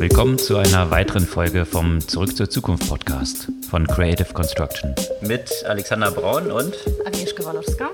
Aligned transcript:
Willkommen 0.00 0.38
zu 0.38 0.56
einer 0.56 0.90
weiteren 0.90 1.26
Folge 1.26 1.66
vom 1.66 2.00
Zurück 2.00 2.34
zur 2.34 2.48
Zukunft 2.48 2.88
Podcast 2.88 3.52
von 3.68 3.86
Creative 3.86 4.32
Construction. 4.32 4.94
Mit 5.20 5.52
Alexander 5.66 6.10
Braun 6.10 6.50
und 6.50 6.74
Agnieszka 7.04 7.44
Walowska. 7.44 7.90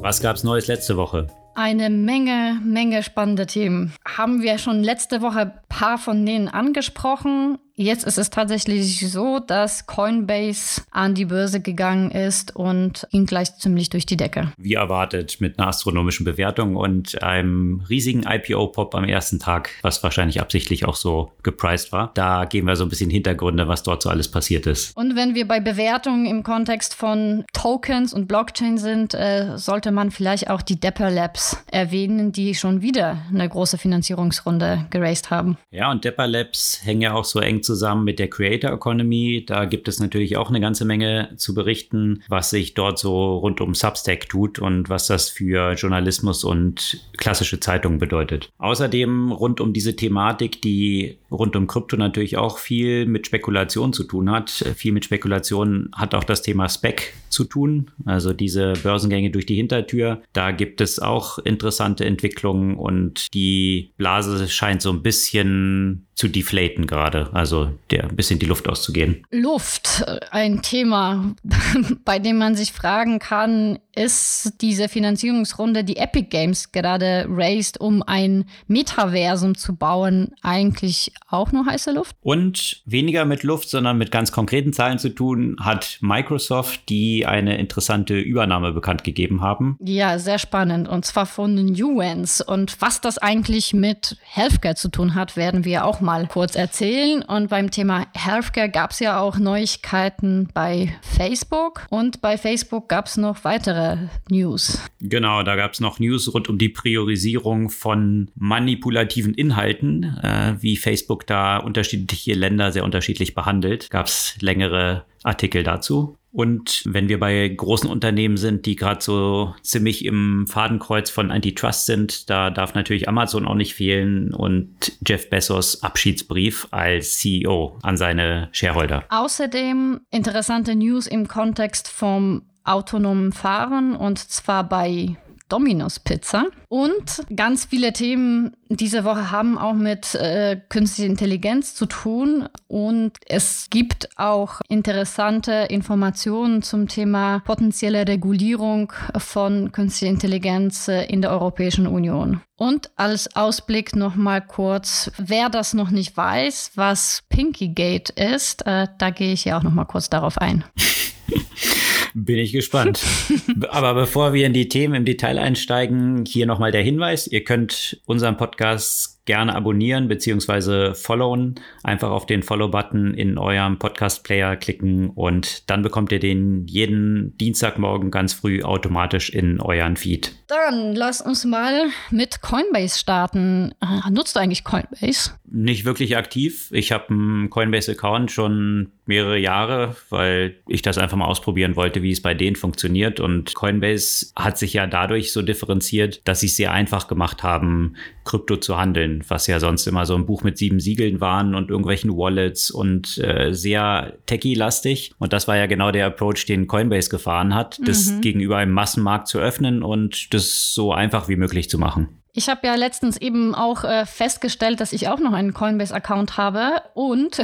Was 0.00 0.20
gab's 0.20 0.44
Neues 0.44 0.68
letzte 0.68 0.96
Woche? 0.96 1.26
Eine 1.56 1.90
Menge, 1.90 2.60
Menge 2.64 3.02
spannende 3.02 3.46
Themen. 3.46 3.92
Haben 4.06 4.40
wir 4.40 4.58
schon 4.58 4.84
letzte 4.84 5.20
Woche 5.20 5.40
ein 5.40 5.52
paar 5.68 5.98
von 5.98 6.24
denen 6.24 6.46
angesprochen. 6.46 7.58
Jetzt 7.76 8.04
ist 8.04 8.18
es 8.18 8.30
tatsächlich 8.30 9.00
so, 9.10 9.40
dass 9.40 9.86
Coinbase 9.86 10.82
an 10.92 11.14
die 11.14 11.24
Börse 11.24 11.60
gegangen 11.60 12.12
ist 12.12 12.54
und 12.54 13.08
ging 13.10 13.26
gleich 13.26 13.56
ziemlich 13.56 13.90
durch 13.90 14.06
die 14.06 14.16
Decke. 14.16 14.52
Wie 14.56 14.74
erwartet, 14.74 15.40
mit 15.40 15.58
einer 15.58 15.66
astronomischen 15.68 16.24
Bewertung 16.24 16.76
und 16.76 17.20
einem 17.20 17.82
riesigen 17.90 18.22
IPO-Pop 18.22 18.94
am 18.94 19.02
ersten 19.02 19.40
Tag, 19.40 19.70
was 19.82 20.04
wahrscheinlich 20.04 20.40
absichtlich 20.40 20.84
auch 20.84 20.94
so 20.94 21.32
gepriced 21.42 21.90
war. 21.90 22.12
Da 22.14 22.44
geben 22.44 22.68
wir 22.68 22.76
so 22.76 22.84
ein 22.84 22.90
bisschen 22.90 23.10
Hintergründe, 23.10 23.66
was 23.66 23.82
dort 23.82 24.02
so 24.02 24.08
alles 24.08 24.30
passiert 24.30 24.68
ist. 24.68 24.96
Und 24.96 25.16
wenn 25.16 25.34
wir 25.34 25.48
bei 25.48 25.58
Bewertungen 25.58 26.26
im 26.26 26.44
Kontext 26.44 26.94
von 26.94 27.44
Tokens 27.52 28.14
und 28.14 28.28
Blockchain 28.28 28.78
sind, 28.78 29.14
äh, 29.14 29.58
sollte 29.58 29.90
man 29.90 30.12
vielleicht 30.12 30.48
auch 30.48 30.62
die 30.62 30.78
Dapper 30.78 31.10
Labs 31.10 31.56
erwähnen, 31.72 32.30
die 32.30 32.54
schon 32.54 32.82
wieder 32.82 33.22
eine 33.30 33.48
große 33.48 33.78
Finanzierungsrunde 33.78 34.86
geraced 34.90 35.30
haben. 35.30 35.58
Ja, 35.72 35.90
und 35.90 36.04
Dapper 36.04 36.28
Labs 36.28 36.80
hängen 36.84 37.02
ja 37.02 37.14
auch 37.14 37.24
so 37.24 37.40
eng 37.40 37.63
zusammen 37.64 38.04
mit 38.04 38.18
der 38.18 38.28
Creator 38.28 38.70
Economy. 38.72 39.44
Da 39.46 39.64
gibt 39.64 39.88
es 39.88 39.98
natürlich 39.98 40.36
auch 40.36 40.48
eine 40.48 40.60
ganze 40.60 40.84
Menge 40.84 41.30
zu 41.36 41.54
berichten, 41.54 42.22
was 42.28 42.50
sich 42.50 42.74
dort 42.74 42.98
so 42.98 43.38
rund 43.38 43.60
um 43.60 43.74
Substack 43.74 44.28
tut 44.28 44.58
und 44.58 44.88
was 44.88 45.06
das 45.06 45.28
für 45.28 45.72
Journalismus 45.72 46.44
und 46.44 47.00
klassische 47.16 47.58
Zeitungen 47.60 47.98
bedeutet. 47.98 48.50
Außerdem 48.58 49.32
rund 49.32 49.60
um 49.60 49.72
diese 49.72 49.96
Thematik, 49.96 50.62
die 50.62 51.18
rund 51.30 51.56
um 51.56 51.66
Krypto 51.66 51.96
natürlich 51.96 52.36
auch 52.36 52.58
viel 52.58 53.06
mit 53.06 53.26
Spekulation 53.26 53.92
zu 53.92 54.04
tun 54.04 54.30
hat. 54.30 54.50
Viel 54.50 54.92
mit 54.92 55.04
Spekulation 55.04 55.90
hat 55.94 56.14
auch 56.14 56.24
das 56.24 56.42
Thema 56.42 56.68
Spec 56.68 57.14
zu 57.28 57.44
tun, 57.44 57.90
also 58.04 58.32
diese 58.32 58.74
Börsengänge 58.82 59.30
durch 59.30 59.46
die 59.46 59.56
Hintertür. 59.56 60.22
Da 60.32 60.52
gibt 60.52 60.80
es 60.80 61.00
auch 61.00 61.38
interessante 61.38 62.04
Entwicklungen 62.04 62.76
und 62.76 63.34
die 63.34 63.90
Blase 63.96 64.48
scheint 64.48 64.82
so 64.82 64.90
ein 64.90 65.02
bisschen 65.02 66.06
zu 66.14 66.28
deflaten 66.28 66.86
gerade, 66.86 67.30
also 67.32 67.53
der 67.90 68.04
ein 68.04 68.16
bisschen 68.16 68.38
die 68.38 68.46
Luft 68.46 68.68
auszugehen. 68.68 69.24
Luft, 69.30 70.04
ein 70.30 70.62
Thema, 70.62 71.34
bei 72.04 72.18
dem 72.18 72.38
man 72.38 72.56
sich 72.56 72.72
fragen 72.72 73.18
kann, 73.18 73.78
ist 73.96 74.54
diese 74.60 74.88
Finanzierungsrunde, 74.88 75.84
die 75.84 75.96
Epic 75.96 76.28
Games 76.30 76.72
gerade 76.72 77.26
raised, 77.28 77.80
um 77.80 78.02
ein 78.02 78.46
Metaversum 78.66 79.56
zu 79.56 79.76
bauen, 79.76 80.32
eigentlich 80.42 81.12
auch 81.28 81.52
nur 81.52 81.66
heiße 81.66 81.92
Luft? 81.92 82.16
Und 82.22 82.82
weniger 82.84 83.24
mit 83.24 83.42
Luft, 83.42 83.68
sondern 83.68 83.98
mit 83.98 84.10
ganz 84.10 84.32
konkreten 84.32 84.72
Zahlen 84.72 84.98
zu 84.98 85.10
tun, 85.10 85.56
hat 85.60 85.98
Microsoft, 86.00 86.88
die 86.88 87.26
eine 87.26 87.58
interessante 87.58 88.18
Übernahme 88.18 88.72
bekannt 88.72 89.04
gegeben 89.04 89.40
haben. 89.40 89.78
Ja, 89.80 90.18
sehr 90.18 90.38
spannend. 90.38 90.88
Und 90.88 91.04
zwar 91.04 91.26
von 91.26 91.56
den 91.56 91.72
Nuance. 91.72 92.44
Und 92.44 92.80
was 92.80 93.00
das 93.00 93.18
eigentlich 93.18 93.74
mit 93.74 94.16
Healthcare 94.22 94.74
zu 94.74 94.88
tun 94.88 95.14
hat, 95.14 95.36
werden 95.36 95.64
wir 95.64 95.84
auch 95.84 96.00
mal 96.00 96.26
kurz 96.26 96.56
erzählen. 96.56 97.22
Und 97.22 97.48
beim 97.48 97.70
Thema 97.70 98.06
Healthcare 98.14 98.68
gab 98.68 98.90
es 98.90 99.00
ja 99.00 99.20
auch 99.20 99.38
Neuigkeiten 99.38 100.48
bei 100.52 100.94
Facebook. 101.02 101.86
Und 101.90 102.20
bei 102.20 102.38
Facebook 102.38 102.88
gab 102.88 103.06
es 103.06 103.16
noch 103.16 103.44
weitere 103.44 103.83
News. 104.28 104.80
Genau, 105.00 105.42
da 105.42 105.56
gab 105.56 105.72
es 105.72 105.80
noch 105.80 105.98
News 105.98 106.32
rund 106.32 106.48
um 106.48 106.58
die 106.58 106.68
Priorisierung 106.68 107.70
von 107.70 108.30
manipulativen 108.34 109.34
Inhalten, 109.34 110.04
äh, 110.22 110.54
wie 110.60 110.76
Facebook 110.76 111.26
da 111.26 111.58
unterschiedliche 111.58 112.34
Länder 112.34 112.72
sehr 112.72 112.84
unterschiedlich 112.84 113.34
behandelt. 113.34 113.90
Gab 113.90 114.06
es 114.06 114.36
längere 114.40 115.04
Artikel 115.22 115.62
dazu. 115.62 116.18
Und 116.34 116.82
wenn 116.84 117.08
wir 117.08 117.20
bei 117.20 117.46
großen 117.46 117.88
Unternehmen 117.88 118.36
sind, 118.36 118.66
die 118.66 118.74
gerade 118.74 119.00
so 119.00 119.54
ziemlich 119.62 120.04
im 120.04 120.48
Fadenkreuz 120.48 121.08
von 121.08 121.30
Antitrust 121.30 121.86
sind, 121.86 122.28
da 122.28 122.50
darf 122.50 122.74
natürlich 122.74 123.08
Amazon 123.08 123.46
auch 123.46 123.54
nicht 123.54 123.74
fehlen 123.74 124.34
und 124.34 124.98
Jeff 125.06 125.30
Bezos 125.30 125.84
Abschiedsbrief 125.84 126.66
als 126.72 127.18
CEO 127.18 127.78
an 127.82 127.96
seine 127.96 128.48
Shareholder. 128.50 129.04
Außerdem 129.10 130.00
interessante 130.10 130.74
News 130.74 131.06
im 131.06 131.28
Kontext 131.28 131.86
vom 131.86 132.42
autonomen 132.64 133.32
Fahren 133.32 133.94
und 133.94 134.18
zwar 134.18 134.64
bei 134.64 135.16
Domino's 135.48 136.00
Pizza. 136.00 136.46
Und 136.68 137.24
ganz 137.34 137.66
viele 137.66 137.92
Themen 137.92 138.56
diese 138.68 139.04
Woche 139.04 139.30
haben 139.30 139.58
auch 139.58 139.74
mit 139.74 140.14
äh, 140.14 140.60
künstlicher 140.68 141.08
Intelligenz 141.08 141.74
zu 141.74 141.86
tun. 141.86 142.48
Und 142.66 143.12
es 143.26 143.68
gibt 143.70 144.08
auch 144.16 144.60
interessante 144.68 145.66
Informationen 145.70 146.62
zum 146.62 146.88
Thema 146.88 147.40
potenzielle 147.44 148.08
Regulierung 148.08 148.92
von 149.16 149.70
künstlicher 149.70 150.10
Intelligenz 150.10 150.88
äh, 150.88 151.04
in 151.04 151.22
der 151.22 151.30
Europäischen 151.30 151.86
Union. 151.86 152.40
Und 152.56 152.90
als 152.96 153.36
Ausblick 153.36 153.94
nochmal 153.94 154.40
kurz, 154.40 155.12
wer 155.18 155.50
das 155.50 155.74
noch 155.74 155.90
nicht 155.90 156.16
weiß, 156.16 156.72
was 156.74 157.22
Pinkygate 157.28 158.12
ist, 158.14 158.66
äh, 158.66 158.88
da 158.98 159.10
gehe 159.10 159.32
ich 159.32 159.44
ja 159.44 159.58
auch 159.58 159.62
nochmal 159.62 159.86
kurz 159.86 160.08
darauf 160.08 160.38
ein. 160.38 160.64
Bin 162.16 162.38
ich 162.38 162.52
gespannt. 162.52 163.02
Aber 163.70 163.92
bevor 163.94 164.32
wir 164.32 164.46
in 164.46 164.52
die 164.52 164.68
Themen 164.68 164.94
im 164.94 165.04
Detail 165.04 165.36
einsteigen, 165.36 166.24
hier 166.24 166.46
nochmal 166.46 166.70
der 166.70 166.82
Hinweis. 166.82 167.26
Ihr 167.26 167.42
könnt 167.42 168.00
unseren 168.06 168.36
Podcast 168.36 169.14
gerne 169.24 169.54
abonnieren 169.54 170.08
bzw. 170.08 170.94
followen. 170.94 171.56
Einfach 171.82 172.10
auf 172.10 172.26
den 172.26 172.42
Follow-Button 172.42 173.14
in 173.14 173.38
eurem 173.38 173.78
Podcast-Player 173.78 174.56
klicken 174.56 175.10
und 175.10 175.68
dann 175.70 175.82
bekommt 175.82 176.12
ihr 176.12 176.20
den 176.20 176.66
jeden 176.66 177.36
Dienstagmorgen 177.38 178.10
ganz 178.10 178.32
früh 178.32 178.62
automatisch 178.62 179.30
in 179.30 179.60
euren 179.60 179.96
Feed. 179.96 180.36
Dann 180.46 180.94
lass 180.94 181.20
uns 181.20 181.44
mal 181.44 181.86
mit 182.10 182.42
Coinbase 182.42 182.98
starten. 182.98 183.74
Äh, 183.80 184.10
nutzt 184.10 184.36
du 184.36 184.40
eigentlich 184.40 184.64
Coinbase? 184.64 185.32
Nicht 185.50 185.84
wirklich 185.84 186.16
aktiv. 186.16 186.68
Ich 186.72 186.92
habe 186.92 187.08
einen 187.08 187.50
Coinbase-Account 187.50 188.30
schon 188.30 188.92
mehrere 189.06 189.38
Jahre, 189.38 189.96
weil 190.10 190.56
ich 190.66 190.82
das 190.82 190.98
einfach 190.98 191.16
mal 191.16 191.26
ausprobieren 191.26 191.76
wollte, 191.76 192.02
wie 192.02 192.10
es 192.10 192.22
bei 192.22 192.34
denen 192.34 192.56
funktioniert. 192.56 193.20
Und 193.20 193.54
Coinbase 193.54 194.26
hat 194.36 194.58
sich 194.58 194.72
ja 194.72 194.86
dadurch 194.86 195.32
so 195.32 195.42
differenziert, 195.42 196.20
dass 196.24 196.40
sie 196.40 196.46
es 196.46 196.56
sehr 196.56 196.72
einfach 196.72 197.08
gemacht 197.08 197.42
haben, 197.42 197.96
Krypto 198.24 198.56
zu 198.56 198.78
handeln, 198.78 199.22
was 199.28 199.46
ja 199.46 199.60
sonst 199.60 199.86
immer 199.86 200.06
so 200.06 200.14
ein 200.14 200.26
Buch 200.26 200.42
mit 200.42 200.56
sieben 200.56 200.80
Siegeln 200.80 201.20
waren 201.20 201.54
und 201.54 201.70
irgendwelchen 201.70 202.16
Wallets 202.16 202.70
und 202.70 203.18
äh, 203.18 203.52
sehr 203.52 204.14
techie-lastig. 204.26 205.12
Und 205.18 205.32
das 205.32 205.46
war 205.48 205.56
ja 205.56 205.66
genau 205.66 205.90
der 205.90 206.06
Approach, 206.06 206.46
den 206.46 206.66
Coinbase 206.66 207.10
gefahren 207.10 207.54
hat, 207.54 207.78
das 207.84 208.10
mhm. 208.10 208.20
gegenüber 208.22 208.56
einem 208.56 208.72
Massenmarkt 208.72 209.28
zu 209.28 209.38
öffnen 209.38 209.82
und 209.82 210.32
das 210.32 210.72
so 210.72 210.92
einfach 210.92 211.28
wie 211.28 211.36
möglich 211.36 211.68
zu 211.68 211.78
machen. 211.78 212.20
Ich 212.36 212.48
habe 212.48 212.66
ja 212.66 212.74
letztens 212.74 213.16
eben 213.16 213.54
auch 213.54 213.84
äh, 213.84 214.06
festgestellt, 214.06 214.80
dass 214.80 214.92
ich 214.92 215.08
auch 215.08 215.20
noch 215.20 215.32
einen 215.32 215.54
Coinbase-Account 215.54 216.36
habe 216.36 216.82
und 216.94 217.40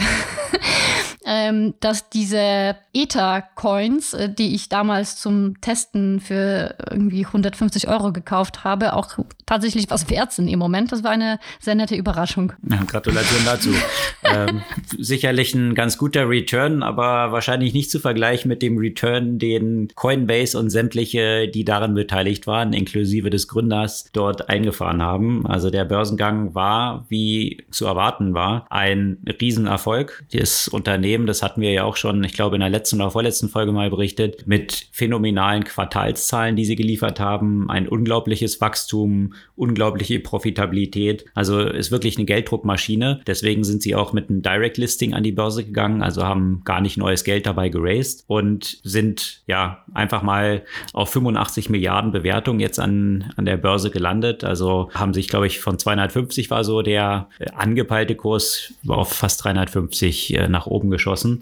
ähm, 1.24 1.74
dass 1.80 2.10
diese 2.10 2.76
Ether-Coins, 2.92 4.14
äh, 4.14 4.28
die 4.32 4.54
ich 4.54 4.68
damals 4.68 5.16
zum 5.16 5.60
Testen 5.60 6.20
für 6.20 6.74
irgendwie 6.90 7.26
150 7.26 7.88
Euro 7.88 8.12
gekauft 8.12 8.64
habe, 8.64 8.94
auch 8.94 9.18
tatsächlich 9.46 9.90
was 9.90 10.08
wert 10.10 10.32
sind 10.32 10.48
im 10.48 10.58
Moment. 10.58 10.92
Das 10.92 11.02
war 11.04 11.10
eine 11.10 11.38
sehr 11.60 11.74
nette 11.74 11.94
Überraschung. 11.94 12.52
Ja, 12.70 12.82
Gratulation 12.84 13.40
dazu. 13.44 13.70
ähm, 14.24 14.62
sicherlich 14.96 15.54
ein 15.54 15.74
ganz 15.74 15.98
guter 15.98 16.28
Return, 16.28 16.82
aber 16.82 17.32
wahrscheinlich 17.32 17.74
nicht 17.74 17.90
zu 17.90 17.98
vergleichen 17.98 18.48
mit 18.48 18.62
dem 18.62 18.78
Return, 18.78 19.38
den 19.38 19.88
Coinbase 19.94 20.58
und 20.58 20.70
sämtliche, 20.70 21.48
die 21.48 21.64
daran 21.64 21.94
beteiligt 21.94 22.46
waren, 22.46 22.72
inklusive 22.72 23.30
des 23.30 23.48
Gründers, 23.48 24.10
dort 24.12 24.48
eingefahren 24.48 25.02
haben. 25.02 25.46
Also 25.46 25.70
der 25.70 25.84
Börsengang 25.84 26.54
war, 26.54 27.04
wie 27.08 27.64
zu 27.70 27.86
erwarten 27.86 28.34
war, 28.34 28.66
ein 28.70 29.18
Riesenerfolg. 29.40 30.24
Das 30.32 30.68
Unternehmen, 30.68 31.19
das 31.26 31.42
hatten 31.42 31.60
wir 31.60 31.72
ja 31.72 31.84
auch 31.84 31.96
schon, 31.96 32.22
ich 32.24 32.32
glaube, 32.32 32.56
in 32.56 32.60
der 32.60 32.70
letzten 32.70 33.00
oder 33.00 33.10
vorletzten 33.10 33.48
Folge 33.48 33.72
mal 33.72 33.90
berichtet, 33.90 34.46
mit 34.46 34.86
phänomenalen 34.92 35.64
Quartalszahlen, 35.64 36.56
die 36.56 36.64
sie 36.64 36.76
geliefert 36.76 37.20
haben, 37.20 37.70
ein 37.70 37.88
unglaubliches 37.88 38.60
Wachstum, 38.60 39.34
unglaubliche 39.56 40.20
Profitabilität. 40.20 41.24
Also 41.34 41.60
ist 41.60 41.90
wirklich 41.90 42.16
eine 42.16 42.26
Gelddruckmaschine. 42.26 43.20
Deswegen 43.26 43.64
sind 43.64 43.82
sie 43.82 43.94
auch 43.94 44.12
mit 44.12 44.30
einem 44.30 44.42
Direct 44.42 44.78
Listing 44.78 45.14
an 45.14 45.22
die 45.22 45.32
Börse 45.32 45.64
gegangen, 45.64 46.02
also 46.02 46.24
haben 46.24 46.62
gar 46.64 46.80
nicht 46.80 46.96
neues 46.96 47.24
Geld 47.24 47.46
dabei 47.46 47.68
geraced 47.68 48.24
und 48.26 48.78
sind 48.82 49.42
ja 49.46 49.84
einfach 49.94 50.22
mal 50.22 50.64
auf 50.92 51.10
85 51.10 51.70
Milliarden 51.70 52.12
Bewertung 52.12 52.60
jetzt 52.60 52.78
an, 52.78 53.32
an 53.36 53.44
der 53.44 53.56
Börse 53.56 53.90
gelandet. 53.90 54.44
Also 54.44 54.90
haben 54.94 55.14
sich, 55.14 55.28
glaube 55.28 55.46
ich, 55.46 55.60
von 55.60 55.78
250 55.78 56.50
war 56.50 56.64
so 56.64 56.82
der 56.82 57.28
äh, 57.38 57.50
angepeilte 57.54 58.14
Kurs 58.14 58.72
auf 58.88 59.12
fast 59.12 59.44
350 59.44 60.34
äh, 60.34 60.48
nach 60.48 60.66
oben 60.66 60.90
geschossen. 60.90 60.99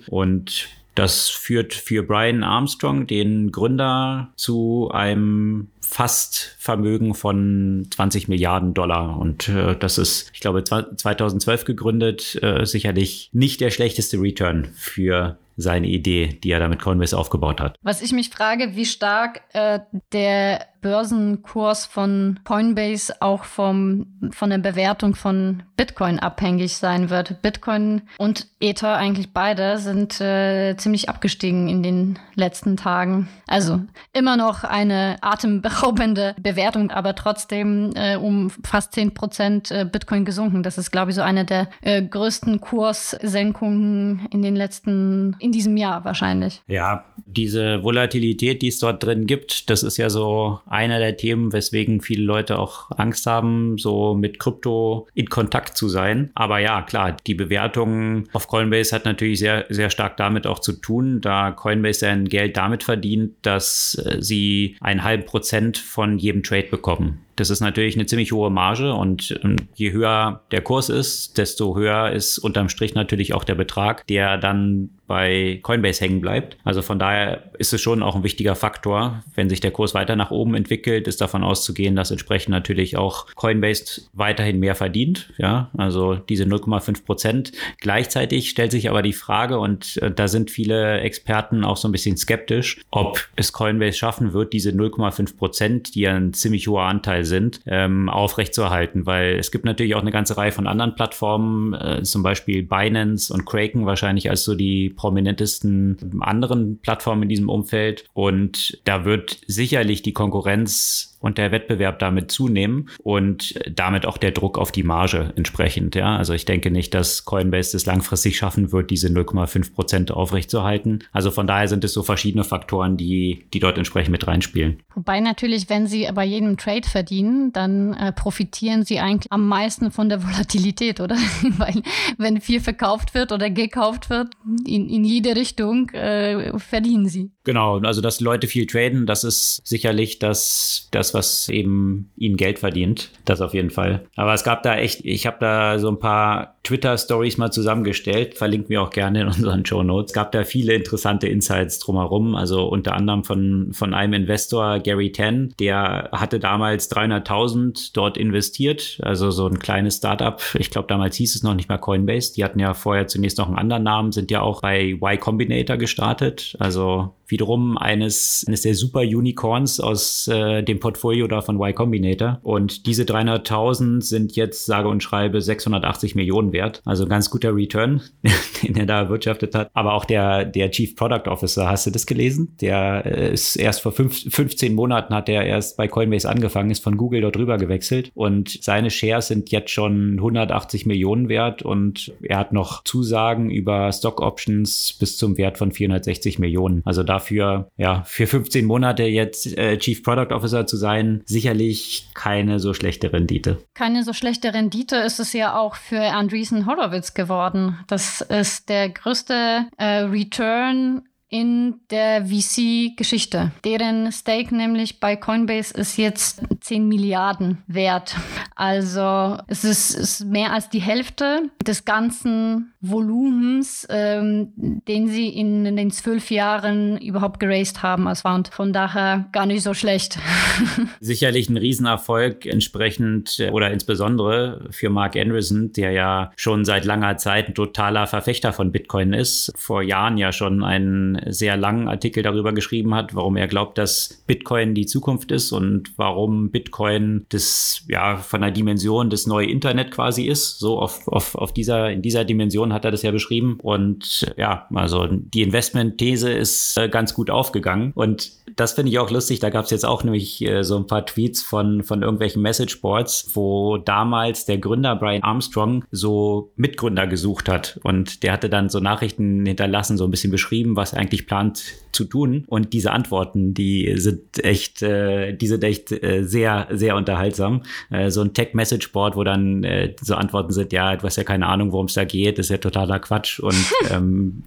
Und 0.09 0.69
das 0.95 1.29
führt 1.29 1.75
für 1.75 2.03
Brian 2.03 2.43
Armstrong, 2.43 3.07
den 3.07 3.53
Gründer, 3.53 4.33
zu 4.35 4.91
einem 4.93 5.69
Fastvermögen 5.81 7.15
von 7.15 7.87
20 7.91 8.29
Milliarden 8.29 8.75
Dollar. 8.75 9.17
Und 9.19 9.49
äh, 9.49 9.77
das 9.77 9.97
ist, 9.97 10.31
ich 10.35 10.41
glaube, 10.41 10.65
2012 10.65 11.65
gegründet, 11.65 12.43
äh, 12.43 12.67
sicherlich 12.67 13.31
nicht 13.33 13.61
der 13.61 13.71
schlechteste 13.71 14.21
Return 14.21 14.69
für 14.75 15.39
seine 15.57 15.89
Idee, 15.89 16.39
die 16.43 16.51
er 16.51 16.61
da 16.61 16.69
mit 16.69 16.81
Coinbase 16.81 17.17
aufgebaut 17.17 17.61
hat. 17.61 17.77
Was 17.83 18.03
ich 18.03 18.13
mich 18.13 18.31
frage, 18.31 18.77
wie 18.77 18.85
stark 18.85 19.43
äh, 19.53 19.81
der 20.13 20.67
Börsenkurs 20.81 21.87
von 21.87 22.41
Coinbase 22.45 23.15
auch 23.21 23.45
vom, 23.45 24.07
von 24.31 24.51
der 24.51 24.59
Bewertung 24.59 25.15
von 25.15 25.63
Bitcoin 25.77 26.19
abhängig 26.19 26.77
sein 26.77 27.09
wird. 27.09 27.41
Bitcoin 27.41 28.03
und 28.19 28.49
Ether, 28.61 28.97
eigentlich 28.97 29.33
beide, 29.33 29.79
sind 29.79 30.21
äh, 30.21 30.77
ziemlich 30.77 31.09
abgestiegen 31.09 31.69
in 31.69 31.83
den 31.83 32.19
letzten 32.35 32.77
Tagen. 32.77 33.29
Also 33.47 33.81
immer 34.13 34.37
noch 34.37 34.65
eine 34.65 35.17
atemberaubende 35.21 36.35
Bewertung, 36.43 36.91
aber 36.91 37.15
trotzdem 37.15 37.93
äh, 37.95 38.17
um 38.17 38.51
fast 38.65 38.93
10 38.95 39.15
Prozent 39.15 39.71
äh, 39.71 39.85
Bitcoin 39.91 40.25
gesunken. 40.25 40.65
Das 40.65 40.79
ist, 40.79 40.91
glaube 40.91 41.13
ich, 41.13 41.15
so 41.15 41.23
eine 41.23 41.45
der 41.45 41.69
äh, 41.81 42.03
größten 42.03 42.61
Kurssenkungen 42.61 44.27
in 44.33 44.43
den 44.43 44.57
letzten, 44.57 45.37
in 45.39 45.53
diesem 45.53 45.77
Jahr 45.77 46.05
wahrscheinlich. 46.05 46.63
Ja, 46.67 47.05
diese 47.25 47.85
Volatilität, 47.85 48.63
die 48.63 48.69
es 48.69 48.81
dort 48.81 49.05
drin 49.05 49.27
gibt, 49.27 49.71
das 49.71 49.85
ist 49.85 49.97
ja 49.97 50.11
so 50.11 50.61
einer 50.69 50.99
der 50.99 51.17
Themen, 51.17 51.53
weswegen 51.53 52.01
viele 52.01 52.25
Leute 52.25 52.59
auch 52.59 52.91
Angst 52.97 53.27
haben, 53.27 53.79
so 53.79 54.15
mit 54.15 54.39
Krypto 54.39 55.09
in 55.15 55.29
Kontakt 55.29 55.77
zu 55.77 55.89
sein. 55.89 56.31
Aber 56.35 56.59
ja, 56.59 56.83
klar, 56.83 57.17
die 57.27 57.35
Bewertung 57.35 58.29
auf 58.33 58.49
Coinbase 58.49 58.95
hat 58.95 59.05
natürlich 59.05 59.39
sehr, 59.39 59.67
sehr 59.69 59.91
stark 59.91 60.17
damit 60.17 60.47
auch 60.47 60.59
zu 60.59 60.73
tun, 60.73 61.21
da 61.21 61.51
Coinbase 61.51 62.01
sein 62.01 62.27
Geld 62.27 62.57
damit 62.57 62.85
verdient, 62.85 63.35
dass 63.43 64.01
äh, 64.05 64.19
sie 64.21 64.77
einen 64.81 65.05
halben 65.05 65.25
Prozent 65.25 65.79
von 65.79 66.19
jedem 66.19 66.43
Trade 66.43 66.69
bekommen. 66.71 67.25
Das 67.39 67.51
ist 67.51 67.61
natürlich 67.61 67.95
eine 67.95 68.07
ziemlich 68.07 68.33
hohe 68.33 68.51
Marge 68.51 68.93
und 68.93 69.39
ähm, 69.45 69.57
je 69.75 69.93
höher 69.93 70.43
der 70.51 70.61
Kurs 70.61 70.89
ist, 70.89 71.39
desto 71.39 71.77
höher 71.77 72.11
ist 72.11 72.39
unterm 72.39 72.69
Strich 72.69 72.95
natürlich 72.95 73.33
auch 73.33 73.45
der 73.45 73.55
Betrag, 73.55 74.07
der 74.09 74.39
dann 74.39 74.91
bei 75.09 75.59
Coinbase 75.63 76.03
hängen 76.03 76.21
bleibt. 76.21 76.59
Also 76.63 76.83
von 76.83 76.99
daher 76.99 77.51
ist 77.59 77.73
es 77.73 77.81
schon 77.81 78.03
auch 78.03 78.15
ein 78.15 78.23
wichtiger 78.23 78.55
Faktor. 78.55 79.25
Wenn 79.35 79.49
sich 79.49 79.61
der 79.61 79.71
Kurs 79.71 79.95
weiter 79.95 80.15
nach 80.15 80.31
oben 80.31 80.55
entwickelt, 80.55 81.09
ist 81.09 81.21
davon 81.21 81.43
auszugehen, 81.43 81.97
dass 81.97 82.11
entsprechend 82.11 82.51
natürlich 82.51 82.97
auch 82.97 83.27
Coinbase 83.35 84.03
weiterhin 84.13 84.61
mehr 84.61 84.75
verdient. 84.75 85.33
Ja, 85.39 85.71
also 85.77 86.15
diese 86.15 86.45
0,5 86.45 87.05
Prozent. 87.05 87.53
Gleichzeitig 87.81 88.51
stellt 88.51 88.71
sich 88.71 88.91
aber 88.91 89.03
die 89.03 89.15
Frage, 89.15 89.59
und 89.59 89.97
äh, 90.03 90.11
da 90.11 90.29
sind 90.29 90.51
viele 90.51 91.01
Experten 91.01 91.65
auch 91.65 91.79
so 91.79 91.89
ein 91.89 91.93
bisschen 91.93 92.19
skeptisch, 92.19 92.79
ob 92.91 93.29
es 93.35 93.53
Coinbase 93.55 93.97
schaffen 93.97 94.35
wird, 94.35 94.53
diese 94.53 94.71
0,5 94.71 95.39
Prozent, 95.39 95.95
die 95.95 96.01
ja 96.03 96.15
ein 96.15 96.35
ziemlich 96.35 96.69
hoher 96.69 96.83
Anteil 96.83 97.25
sind, 97.29 97.61
ähm, 97.67 98.09
aufrechtzuerhalten, 98.09 99.07
weil 99.07 99.37
es 99.39 99.53
gibt 99.53 99.65
natürlich 99.65 99.95
auch 99.95 100.01
eine 100.03 100.11
ganze 100.11 100.37
Reihe 100.37 100.53
von 100.53 100.67
anderen 100.67 100.95
Plattformen, 100.95 101.75
äh, 101.75 102.03
zum 102.03 102.23
Beispiel 102.23 102.63
Binance 102.65 103.33
und 103.33 103.47
Kraken 103.47 103.87
wahrscheinlich 103.87 104.31
als 104.31 104.45
so 104.45 104.55
die 104.55 104.91
prominentesten 104.91 106.21
anderen 106.21 106.81
Plattformen 106.81 107.23
in 107.25 107.29
diesem 107.29 107.49
Umfeld. 107.49 108.05
Und 108.13 108.81
da 108.85 109.05
wird 109.05 109.39
sicherlich 109.47 110.03
die 110.03 110.13
Konkurrenz 110.13 111.08
und 111.21 111.39
der 111.39 111.53
Wettbewerb 111.53 111.99
damit 111.99 112.31
zunehmen 112.31 112.89
und 113.03 113.55
damit 113.69 114.07
auch 114.07 114.19
der 114.19 114.31
Druck 114.31 114.59
auf 114.59 114.73
die 114.73 114.83
Marge 114.83 115.33
entsprechend. 115.37 115.95
Ja, 115.95 116.17
also 116.17 116.33
ich 116.33 116.45
denke 116.45 116.71
nicht, 116.71 116.95
dass 116.95 117.25
Coinbase 117.25 117.77
es 117.77 117.87
langfristig 117.87 118.37
schaffen 118.37 118.73
wird, 118.73 118.91
diese 118.91 119.09
0,5 119.09 119.75
Prozent 119.75 120.11
aufrechtzuerhalten. 120.11 121.05
Also 121.13 121.31
von 121.31 121.47
daher 121.47 121.69
sind 121.69 121.85
es 121.85 121.93
so 121.93 122.03
verschiedene 122.03 122.45
Faktoren, 122.45 122.97
die, 122.97 123.47
die 123.53 123.61
dort 123.61 123.79
entsprechend 123.79 124.13
mit 124.13 124.27
reinspielen. 124.27 124.83
Wobei 124.95 125.21
natürlich, 125.21 125.69
wenn 125.69 125.87
sie 125.87 126.09
bei 126.15 126.25
jedem 126.25 126.57
Trade 126.57 126.89
verdienen, 126.89 127.53
dann 127.53 127.95
äh, 127.95 128.13
profitieren 128.13 128.85
sie 128.85 128.99
eigentlich 128.99 129.31
am 129.31 129.49
meisten 129.49 129.91
von 129.91 130.09
der 130.09 130.23
Volatilität, 130.23 131.01
oder? 131.01 131.17
Weil 131.59 131.83
wenn 132.17 132.41
viel 132.41 132.61
verkauft 132.61 133.15
wird 133.15 133.33
oder 133.33 133.51
gekauft 133.51 134.11
wird, 134.11 134.29
in, 134.67 134.89
in 134.89 135.05
jede 135.05 135.37
Richtung 135.37 135.91
äh, 135.91 136.59
verdienen 136.59 137.09
sie. 137.09 137.31
Genau, 137.45 137.79
also 137.79 138.01
dass 138.01 138.21
Leute 138.21 138.47
viel 138.47 138.67
traden, 138.67 139.07
das 139.07 139.25
ist 139.25 139.63
sicherlich 139.65 140.19
das, 140.19 140.89
das 140.91 141.08
das, 141.09 141.15
was 141.15 141.49
eben 141.49 142.11
ihnen 142.17 142.37
Geld 142.37 142.59
verdient. 142.59 143.11
Das 143.25 143.41
auf 143.41 143.55
jeden 143.55 143.71
Fall. 143.71 144.05
Aber 144.17 144.35
es 144.35 144.45
gab 144.45 144.63
da 144.63 144.77
echt, 144.77 145.05
ich 145.05 145.27
habe 145.27 145.39
da 145.41 145.79
so 145.79 145.89
ein 145.89 145.99
paar 145.99 146.57
Twitter-Stories 146.63 147.39
mal 147.39 147.51
zusammengestellt, 147.51 148.35
verlinken 148.35 148.69
wir 148.71 148.83
auch 148.83 148.91
gerne 148.91 149.23
in 149.23 149.27
unseren 149.27 149.65
Show 149.65 149.83
Notes. 149.83 150.11
Es 150.11 150.15
gab 150.15 150.33
da 150.33 150.45
viele 150.45 150.75
interessante 150.75 151.27
Insights 151.27 151.79
drumherum, 151.79 152.35
also 152.35 152.67
unter 152.67 152.95
anderem 152.95 153.25
von, 153.25 153.71
von 153.73 153.95
einem 153.95 154.13
Investor, 154.13 154.79
Gary 154.81 155.13
Ten, 155.13 155.55
der 155.59 156.11
hatte 156.13 156.39
damals 156.39 156.91
300.000 156.91 157.93
dort 157.95 158.17
investiert, 158.17 158.99
also 159.03 159.31
so 159.31 159.47
ein 159.47 159.59
kleines 159.59 159.97
Startup. 159.97 160.41
Ich 160.59 160.71
glaube, 160.71 160.89
damals 160.89 161.17
hieß 161.17 161.37
es 161.37 161.43
noch 161.43 161.55
nicht 161.55 161.69
mal 161.69 161.79
Coinbase. 161.79 162.35
Die 162.35 162.45
hatten 162.45 162.59
ja 162.59 162.75
vorher 162.75 163.07
zunächst 163.07 163.39
noch 163.39 163.49
einen 163.49 163.59
anderen 163.59 163.83
Namen, 163.83 164.13
sind 164.13 164.31
ja 164.31 164.43
auch 164.43 164.61
bei 164.61 164.91
Y 164.91 165.19
Combinator 165.19 165.77
gestartet, 165.77 166.57
also 166.59 167.15
wiederum 167.29 167.77
eines, 167.79 168.45
eines 168.47 168.63
der 168.63 168.75
Super 168.75 169.01
Unicorns 169.01 169.81
aus 169.81 170.29
äh, 170.29 170.63
dem 170.63 170.81
Portfolio 170.81 171.27
da 171.29 171.43
von 171.43 171.57
Y 171.57 171.75
Combinator. 171.75 172.39
Und 172.43 172.87
diese 172.87 173.05
300.000 173.05 174.03
sind 174.03 174.37
jetzt, 174.37 174.67
sage 174.67 174.89
und 174.89 175.03
schreibe, 175.03 175.41
680 175.41 176.15
Millionen 176.15 176.53
wert. 176.53 176.83
Also 176.85 177.07
ganz 177.07 177.31
guter 177.31 177.55
Return, 177.55 178.03
den 178.63 178.77
er 178.77 178.87
da 178.87 179.01
erwirtschaftet 179.01 179.55
hat. 179.55 179.71
Aber 179.75 179.95
auch 179.95 180.05
der, 180.05 180.45
der 180.45 180.71
Chief 180.71 180.97
Product 180.97 181.29
Officer, 181.29 181.69
hast 181.69 181.87
du 181.87 181.91
das 181.91 182.07
gelesen? 182.07 182.57
Der 182.61 183.05
äh, 183.05 183.33
ist 183.33 183.57
erst 183.57 183.83
vor 183.83 183.93
fünf, 183.93 184.25
15 184.29 184.75
Monaten 184.75 185.15
hat 185.15 185.29
er 185.29 185.45
erst 185.45 185.77
bei 185.77 185.89
Coinbase 185.89 186.29
angefangen, 186.29 186.71
ist 186.71 186.83
von 186.83 186.97
Google 186.97 187.21
dort 187.21 187.37
rüber 187.37 187.59
gewechselt 187.59 188.11
und 188.15 188.59
seine 188.63 188.91
Shares 188.91 189.29
sind 189.29 189.51
jetzt 189.51 189.71
schon 189.71 190.15
180 190.15 190.87
Millionen 190.87 191.29
wert 191.29 191.63
und 191.63 192.13
er 192.23 192.39
hat 192.39 192.53
noch 192.53 192.85
Zusagen 192.85 193.51
über 193.51 193.93
Stock 193.93 194.21
Options 194.21 194.95
bis 194.99 195.17
zum 195.17 195.37
Wert 195.39 195.59
von 195.59 195.73
460 195.73 196.39
Millionen. 196.39 196.83
Also 196.85 197.03
dafür, 197.19 197.69
ja, 197.77 198.03
für 198.05 198.27
15 198.27 198.65
Monate 198.65 199.05
jetzt 199.05 199.59
äh, 199.59 199.79
Chief 199.79 200.03
Product 200.03 200.35
Officer 200.35 200.67
zu 200.67 200.77
sein, 200.77 201.23
sicherlich 201.25 202.09
keine 202.15 202.59
so 202.59 202.75
schlechte 202.75 203.13
Rendite. 203.13 203.59
Keine 203.75 204.03
so 204.03 204.13
schlechte 204.13 204.55
Rendite 204.55 204.97
ist 204.97 205.21
es 205.21 205.33
ja 205.33 205.57
auch 205.59 205.75
für 205.75 206.01
Andreessen 206.01 206.39
Andreessen 206.39 206.67
Horowitz 206.67 207.15
geworden. 207.15 207.79
Das 207.87 208.21
ist 208.21 208.69
der 208.69 208.91
größte 208.91 209.67
äh, 209.77 209.85
Return 210.01 211.03
in 211.31 211.81
der 211.91 212.27
VC-Geschichte. 212.27 213.53
Deren 213.65 214.11
Stake 214.13 214.55
nämlich 214.55 214.99
bei 214.99 215.15
Coinbase 215.15 215.75
ist 215.75 215.99
jetzt 215.99 216.41
10 216.61 216.89
Milliarden 216.89 217.59
wert. 217.67 218.17
Also 218.55 219.37
es 219.47 219.63
ist, 219.65 219.95
ist 219.95 220.25
mehr 220.25 220.53
als 220.53 220.71
die 220.71 220.81
Hälfte 220.81 221.51
des 221.67 221.85
ganzen 221.85 222.73
Volumens, 222.81 223.87
ähm, 223.91 224.53
den 224.57 225.09
sie 225.09 225.29
in, 225.29 225.67
in 225.67 225.77
den 225.77 225.91
zwölf 225.91 226.31
Jahren 226.31 226.97
überhaupt 226.99 227.41
geraced 227.41 227.83
haben. 227.83 228.07
Es 228.07 228.25
war 228.25 228.43
von 228.51 228.73
daher 228.73 229.29
gar 229.33 229.47
nicht 229.47 229.63
so 229.63 229.75
schlecht. 229.75 230.19
Sicherlich 231.01 231.51
ein 231.51 231.57
Riesenerfolg 231.57 232.47
entsprechend 232.47 233.39
äh, 233.39 233.51
oder 233.51 233.71
insbesondere 233.71 234.69
für 234.71 234.89
Mark 234.91 235.17
Anderson, 235.17 235.73
der 235.73 235.91
ja 235.91 236.33
schon 236.37 236.65
seit 236.65 236.85
langer 236.85 237.17
Zeit 237.19 237.49
ein 237.49 237.55
totaler 237.55 238.07
Verfechter 238.07 238.53
von 238.53 238.73
Bitcoin 238.73 239.13
ist. 239.13 239.53
Vor 239.57 239.83
Jahren 239.83 240.17
ja 240.17 240.33
schon 240.33 240.65
einen 240.65 241.18
sehr 241.27 241.57
langen 241.57 241.89
Artikel 241.89 242.23
darüber 242.23 242.53
geschrieben 242.53 242.95
hat, 242.95 243.15
warum 243.15 243.37
er 243.37 243.49
glaubt, 243.49 243.79
dass 243.79 244.23
Bitcoin 244.27 244.75
die 244.75 244.87
Zukunft 244.87 245.33
ist 245.33 245.53
und 245.53 245.93
warum 245.97 246.51
Bitcoin 246.51 247.27
das 247.29 247.85
ja 247.89 248.17
von 248.17 248.41
der 248.41 248.51
Dimension 248.51 249.11
des 249.11 249.27
neue 249.27 249.47
Internet 249.47 249.91
quasi 249.91 250.25
ist. 250.25 250.59
So 250.59 250.79
auf, 250.79 251.09
auf, 251.09 251.35
auf 251.35 251.53
dieser, 251.53 251.91
in 251.91 252.03
dieser 252.03 252.25
Dimension 252.25 252.73
hat 252.73 252.85
er 252.85 252.91
das 252.91 253.03
ja 253.03 253.11
beschrieben. 253.11 253.59
Und 253.63 254.33
ja, 254.37 254.67
also 254.75 255.07
die 255.07 255.43
Investment-These 255.43 256.33
ist 256.33 256.77
äh, 256.79 256.89
ganz 256.89 257.15
gut 257.15 257.31
aufgegangen. 257.31 257.93
Und 257.95 258.33
das 258.57 258.73
finde 258.73 258.91
ich 258.91 258.99
auch 258.99 259.11
lustig. 259.11 259.41
Da 259.41 259.51
gab 259.51 259.65
es 259.65 259.71
jetzt 259.71 259.85
auch 259.85 260.05
nämlich 260.05 260.45
äh, 260.45 260.63
so 260.65 260.77
ein 260.77 260.87
paar 260.87 261.07
Tweets 261.07 261.43
von, 261.43 261.83
von 261.83 262.03
irgendwelchen 262.03 262.43
Messageboards, 262.43 263.31
wo 263.35 263.79
damals 263.79 264.47
der 264.47 264.59
Gründer 264.59 264.97
Brian 264.97 265.23
Armstrong 265.23 265.85
so 265.91 266.53
Mitgründer 266.57 267.07
gesucht 267.07 267.49
hat. 267.49 267.79
Und 267.83 268.23
der 268.23 268.33
hatte 268.33 268.49
dann 268.49 268.69
so 268.69 268.81
Nachrichten 268.81 269.47
hinterlassen, 269.47 269.97
so 269.97 270.05
ein 270.05 270.11
bisschen 270.11 270.31
beschrieben, 270.31 270.77
was 270.77 270.95
eigentlich 270.95 271.08
eigentlich 271.09 271.27
plant 271.27 271.63
zu 271.93 272.05
tun. 272.05 272.45
Und 272.47 272.73
diese 272.73 272.93
Antworten, 272.93 273.55
die 273.55 273.95
sind 273.97 274.45
echt, 274.45 274.83
äh, 274.83 275.33
die 275.33 275.47
sind 275.47 275.65
echt 275.65 275.91
äh, 275.91 276.23
sehr, 276.23 276.69
sehr 276.71 276.97
unterhaltsam. 276.97 277.63
Äh, 277.91 278.11
so 278.11 278.21
ein 278.21 278.35
Tech-Message-Board, 278.35 279.17
wo 279.17 279.25
dann 279.25 279.65
äh, 279.65 279.95
so 280.01 280.15
Antworten 280.15 280.53
sind, 280.53 280.73
ja, 280.73 280.97
du 280.97 281.03
hast 281.05 281.17
ja 281.17 281.25
keine 281.25 281.47
Ahnung, 281.47 281.73
worum 281.73 281.87
es 281.87 281.95
da 281.95 282.05
geht, 282.05 282.39
das 282.39 282.47
ist 282.47 282.51
ja 282.51 282.59
totaler 282.59 283.01
Quatsch. 283.01 283.41
Und 283.41 283.57
ähm, 283.91 284.45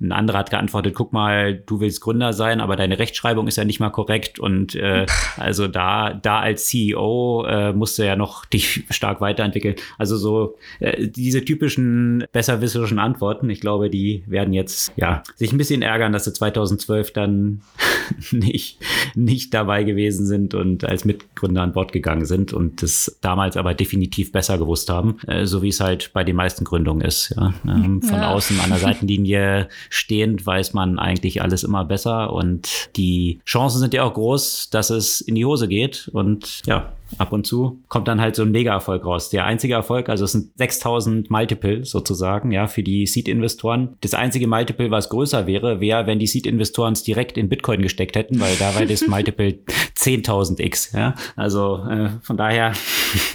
ein 0.00 0.12
anderer 0.12 0.38
hat 0.38 0.50
geantwortet, 0.50 0.94
guck 0.94 1.12
mal, 1.12 1.54
du 1.54 1.80
willst 1.80 2.00
Gründer 2.00 2.32
sein, 2.32 2.60
aber 2.60 2.76
deine 2.76 2.98
Rechtschreibung 2.98 3.46
ist 3.46 3.56
ja 3.56 3.64
nicht 3.64 3.80
mal 3.80 3.90
korrekt. 3.90 4.38
Und 4.38 4.74
äh, 4.74 5.06
also 5.36 5.68
da, 5.68 6.12
da 6.12 6.40
als 6.40 6.66
CEO 6.66 7.46
äh, 7.48 7.72
musst 7.72 7.98
du 7.98 8.04
ja 8.04 8.16
noch 8.16 8.44
dich 8.44 8.84
stark 8.90 9.20
weiterentwickeln. 9.20 9.76
Also 9.96 10.16
so 10.16 10.56
äh, 10.80 11.06
diese 11.08 11.44
typischen 11.44 12.24
besserwisserischen 12.32 12.98
Antworten, 12.98 13.48
ich 13.48 13.60
glaube, 13.60 13.90
die 13.90 14.24
werden 14.26 14.52
jetzt 14.52 14.92
ja 14.96 15.22
sich 15.36 15.52
ein 15.52 15.58
bisschen 15.58 15.82
ärgern, 15.82 15.99
dass 16.12 16.24
sie 16.24 16.32
2012 16.32 16.90
2012 16.90 17.12
dann 17.12 17.60
nicht, 18.32 18.78
nicht 19.14 19.54
dabei 19.54 19.84
gewesen 19.84 20.26
sind 20.26 20.54
und 20.54 20.84
als 20.84 21.04
Mitgründer 21.04 21.62
an 21.62 21.72
Bord 21.72 21.92
gegangen 21.92 22.24
sind 22.24 22.52
und 22.52 22.82
das 22.82 23.18
damals 23.20 23.56
aber 23.56 23.74
definitiv 23.74 24.32
besser 24.32 24.58
gewusst 24.58 24.90
haben, 24.90 25.18
äh, 25.26 25.46
so 25.46 25.62
wie 25.62 25.68
es 25.68 25.80
halt 25.80 26.12
bei 26.12 26.24
den 26.24 26.36
meisten 26.36 26.64
Gründungen 26.64 27.02
ist. 27.02 27.34
Ja. 27.36 27.54
Ähm, 27.66 28.02
von 28.02 28.16
ja. 28.16 28.32
außen 28.32 28.60
an 28.60 28.70
der 28.70 28.78
Seitenlinie 28.78 29.68
stehend 29.88 30.44
weiß 30.44 30.74
man 30.74 30.98
eigentlich 30.98 31.42
alles 31.42 31.62
immer 31.62 31.84
besser 31.84 32.32
und 32.32 32.68
die 32.96 33.40
Chancen 33.46 33.80
sind 33.80 33.94
ja 33.94 34.04
auch 34.04 34.14
groß, 34.14 34.70
dass 34.70 34.90
es 34.90 35.20
in 35.20 35.34
die 35.34 35.44
Hose 35.44 35.68
geht 35.68 36.08
und 36.12 36.62
ja, 36.66 36.92
ab 37.18 37.32
und 37.32 37.46
zu 37.46 37.80
kommt 37.88 38.08
dann 38.08 38.20
halt 38.20 38.36
so 38.36 38.42
ein 38.42 38.50
Mega-Erfolg 38.50 39.04
raus. 39.04 39.30
Der 39.30 39.44
einzige 39.44 39.74
Erfolg, 39.74 40.08
also 40.08 40.24
es 40.24 40.32
sind 40.32 40.50
6000 40.56 41.30
Multiple 41.30 41.84
sozusagen, 41.84 42.52
ja, 42.52 42.66
für 42.66 42.82
die 42.82 43.06
Seed-Investoren. 43.06 43.96
Das 44.00 44.14
einzige 44.14 44.46
Multiple, 44.46 44.90
was 44.90 45.08
größer 45.08 45.46
wäre, 45.46 45.80
wäre, 45.80 46.06
wenn 46.06 46.18
die 46.18 46.26
Seed-Investoren 46.26 46.92
es 46.92 47.02
direkt 47.02 47.36
in 47.36 47.48
Bitcoin 47.48 47.82
gesteckt 47.82 48.16
hätten, 48.16 48.40
weil 48.40 48.54
da 48.56 48.74
wäre 48.74 48.86
das 48.86 49.06
Multiple 49.06 49.58
10.000x, 49.96 50.96
ja. 50.96 51.14
Also 51.36 51.84
äh, 51.88 52.10
von 52.22 52.36
daher, 52.36 52.72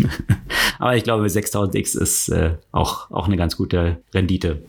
aber 0.80 0.96
ich 0.96 1.04
glaube 1.04 1.26
6000x 1.26 2.00
ist 2.00 2.30
äh, 2.30 2.56
auch, 2.72 3.12
auch 3.12 3.28
eine 3.28 3.38
ganz 3.38 3.58
gute 3.58 3.98
Rendite. 4.14 4.64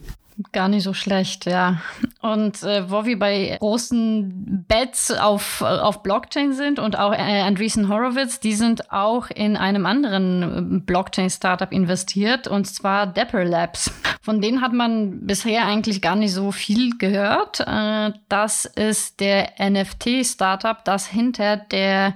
Gar 0.52 0.68
nicht 0.68 0.82
so 0.82 0.92
schlecht, 0.92 1.46
ja. 1.46 1.80
Und 2.20 2.62
äh, 2.62 2.90
wo 2.90 3.06
wir 3.06 3.18
bei 3.18 3.56
großen 3.58 4.66
Bets 4.68 5.10
auf, 5.12 5.62
auf 5.62 6.02
Blockchain 6.02 6.52
sind 6.52 6.78
und 6.78 6.98
auch 6.98 7.12
äh, 7.12 7.40
Andreessen 7.40 7.88
Horowitz, 7.88 8.38
die 8.38 8.52
sind 8.52 8.92
auch 8.92 9.30
in 9.30 9.56
einem 9.56 9.86
anderen 9.86 10.42
äh, 10.42 10.80
Blockchain-Startup 10.80 11.72
investiert, 11.72 12.48
und 12.48 12.66
zwar 12.66 13.06
Dapper 13.06 13.44
Labs. 13.44 13.90
Von 14.20 14.42
denen 14.42 14.60
hat 14.60 14.74
man 14.74 15.24
bisher 15.26 15.64
eigentlich 15.64 16.02
gar 16.02 16.16
nicht 16.16 16.34
so 16.34 16.52
viel 16.52 16.98
gehört. 16.98 17.60
Äh, 17.60 18.12
das 18.28 18.66
ist 18.66 19.20
der 19.20 19.52
NFT-Startup, 19.58 20.84
das 20.84 21.06
hinter 21.06 21.56
der 21.56 22.14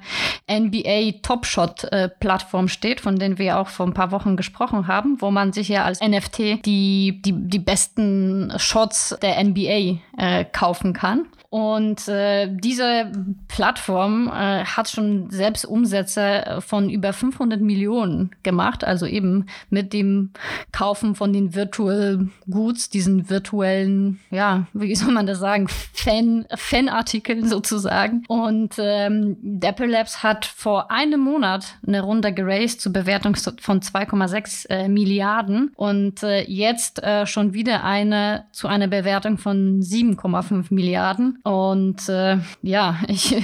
NBA 0.50 1.20
Top 1.22 1.46
Shot-Plattform 1.46 2.66
äh, 2.66 2.68
steht, 2.68 3.00
von 3.00 3.18
denen 3.18 3.38
wir 3.38 3.58
auch 3.58 3.68
vor 3.68 3.86
ein 3.86 3.94
paar 3.94 4.10
Wochen 4.10 4.36
gesprochen 4.36 4.88
haben, 4.88 5.22
wo 5.22 5.30
man 5.30 5.54
sich 5.54 5.68
ja 5.68 5.84
als 5.84 6.00
NFT 6.00 6.66
die, 6.66 7.22
die, 7.24 7.32
die 7.32 7.58
besten 7.58 8.09
Shots 8.56 9.16
der 9.22 9.42
NBA 9.42 10.00
äh, 10.18 10.44
kaufen 10.44 10.92
kann. 10.92 11.26
Und 11.50 12.06
äh, 12.06 12.48
diese 12.48 13.10
Plattform 13.48 14.28
äh, 14.28 14.64
hat 14.64 14.88
schon 14.88 15.30
selbst 15.30 15.64
Umsätze 15.64 16.58
von 16.60 16.88
über 16.88 17.12
500 17.12 17.60
Millionen 17.60 18.30
gemacht, 18.44 18.84
also 18.84 19.04
eben 19.04 19.46
mit 19.68 19.92
dem 19.92 20.30
Kaufen 20.70 21.16
von 21.16 21.32
den 21.32 21.52
Virtual 21.52 22.28
Goods, 22.48 22.88
diesen 22.88 23.28
virtuellen, 23.28 24.20
ja, 24.30 24.68
wie 24.74 24.94
soll 24.94 25.12
man 25.12 25.26
das 25.26 25.40
sagen, 25.40 25.66
Fan, 25.68 26.46
Fanartikeln 26.54 27.48
sozusagen. 27.48 28.22
Und 28.28 28.74
ähm, 28.78 29.36
Dapper 29.42 29.88
Labs 29.88 30.22
hat 30.22 30.46
vor 30.46 30.92
einem 30.92 31.20
Monat 31.20 31.78
eine 31.84 32.00
Runde 32.02 32.32
geraced 32.32 32.80
zur 32.80 32.92
Bewertung 32.92 33.34
von 33.34 33.80
2,6 33.80 34.68
äh, 34.70 34.88
Milliarden 34.88 35.72
und 35.74 36.22
äh, 36.22 36.42
jetzt 36.42 37.02
äh, 37.02 37.26
schon 37.26 37.54
wieder 37.54 37.82
eine 37.82 38.44
zu 38.52 38.68
einer 38.68 38.86
Bewertung 38.86 39.36
von 39.36 39.80
7,5 39.80 40.66
Milliarden. 40.70 41.39
Und 41.42 42.08
äh, 42.08 42.38
ja, 42.62 43.00
ich 43.08 43.36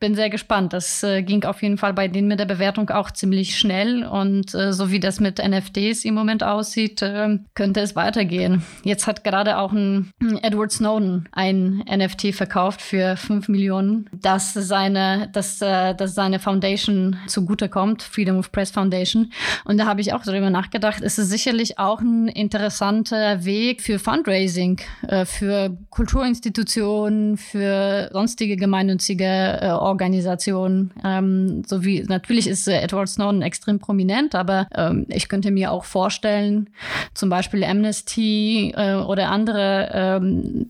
bin 0.00 0.14
sehr 0.14 0.30
gespannt. 0.30 0.72
Das 0.72 1.02
äh, 1.02 1.22
ging 1.22 1.44
auf 1.44 1.62
jeden 1.62 1.78
Fall 1.78 1.94
bei 1.94 2.08
denen 2.08 2.28
mit 2.28 2.38
der 2.38 2.44
Bewertung 2.44 2.90
auch 2.90 3.10
ziemlich 3.10 3.58
schnell. 3.58 4.04
Und 4.04 4.54
äh, 4.54 4.72
so 4.72 4.90
wie 4.90 5.00
das 5.00 5.20
mit 5.20 5.38
NFTs 5.38 6.04
im 6.04 6.14
Moment 6.14 6.42
aussieht, 6.42 7.02
äh, 7.02 7.38
könnte 7.54 7.80
es 7.80 7.96
weitergehen. 7.96 8.62
Jetzt 8.82 9.06
hat 9.06 9.24
gerade 9.24 9.58
auch 9.58 9.72
ein 9.72 10.10
Edward 10.42 10.72
Snowden 10.72 11.28
ein 11.32 11.84
NFT 11.90 12.34
verkauft 12.34 12.82
für 12.82 13.16
5 13.16 13.48
Millionen, 13.48 14.10
dass 14.12 14.52
seine, 14.54 15.28
dass, 15.32 15.60
äh, 15.60 15.94
dass 15.94 16.14
seine 16.14 16.38
Foundation 16.38 17.16
zugutekommt, 17.26 18.02
Freedom 18.02 18.38
of 18.38 18.52
Press 18.52 18.70
Foundation. 18.70 19.32
Und 19.64 19.78
da 19.78 19.86
habe 19.86 20.00
ich 20.00 20.12
auch 20.12 20.22
darüber 20.22 20.50
nachgedacht, 20.50 21.02
es 21.02 21.18
ist 21.18 21.30
sicherlich 21.30 21.78
auch 21.78 22.00
ein 22.00 22.28
interessanter 22.28 23.44
Weg 23.44 23.82
für 23.82 23.98
Fundraising, 23.98 24.80
äh, 25.08 25.24
für 25.24 25.76
Kulturinstitutionen, 25.90 27.33
für 27.36 28.08
sonstige 28.12 28.56
gemeinnützige 28.56 29.24
äh, 29.60 29.68
Organisationen. 29.70 30.92
Ähm, 31.04 31.62
so 31.66 31.84
wie 31.84 32.02
natürlich 32.02 32.46
ist 32.46 32.68
äh, 32.68 32.80
Edward 32.80 33.08
Snowden 33.08 33.42
extrem 33.42 33.78
prominent, 33.78 34.34
aber 34.34 34.68
ähm, 34.74 35.06
ich 35.08 35.28
könnte 35.28 35.50
mir 35.50 35.72
auch 35.72 35.84
vorstellen, 35.84 36.70
zum 37.14 37.28
Beispiel 37.28 37.64
Amnesty 37.64 38.72
äh, 38.76 38.94
oder 38.94 39.30
andere 39.30 39.90
ähm, 39.92 40.66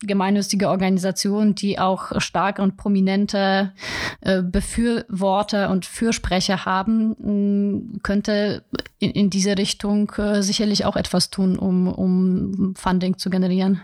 gemeinnützige 0.00 0.68
Organisationen, 0.68 1.54
die 1.54 1.78
auch 1.78 2.20
starke 2.20 2.62
und 2.62 2.76
prominente 2.76 3.72
äh, 4.20 4.42
Befürworter 4.42 5.70
und 5.70 5.86
Fürsprecher 5.86 6.64
haben, 6.64 8.00
könnte 8.02 8.64
in, 8.98 9.10
in 9.10 9.30
diese 9.30 9.56
Richtung 9.56 10.10
äh, 10.18 10.42
sicherlich 10.42 10.84
auch 10.84 10.96
etwas 10.96 11.30
tun, 11.30 11.58
um, 11.58 11.88
um 11.88 12.74
Funding 12.76 13.18
zu 13.18 13.30
generieren. 13.30 13.80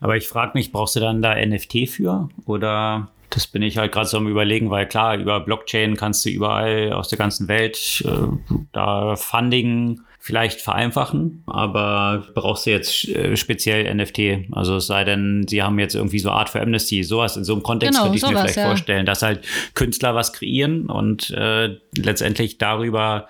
Aber 0.00 0.16
ich 0.16 0.28
frage 0.28 0.52
mich, 0.54 0.72
brauchst 0.72 0.96
du 0.96 1.00
dann 1.00 1.22
da 1.22 1.34
NFT 1.34 1.71
für? 1.86 2.28
Oder 2.46 3.08
das 3.30 3.46
bin 3.46 3.62
ich 3.62 3.78
halt 3.78 3.92
gerade 3.92 4.06
so 4.06 4.18
am 4.18 4.28
überlegen, 4.28 4.70
weil 4.70 4.86
klar, 4.86 5.16
über 5.16 5.40
Blockchain 5.40 5.96
kannst 5.96 6.24
du 6.24 6.30
überall 6.30 6.92
aus 6.92 7.08
der 7.08 7.18
ganzen 7.18 7.48
Welt 7.48 8.04
äh, 8.06 8.60
da 8.72 9.16
Funding 9.16 10.00
vielleicht 10.24 10.60
vereinfachen, 10.60 11.42
aber 11.46 12.28
brauchst 12.32 12.66
du 12.66 12.70
jetzt 12.70 13.08
äh, 13.08 13.36
speziell 13.36 13.92
NFT? 13.92 14.52
Also 14.52 14.76
es 14.76 14.86
sei 14.86 15.02
denn, 15.02 15.44
sie 15.48 15.64
haben 15.64 15.80
jetzt 15.80 15.96
irgendwie 15.96 16.20
so 16.20 16.30
Art 16.30 16.48
für 16.48 16.62
Amnesty, 16.62 17.02
sowas 17.02 17.36
in 17.36 17.42
so 17.42 17.54
einem 17.54 17.64
Kontext 17.64 17.94
genau, 17.94 18.04
könnte 18.04 18.16
ich 18.16 18.20
sowas, 18.20 18.34
mir 18.34 18.40
vielleicht 18.42 18.56
ja. 18.56 18.66
vorstellen, 18.66 19.04
dass 19.04 19.22
halt 19.22 19.44
Künstler 19.74 20.14
was 20.14 20.32
kreieren 20.32 20.86
und 20.86 21.30
äh, 21.30 21.76
letztendlich 21.96 22.58
darüber 22.58 23.26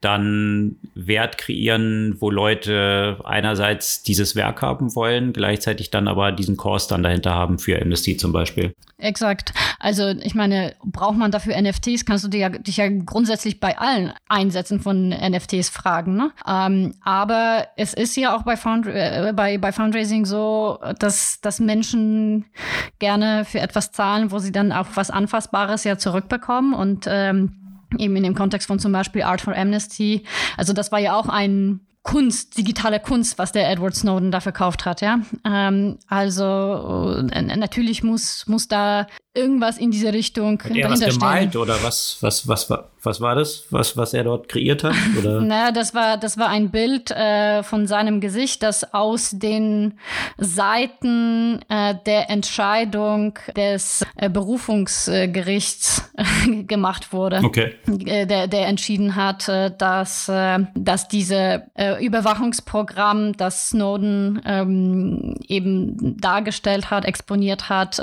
dann 0.00 0.76
Wert 0.94 1.36
kreieren, 1.36 2.14
wo 2.20 2.30
Leute 2.30 3.18
einerseits 3.24 4.04
dieses 4.04 4.36
Werk 4.36 4.62
haben 4.62 4.94
wollen, 4.94 5.32
gleichzeitig 5.32 5.90
dann 5.90 6.06
aber 6.06 6.30
diesen 6.30 6.56
Kurs 6.56 6.86
dann 6.86 7.02
dahinter 7.02 7.34
haben 7.34 7.58
für 7.58 7.82
Amnesty 7.82 8.16
zum 8.16 8.32
Beispiel. 8.32 8.72
Exakt. 8.98 9.52
Also 9.78 10.08
ich 10.08 10.34
meine, 10.34 10.74
braucht 10.84 11.18
man 11.18 11.30
dafür 11.30 11.60
NFTs? 11.60 12.06
Kannst 12.06 12.24
du 12.24 12.28
dich 12.28 12.40
ja, 12.40 12.48
dich 12.48 12.78
ja 12.78 12.88
grundsätzlich 12.88 13.60
bei 13.60 13.76
allen 13.76 14.12
Einsätzen 14.28 14.80
von 14.80 15.08
NFTs 15.10 15.68
fragen. 15.68 16.16
Ne? 16.16 16.30
Ähm, 16.46 16.94
aber 17.02 17.68
es 17.76 17.94
ist 17.94 18.16
ja 18.16 18.36
auch 18.36 18.42
bei, 18.42 18.56
Fund 18.56 18.86
äh, 18.86 19.32
bei, 19.34 19.58
bei 19.58 19.72
Fundraising 19.72 20.24
so, 20.24 20.78
dass, 20.98 21.40
dass 21.40 21.60
Menschen 21.60 22.46
gerne 22.98 23.44
für 23.44 23.60
etwas 23.60 23.92
zahlen, 23.92 24.30
wo 24.30 24.38
sie 24.38 24.52
dann 24.52 24.72
auch 24.72 24.86
was 24.94 25.10
Anfassbares 25.10 25.84
ja 25.84 25.98
zurückbekommen 25.98 26.74
und 26.74 27.06
ähm, 27.08 27.78
eben 27.98 28.16
in 28.16 28.22
dem 28.22 28.34
Kontext 28.34 28.66
von 28.66 28.78
zum 28.78 28.92
Beispiel 28.92 29.22
Art 29.22 29.40
for 29.40 29.56
Amnesty. 29.56 30.24
Also 30.56 30.72
das 30.72 30.92
war 30.92 30.98
ja 30.98 31.14
auch 31.14 31.28
ein 31.28 31.80
Kunst, 32.06 32.56
digitale 32.56 33.00
Kunst, 33.00 33.36
was 33.36 33.50
der 33.50 33.68
Edward 33.68 33.96
Snowden 33.96 34.30
da 34.30 34.38
verkauft 34.40 34.84
hat, 34.84 35.00
ja. 35.00 35.18
Ähm, 35.44 35.98
also 36.06 37.16
äh, 37.32 37.56
natürlich 37.56 38.04
muss, 38.04 38.46
muss 38.46 38.68
da 38.68 39.08
irgendwas 39.34 39.76
in 39.76 39.90
diese 39.90 40.12
Richtung 40.12 40.62
hat 40.62 40.76
er 40.76 40.88
was 40.88 41.00
gemalt 41.00 41.56
oder 41.56 41.82
was, 41.82 42.18
was, 42.20 42.46
was, 42.46 42.70
was 42.70 42.84
war 43.20 43.34
das, 43.34 43.66
was, 43.70 43.96
was 43.96 44.14
er 44.14 44.24
dort 44.24 44.48
kreiert 44.48 44.84
hat? 44.84 44.94
Oder? 45.18 45.40
naja, 45.42 45.72
das 45.72 45.94
war, 45.94 46.16
das 46.16 46.38
war 46.38 46.48
ein 46.48 46.70
Bild 46.70 47.10
äh, 47.10 47.62
von 47.62 47.86
seinem 47.86 48.20
Gesicht, 48.20 48.62
das 48.62 48.92
aus 48.92 49.30
den 49.30 49.94
Seiten 50.38 51.60
äh, 51.68 51.94
der 52.06 52.30
Entscheidung 52.30 53.38
des 53.56 54.04
äh, 54.16 54.28
Berufungsgerichts 54.28 56.10
gemacht 56.66 57.12
wurde. 57.12 57.40
Okay. 57.44 57.74
Äh, 58.06 58.26
der, 58.26 58.46
der 58.48 58.66
entschieden 58.66 59.16
hat, 59.16 59.48
äh, 59.48 59.70
dass, 59.76 60.28
äh, 60.28 60.58
dass 60.74 61.08
diese 61.08 61.64
Überwachungsprogramm, 62.00 63.36
das 63.36 63.68
Snowden 63.68 64.40
ähm, 64.44 65.34
eben 65.46 66.18
dargestellt 66.20 66.90
hat, 66.90 67.04
exponiert 67.04 67.68
hat, 67.68 68.00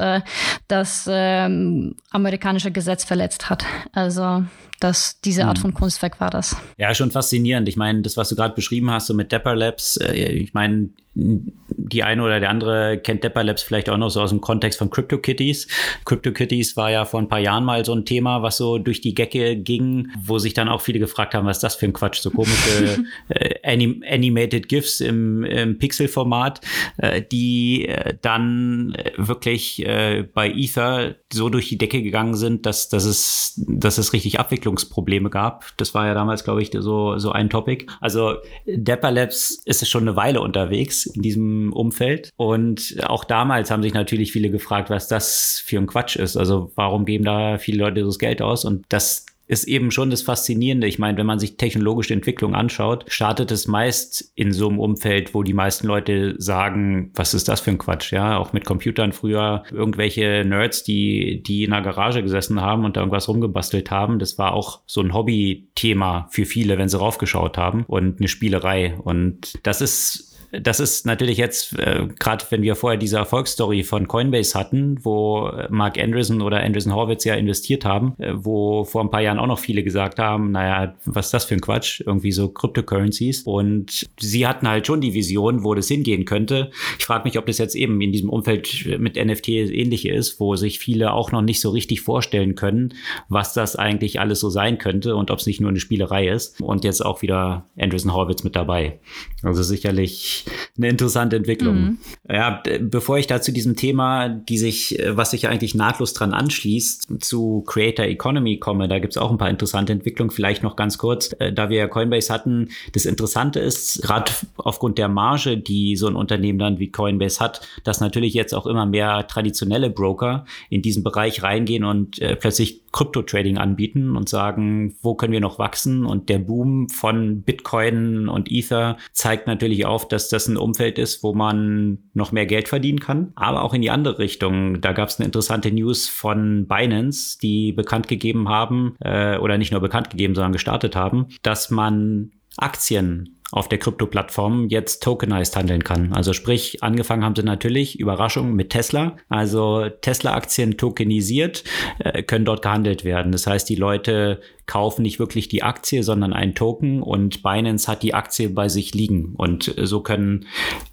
dass 0.68 1.10
ähm, 1.10 1.96
amerikanische 2.12 2.72
Gesetz 2.72 3.04
verletzt 3.04 3.50
hat. 3.50 3.66
Also 3.94 4.44
das, 4.84 5.20
diese 5.22 5.46
Art 5.46 5.58
hm. 5.58 5.62
von 5.62 5.74
Kunstwerk 5.74 6.20
war 6.20 6.30
das. 6.30 6.56
Ja, 6.78 6.94
schon 6.94 7.12
faszinierend. 7.12 7.68
Ich 7.70 7.78
meine, 7.78 8.02
das, 8.02 8.18
was 8.18 8.30
du 8.30 8.36
gerade 8.36 8.56
beschrieben 8.56 8.92
hast, 8.92 9.08
so 9.08 9.14
mit 9.14 9.32
Dapper 9.32 9.56
Labs, 9.56 9.98
äh, 9.98 10.14
ich 10.14 10.54
meine, 10.54 10.90
die 11.16 12.04
eine 12.04 12.24
oder 12.24 12.40
der 12.40 12.50
andere 12.50 12.98
kennt 12.98 13.24
Depper 13.24 13.44
Labs 13.44 13.62
vielleicht 13.62 13.90
auch 13.90 13.98
noch 13.98 14.10
so 14.10 14.22
aus 14.22 14.32
dem 14.32 14.42
Kontext 14.42 14.80
von 14.80 14.90
CryptoKitties. 14.90 15.68
CryptoKitties 16.06 16.76
war 16.76 16.90
ja 16.90 17.06
vor 17.06 17.20
ein 17.20 17.28
paar 17.28 17.40
Jahren 17.40 17.66
mal 17.66 17.86
so 17.86 17.94
ein 17.94 18.06
Thema, 18.06 18.42
was 18.42 18.58
so 18.58 18.80
durch 18.80 19.00
die 19.02 19.14
Gecke 19.14 19.56
ging, 19.56 20.10
wo 20.24 20.40
sich 20.40 20.54
dann 20.54 20.70
auch 20.70 20.82
viele 20.82 21.00
gefragt 21.00 21.36
haben, 21.36 21.46
was 21.46 21.58
ist 21.58 21.64
das 21.64 21.76
für 21.76 21.86
ein 21.86 21.94
Quatsch, 21.94 22.22
so 22.22 22.32
komische 22.32 23.04
äh, 23.30 23.56
Anim 23.64 24.04
Animated 24.10 24.68
GIFs 24.68 25.02
im, 25.02 25.44
im 25.44 25.78
Pixel-Format, 25.78 26.62
äh, 26.98 27.22
die 27.22 27.88
äh, 27.88 28.16
dann 28.22 28.96
äh, 28.96 29.12
wirklich 29.18 29.86
äh, 29.86 30.24
bei 30.34 30.50
Ether 30.50 31.16
so 31.32 31.50
durch 31.50 31.70
die 31.70 31.78
Decke 31.78 32.02
gegangen 32.02 32.36
sind, 32.36 32.66
dass, 32.66 32.90
dass, 32.90 33.06
es, 33.06 33.62
dass 33.68 34.00
es 34.00 34.14
richtig 34.14 34.40
Abwicklungsprobleme 34.40 35.30
gab. 35.30 35.66
Das 35.78 35.94
war 35.94 36.08
ja 36.08 36.16
damals, 36.16 36.44
glaube 36.44 36.64
ich, 36.64 36.72
so, 36.74 37.20
so 37.20 37.32
ein 37.32 37.52
Topic. 37.52 37.86
Also 38.02 38.36
Dapper 38.66 39.12
Labs 39.12 39.62
ist 39.66 39.88
schon 39.88 40.04
eine 40.04 40.16
Weile 40.16 40.42
unterwegs 40.42 41.03
in 41.06 41.22
diesem 41.22 41.74
Umfeld. 41.74 42.30
Und 42.36 42.96
auch 43.04 43.24
damals 43.24 43.72
haben 43.72 43.84
sich 43.84 43.94
natürlich 43.94 44.32
viele 44.32 44.50
gefragt, 44.50 44.90
was 44.90 45.08
das 45.08 45.62
für 45.66 45.78
ein 45.78 45.88
Quatsch 45.88 46.16
ist. 46.16 46.38
Also 46.38 46.72
warum 46.76 47.06
geben 47.06 47.26
da 47.26 47.58
viele 47.58 47.80
Leute 47.80 48.04
das 48.04 48.20
Geld 48.20 48.42
aus? 48.42 48.66
Und 48.66 48.86
das 48.90 49.26
ist 49.48 49.66
eben 49.66 49.92
schon 49.92 50.10
das 50.10 50.22
Faszinierende. 50.22 50.88
Ich 50.88 51.00
meine, 51.00 51.18
wenn 51.18 51.26
man 51.26 51.40
sich 51.40 51.58
technologische 51.58 52.14
Entwicklung 52.14 52.56
anschaut, 52.56 53.06
startet 53.08 53.52
es 53.52 53.68
meist 53.68 54.32
in 54.36 54.54
so 54.54 54.70
einem 54.70 54.80
Umfeld, 54.80 55.34
wo 55.34 55.44
die 55.44 55.54
meisten 55.54 55.86
Leute 55.86 56.36
sagen, 56.38 57.12
was 57.14 57.34
ist 57.34 57.50
das 57.50 57.60
für 57.60 57.72
ein 57.72 57.78
Quatsch? 57.78 58.14
Ja, 58.14 58.38
auch 58.38 58.54
mit 58.54 58.66
Computern 58.66 59.12
früher 59.12 59.64
irgendwelche 59.72 60.46
Nerds, 60.46 60.84
die, 60.84 61.44
die 61.44 61.66
in 61.66 61.72
der 61.72 61.82
Garage 61.82 62.24
gesessen 62.24 62.62
haben 62.62 62.86
und 62.86 62.96
da 62.96 63.02
irgendwas 63.02 63.28
rumgebastelt 63.28 63.92
haben. 63.92 64.18
Das 64.18 64.38
war 64.38 64.54
auch 64.54 64.82
so 64.86 65.02
ein 65.02 65.14
Hobby-Thema 65.14 66.28
für 66.32 66.46
viele, 66.46 66.78
wenn 66.78 66.90
sie 66.90 66.98
raufgeschaut 66.98 67.58
haben 67.58 67.84
und 67.88 68.20
eine 68.20 68.30
Spielerei. 68.30 68.96
Und 69.04 69.60
das 69.64 69.82
ist 69.82 70.33
das 70.62 70.80
ist 70.80 71.06
natürlich 71.06 71.38
jetzt, 71.38 71.78
äh, 71.80 72.08
gerade 72.20 72.46
wenn 72.52 72.62
wir 72.62 72.76
vorher 72.76 72.98
diese 73.00 73.18
Erfolgsstory 73.18 73.84
von 73.84 74.08
Coinbase 74.08 74.58
hatten, 74.58 75.00
wo 75.04 75.52
Mark 75.70 75.98
Andreessen 75.98 76.42
oder 76.42 76.62
Andreessen 76.62 76.94
Horwitz 76.94 77.24
ja 77.24 77.34
investiert 77.34 77.86
haben, 77.86 78.14
äh, 78.20 78.34
wo 78.36 78.84
vor 78.84 79.02
ein 79.02 79.10
paar 79.10 79.22
Jahren 79.22 79.40
auch 79.40 79.48
noch 79.48 79.60
viele 79.60 79.84
gesagt 79.84 80.20
haben, 80.20 80.52
naja, 80.52 80.94
was 81.06 81.28
ist 81.28 81.34
das 81.34 81.46
für 81.46 81.56
ein 81.56 81.62
Quatsch? 81.62 82.02
Irgendwie 82.06 82.32
so 82.32 82.50
Cryptocurrencies. 82.50 83.44
Und 83.44 84.08
sie 84.20 84.46
hatten 84.46 84.68
halt 84.68 84.86
schon 84.86 85.02
die 85.02 85.14
Vision, 85.14 85.64
wo 85.64 85.74
das 85.74 85.88
hingehen 85.88 86.26
könnte. 86.26 86.70
Ich 87.00 87.06
frage 87.06 87.24
mich, 87.24 87.40
ob 87.40 87.48
das 87.48 87.58
jetzt 87.58 87.76
eben 87.76 88.00
in 88.02 88.12
diesem 88.12 88.30
Umfeld 88.30 88.86
mit 89.00 89.16
NFT 89.16 89.50
ähnliche 89.50 90.12
ist, 90.12 90.40
wo 90.40 90.56
sich 90.56 90.78
viele 90.78 91.14
auch 91.14 91.32
noch 91.32 91.42
nicht 91.42 91.62
so 91.62 91.72
richtig 91.72 92.02
vorstellen 92.02 92.54
können, 92.54 92.94
was 93.28 93.54
das 93.54 93.76
eigentlich 93.76 94.20
alles 94.20 94.40
so 94.40 94.50
sein 94.50 94.78
könnte 94.78 95.16
und 95.16 95.32
ob 95.32 95.40
es 95.40 95.48
nicht 95.48 95.62
nur 95.62 95.70
eine 95.70 95.80
Spielerei 95.80 96.28
ist. 96.28 96.62
Und 96.62 96.84
jetzt 96.84 97.04
auch 97.04 97.24
wieder 97.24 97.66
Andreessen 97.78 98.14
Horwitz 98.14 98.44
mit 98.44 98.56
dabei. 98.56 99.00
Also 99.42 99.64
sicherlich 99.64 100.43
eine 100.78 100.90
interessante 100.90 101.36
Entwicklung. 101.36 101.76
Mhm. 101.76 101.98
Ja, 102.30 102.62
bevor 102.82 103.18
ich 103.18 103.28
da 103.28 103.42
zu 103.42 103.52
diesem 103.52 103.76
Thema, 103.76 104.30
die 104.30 104.58
sich, 104.58 105.00
äh, 105.00 105.16
was 105.16 105.32
sich 105.32 105.48
eigentlich 105.48 105.76
nahtlos 105.76 106.14
dran 106.14 106.34
anschließt, 106.34 107.24
zu 107.24 107.64
Creator 107.68 108.06
Economy 108.06 108.58
komme, 108.58 108.88
da 108.88 109.00
gibt 109.00 109.14
es 109.14 109.18
auch 109.18 109.32
ein 109.32 109.38
paar 109.38 109.50
interessante 109.50 109.94
Entwicklungen. 109.94 110.32
Vielleicht 110.32 110.64
noch 110.64 110.76
ganz 110.76 110.98
kurz, 110.98 111.34
äh, 111.40 111.54
da 111.54 111.70
wir 111.70 111.78
ja 111.78 111.88
Coinbase 111.88 112.34
hatten, 112.34 112.70
das 112.94 113.06
Interessante 113.06 113.60
ist, 113.60 114.02
gerade 114.02 114.32
aufgrund 114.58 114.98
der 114.98 115.10
Marge, 115.10 115.58
die 115.58 115.96
so 115.96 116.08
ein 116.08 116.16
Unternehmen 116.16 116.60
dann 116.60 116.80
wie 116.80 116.92
Coinbase 116.92 117.40
hat, 117.40 117.62
dass 117.84 118.00
natürlich 118.00 118.34
jetzt 118.34 118.54
auch 118.54 118.66
immer 118.66 118.86
mehr 118.86 119.28
traditionelle 119.28 119.90
Broker 119.90 120.46
in 120.70 120.82
diesen 120.82 121.04
Bereich 121.04 121.44
reingehen 121.44 121.84
und 121.84 122.22
äh, 122.22 122.36
plötzlich 122.36 122.83
Krypto-Trading 122.94 123.58
anbieten 123.58 124.16
und 124.16 124.30
sagen, 124.30 124.96
wo 125.02 125.16
können 125.16 125.34
wir 125.34 125.42
noch 125.42 125.60
wachsen? 125.60 126.06
Und 126.06 126.30
der 126.30 126.40
Boom 126.40 126.88
von 126.88 127.42
Bitcoin 127.42 128.30
und 128.30 128.50
Ether 128.50 128.98
zeigt 129.12 129.48
natürlich 129.48 129.86
auf, 129.86 130.08
dass 130.08 130.30
das 130.30 130.48
ein 130.48 130.56
Umfeld 130.56 130.98
ist, 130.98 131.24
wo 131.24 131.34
man 131.34 131.98
noch 132.14 132.32
mehr 132.32 132.46
Geld 132.46 132.70
verdienen 132.70 133.00
kann, 133.00 133.34
aber 133.36 133.64
auch 133.64 133.74
in 133.74 133.82
die 133.82 133.92
andere 133.92 134.20
Richtung. 134.20 134.80
Da 134.80 134.94
gab 134.94 135.10
es 135.10 135.20
eine 135.20 135.26
interessante 135.26 135.72
News 135.72 136.08
von 136.08 136.68
Binance, 136.68 137.40
die 137.40 137.74
bekannt 137.74 138.08
gegeben 138.08 138.48
haben, 138.48 138.96
äh, 139.00 139.38
oder 139.38 139.58
nicht 139.58 139.72
nur 139.72 139.82
bekannt 139.82 140.12
gegeben, 140.12 140.36
sondern 140.36 140.54
gestartet 140.54 140.96
haben, 140.96 141.28
dass 141.42 141.72
man 141.72 142.32
Aktien 142.58 143.33
auf 143.52 143.70
der 143.70 143.78
Krypto-Plattform 143.78 144.68
jetzt 144.70 145.04
tokenized 145.04 145.56
handeln 145.56 145.84
kann. 145.84 146.14
Also 146.14 146.34
sprich, 146.34 146.82
angefangen 146.82 147.24
haben 147.24 147.36
sie 147.36 147.44
natürlich, 147.44 148.00
Überraschung, 148.00 148.54
mit 148.54 148.72
Tesla. 148.72 149.18
Also 149.30 149.90
Tesla-Aktien 149.90 150.78
tokenisiert, 150.78 151.64
äh, 152.00 152.24
können 152.24 152.46
dort 152.46 152.62
gehandelt 152.62 153.04
werden. 153.04 153.32
Das 153.32 153.46
heißt, 153.46 153.70
die 153.70 153.76
Leute 153.76 154.42
kaufen 154.66 155.04
nicht 155.04 155.20
wirklich 155.20 155.50
die 155.50 155.62
Aktie, 155.62 156.04
sondern 156.04 156.34
einen 156.34 156.56
Token 156.56 157.02
und 157.02 157.44
Binance 157.44 157.92
hat 157.92 158.02
die 158.02 158.14
Aktie 158.14 158.50
bei 158.50 158.70
sich 158.70 158.94
liegen. 158.94 159.34
Und 159.36 159.74
so 159.78 160.02
können 160.02 160.46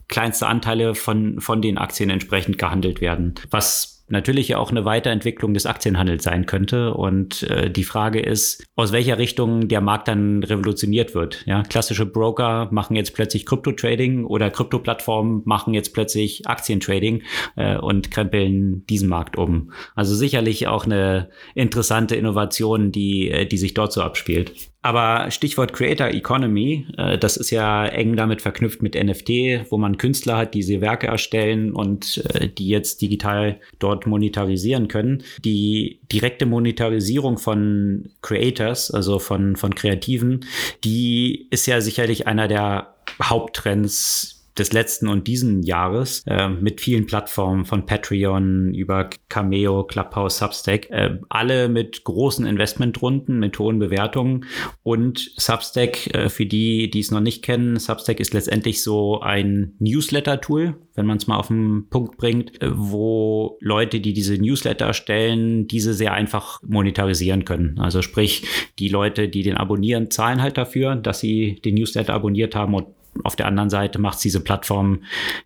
kleinste 0.09 0.47
Anteile 0.47 0.95
von, 0.95 1.41
von 1.41 1.63
den 1.63 1.79
Aktien 1.79 2.11
entsprechend 2.11 2.59
gehandelt 2.59 3.01
werden. 3.01 3.35
Was 3.51 4.00
natürlich 4.11 4.55
auch 4.55 4.71
eine 4.71 4.85
Weiterentwicklung 4.85 5.55
des 5.55 5.67
Aktienhandels 5.67 6.25
sein 6.25 6.47
könnte. 6.47 6.95
Und 6.95 7.45
äh, 7.45 7.71
die 7.71 7.85
Frage 7.85 8.21
ist, 8.21 8.65
aus 8.77 8.93
welcher 8.93 9.19
Richtung 9.19 9.69
der 9.69 9.81
Markt 9.81 10.09
dann 10.09 10.43
revolutioniert 10.43 11.15
wird. 11.15 11.45
Ja, 11.47 11.63
klassische 11.63 12.07
Broker 12.07 12.69
machen 12.71 12.97
jetzt 12.97 13.15
plötzlich 13.15 13.47
Krypto-Trading 13.47 14.25
oder 14.25 14.51
Krypto-Plattformen 14.51 15.43
machen 15.45 15.75
jetzt 15.75 15.93
plötzlich 15.95 16.47
Aktientrading 16.47 17.23
äh, 17.57 17.77
und 17.77 18.11
krempeln 18.11 18.87
diesen 18.87 19.09
Markt 19.09 19.37
um. 19.37 19.73
Also 19.95 20.15
sicherlich 20.15 20.67
auch 20.67 20.85
eine 20.85 21.31
interessante 21.55 22.17
Innovation, 22.17 22.93
die, 22.93 23.31
äh, 23.31 23.47
die 23.47 23.59
sich 23.59 23.75
dort 23.75 23.93
so 23.93 24.03
abspielt. 24.03 24.70
Aber 24.83 25.31
Stichwort 25.31 25.75
Creator 25.75 26.09
Economy, 26.09 26.87
äh, 26.97 27.19
das 27.19 27.37
ist 27.37 27.51
ja 27.51 27.87
eng 27.87 28.17
damit 28.17 28.41
verknüpft 28.41 28.83
mit 28.83 28.95
NFT, 28.95 29.71
wo 29.71 29.77
man 29.77 29.99
Künstler 29.99 30.39
hat, 30.39 30.55
die 30.55 30.63
sie 30.63 30.81
Werke 30.81 31.07
erstellen 31.07 31.73
und 31.73 32.25
äh, 32.35 32.49
die 32.49 32.69
jetzt 32.69 33.03
digital 33.03 33.61
dort 33.79 34.07
monetarisieren 34.07 34.89
können. 34.89 35.23
Die 35.45 36.01
direkte 36.11 36.47
Monetarisierung 36.47 37.37
von 37.37 38.11
Creators, 38.23 38.91
also 38.91 39.19
von, 39.19 39.57
von 39.57 39.75
Kreativen, 39.75 40.47
die 40.83 41.49
ist 41.51 41.67
ja 41.67 41.81
sicherlich 41.83 42.27
einer 42.27 42.49
der 42.49 42.95
Haupttrends 43.23 44.40
des 44.61 44.73
letzten 44.73 45.09
und 45.09 45.27
diesen 45.27 45.63
Jahres 45.63 46.23
äh, 46.27 46.49
mit 46.49 46.81
vielen 46.81 47.07
Plattformen 47.07 47.65
von 47.65 47.87
Patreon 47.87 48.75
über 48.75 49.09
Cameo, 49.29 49.85
Clubhouse, 49.85 50.39
Substack, 50.39 50.91
äh, 50.91 51.19
alle 51.29 51.69
mit 51.69 52.05
großen 52.05 52.47
Investmentrunden, 52.47 53.41
mit 53.41 53.59
hohen 53.59 53.79
Bewertungen 53.79 54.45
und 54.83 55.33
Substack, 55.37 56.15
äh, 56.15 56.29
für 56.29 56.47
die, 56.47 56.91
die 56.91 57.01
es 57.01 57.11
noch 57.11 57.21
nicht 57.21 57.43
kennen, 57.43 57.79
Substack 57.79 58.21
ist 58.21 58.35
letztendlich 58.35 58.83
so 58.83 59.21
ein 59.21 59.73
Newsletter-Tool, 59.79 60.77
wenn 60.95 61.07
man 61.07 61.17
es 61.17 61.27
mal 61.27 61.39
auf 61.39 61.49
den 61.49 61.89
Punkt 61.89 62.19
bringt, 62.19 62.63
äh, 62.63 62.69
wo 62.73 63.57
Leute, 63.61 64.01
die 64.01 64.13
diese 64.13 64.37
Newsletter 64.37 64.87
erstellen, 64.87 65.67
diese 65.67 65.95
sehr 65.95 66.13
einfach 66.13 66.61
monetarisieren 66.63 67.47
können. 67.47 67.79
Also 67.79 68.03
sprich, 68.03 68.45
die 68.79 68.89
Leute, 68.89 69.29
die 69.31 69.43
den 69.43 69.57
abonnieren, 69.57 70.11
zahlen 70.11 70.43
halt 70.43 70.59
dafür, 70.59 70.97
dass 70.97 71.21
sie 71.21 71.61
den 71.65 71.77
Newsletter 71.77 72.13
abonniert 72.13 72.55
haben 72.55 72.75
und 72.75 72.89
auf 73.25 73.37
der 73.37 73.47
anderen 73.47 73.71
Seite 73.71 73.99
macht 73.99 74.23
diese 74.23 74.41
Plattform 74.41 75.03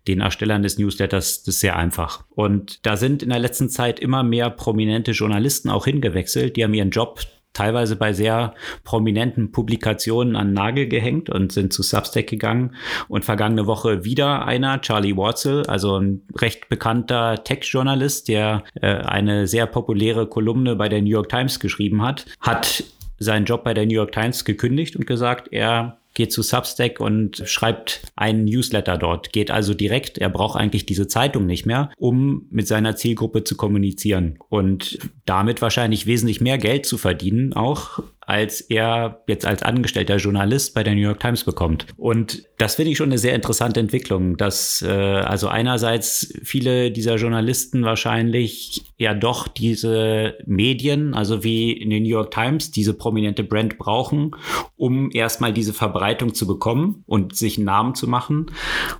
den 0.07 0.21
Erstellern 0.21 0.63
des 0.63 0.79
Newsletters 0.79 1.43
das 1.43 1.61
sehr 1.61 1.77
einfach. 1.77 2.25
Und 2.31 2.85
da 2.87 2.97
sind 2.97 3.23
in 3.23 3.31
der 3.31 3.39
letzten 3.39 3.69
Zeit 3.69 4.01
immer 4.01 4.23
mehr 4.23 4.51
prominente 4.51 5.13
Journalisten 5.13 5.71
auch 5.71 5.85
hingewechselt. 5.85 6.57
Die 6.57 6.65
haben 6.65 6.75
ihren 6.75 6.91
Job 6.91 7.21
teilweise 7.55 7.97
bei 7.97 8.13
sehr 8.13 8.53
prominenten 8.83 9.53
Publikationen 9.53 10.37
an 10.37 10.53
Nagel 10.53 10.89
gehängt 10.89 11.31
und 11.31 11.53
sind 11.53 11.73
zu 11.73 11.83
Substack 11.83 12.27
gegangen. 12.27 12.75
Und 13.09 13.25
vergangene 13.25 13.67
Woche 13.67 14.05
wieder 14.05 14.45
einer, 14.45 14.81
Charlie 14.83 15.17
Warzel, 15.17 15.65
also 15.67 15.99
ein 15.99 16.23
recht 16.37 16.69
bekannter 16.69 17.43
Tech-Journalist, 17.43 18.29
der 18.29 18.65
äh, 18.75 18.89
eine 18.89 19.47
sehr 19.47 19.67
populäre 19.67 20.27
Kolumne 20.27 20.77
bei 20.77 20.89
der 20.89 21.01
New 21.01 21.11
York 21.11 21.29
Times 21.29 21.61
geschrieben 21.61 22.03
hat, 22.03 22.27
hat 22.41 22.85
seinen 23.19 23.47
Job 23.47 23.65
bei 23.65 23.73
der 23.73 23.87
New 23.87 23.95
York 23.95 24.13
Times 24.13 24.45
gekündigt 24.45 24.97
und 24.97 25.07
gesagt, 25.07 25.49
er 25.53 25.99
geht 26.15 26.33
zu 26.33 26.43
Substack 26.43 27.01
und 27.01 27.43
schreibt 27.45 28.03
einen 28.17 28.45
Newsletter 28.45 28.97
dort, 28.97 29.33
geht 29.33 29.51
also 29.51 29.75
direkt, 29.75 30.19
er 30.19 30.31
braucht 30.31 30.59
eigentlich 30.59 30.87
diese 30.87 31.09
Zeitung 31.09 31.47
nicht 31.47 31.67
mehr, 31.67 31.91
um 31.99 32.47
mit 32.51 32.67
seiner 32.67 32.97
Zielgruppe 32.97 33.45
zu 33.45 33.57
kommunizieren 33.57 34.39
und 34.49 34.99
damit 35.27 35.61
wahrscheinlich 35.61 36.07
wesentlich 36.07 36.41
mehr 36.41 36.59
Geld 36.59 36.87
zu 36.87 36.99
verdienen, 36.99 37.53
auch 37.53 38.03
als 38.27 38.61
er 38.61 39.23
jetzt 39.27 39.47
als 39.47 39.63
angestellter 39.63 40.17
Journalist 40.17 40.75
bei 40.75 40.83
der 40.83 40.95
New 40.95 41.01
York 41.01 41.21
Times 41.21 41.45
bekommt. 41.45 41.87
Und 41.97 42.45
das 42.59 42.77
finde 42.77 42.93
ich 42.93 42.97
schon 42.97 43.09
eine 43.09 43.19
sehr 43.19 43.35
interessante 43.35 43.81
Entwicklung, 43.81 44.37
dass 44.37 44.83
äh, 44.83 44.89
also 44.89 45.49
einerseits 45.49 46.33
viele 46.43 46.91
dieser 46.91 47.17
Journalisten 47.17 47.85
wahrscheinlich 47.85 48.83
ja 48.97 49.15
doch 49.15 49.49
diese 49.49 50.39
Medien, 50.47 51.15
also 51.15 51.45
wie 51.45 51.73
in 51.73 51.91
den 51.91 52.05
New 52.05 52.09
York 52.09 52.31
Times, 52.31 52.71
diese 52.71 52.95
prominente 52.95 53.45
Brand 53.45 53.79
brauchen, 53.79 54.33
um 54.77 55.11
erstmal 55.13 55.53
diese 55.53 55.73
Verbreitung 55.73 56.35
zu 56.35 56.47
bekommen 56.47 57.05
und 57.07 57.37
sich 57.37 57.59
einen 57.59 57.67
Namen 57.67 57.95
zu 57.95 58.09
machen 58.09 58.47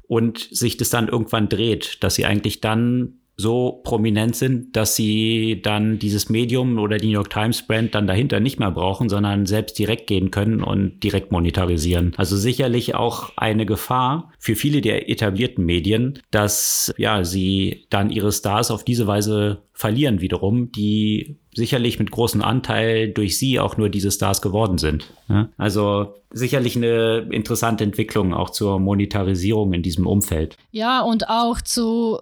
und 0.07 0.49
sich 0.51 0.77
das 0.77 0.91
dann 0.91 1.09
irgendwann 1.09 1.49
dreht, 1.49 2.03
dass 2.03 2.17
sie 2.17 2.27
eigentlich 2.27 2.61
dann 2.61 3.21
so 3.37 3.81
prominent 3.85 4.37
sind, 4.37 4.77
dass 4.77 4.95
sie 4.97 5.61
dann 5.63 5.99
dieses 5.99 6.29
Medium 6.29 6.79
oder 6.79 6.99
die 6.99 7.07
New 7.07 7.15
York 7.15 7.31
Times 7.31 7.67
Brand 7.67 7.95
dann 7.95 8.07
dahinter 8.07 8.41
nicht 8.41 8.61
mehr 8.61 8.71
brauchen, 8.71 9.09
sondern 9.09 9.47
selbst 9.47 9.79
direkt 9.79 10.07
gehen 10.07 10.31
können 10.31 10.63
und 10.63 11.01
direkt 11.01 11.33
monetarisieren. 11.33 12.15
Also 12.17 12.37
sicherlich 12.37 12.95
auch 12.95 13.33
eine 13.37 13.67
Gefahr 13.67 14.33
für 14.39 14.55
viele 14.55 14.81
der 14.81 15.11
etablierten 15.11 15.65
Medien, 15.65 16.21
dass 16.31 16.95
ja 16.97 17.25
sie 17.25 17.87
dann 17.91 18.11
ihre 18.11 18.33
Stars 18.33 18.71
auf 18.71 18.85
diese 18.85 19.07
Weise 19.07 19.63
verlieren 19.75 20.21
wiederum, 20.21 20.71
die 20.71 21.37
sicherlich 21.53 21.99
mit 21.99 22.11
großem 22.11 22.43
Anteil 22.43 23.09
durch 23.09 23.39
sie 23.39 23.61
auch 23.61 23.77
nur 23.77 23.89
diese 23.89 24.11
Stars 24.11 24.41
geworden 24.41 24.79
sind. 24.79 25.07
Ja? 25.29 25.49
Also 25.57 26.15
sicherlich 26.35 26.77
eine 26.77 27.29
interessante 27.31 27.85
Entwicklung 27.85 28.35
auch 28.35 28.51
zur 28.51 28.81
Monetarisierung 28.81 29.73
in 29.73 29.83
diesem 29.83 30.07
Umfeld. 30.07 30.57
Ja, 30.73 31.01
und 31.01 31.29
auch 31.29 31.61
zu 31.61 32.19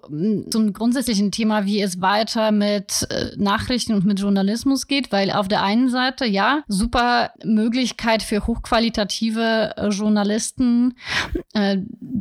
zum 0.50 0.72
grundsätzlichen 0.74 1.32
Thema, 1.32 1.64
wie 1.64 1.80
es 1.80 2.02
weiter 2.02 2.52
mit 2.52 3.06
äh, 3.08 3.30
Nachrichten 3.36 3.94
und 3.94 4.04
mit 4.04 4.20
Journalismus 4.20 4.86
geht, 4.86 5.10
weil 5.12 5.30
auf 5.30 5.48
der 5.48 5.62
einen 5.62 5.88
Seite 5.88 6.26
ja 6.26 6.62
super 6.68 7.30
Möglichkeit 7.42 8.22
für 8.22 8.46
hochqualitative 8.46 9.72
äh, 9.76 9.88
Journalisten 9.88 10.94
äh, 11.54 11.78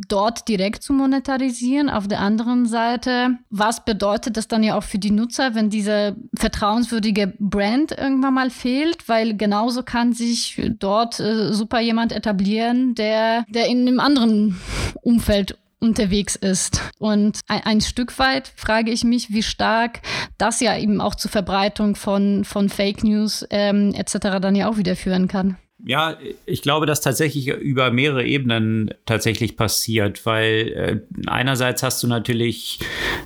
dort 0.07 0.47
direkt 0.47 0.83
zu 0.83 0.93
monetarisieren. 0.93 1.89
Auf 1.89 2.07
der 2.07 2.21
anderen 2.21 2.65
Seite, 2.65 3.37
was 3.49 3.83
bedeutet 3.83 4.37
das 4.37 4.47
dann 4.47 4.63
ja 4.63 4.77
auch 4.77 4.83
für 4.83 4.99
die 4.99 5.11
Nutzer, 5.21 5.55
wenn 5.55 5.69
diese 5.69 6.15
vertrauenswürdige 6.35 7.33
Brand 7.39 7.91
irgendwann 7.91 8.33
mal 8.33 8.49
fehlt, 8.49 9.07
weil 9.07 9.37
genauso 9.37 9.83
kann 9.83 10.13
sich 10.13 10.61
dort 10.79 11.19
äh, 11.19 11.53
super 11.53 11.79
jemand 11.79 12.11
etablieren, 12.11 12.95
der, 12.95 13.45
der 13.49 13.67
in 13.67 13.87
einem 13.87 13.99
anderen 13.99 14.59
Umfeld 15.01 15.57
unterwegs 15.79 16.35
ist. 16.35 16.81
Und 16.99 17.39
ein, 17.47 17.61
ein, 17.63 17.81
Stück 17.81 18.17
weit 18.19 18.51
frage 18.55 18.91
ich 18.91 19.03
mich, 19.03 19.31
wie 19.31 19.43
stark 19.43 20.01
das 20.37 20.59
ja 20.59 20.77
eben 20.77 21.01
auch 21.01 21.15
zur 21.15 21.31
Verbreitung 21.31 21.95
von, 21.95 22.45
von 22.45 22.69
Fake 22.69 23.03
News 23.03 23.45
ähm, 23.49 23.93
etc. 23.95 24.39
dann 24.39 24.55
ja 24.55 24.69
auch 24.69 24.77
wieder 24.77 24.95
führen 24.95 25.27
kann. 25.27 25.57
Ja, 25.85 26.17
ich 26.45 26.61
glaube, 26.61 26.85
dass 26.85 27.01
tatsächlich 27.01 27.47
über 27.47 27.91
mehrere 27.91 28.25
Ebenen 28.25 28.93
tatsächlich 29.05 29.57
passiert, 29.57 30.25
weil 30.25 30.67
äh, 30.67 31.27
einerseits 31.27 31.81
hast 31.83 32.03
du 32.03 32.07
natürlich 32.07 32.79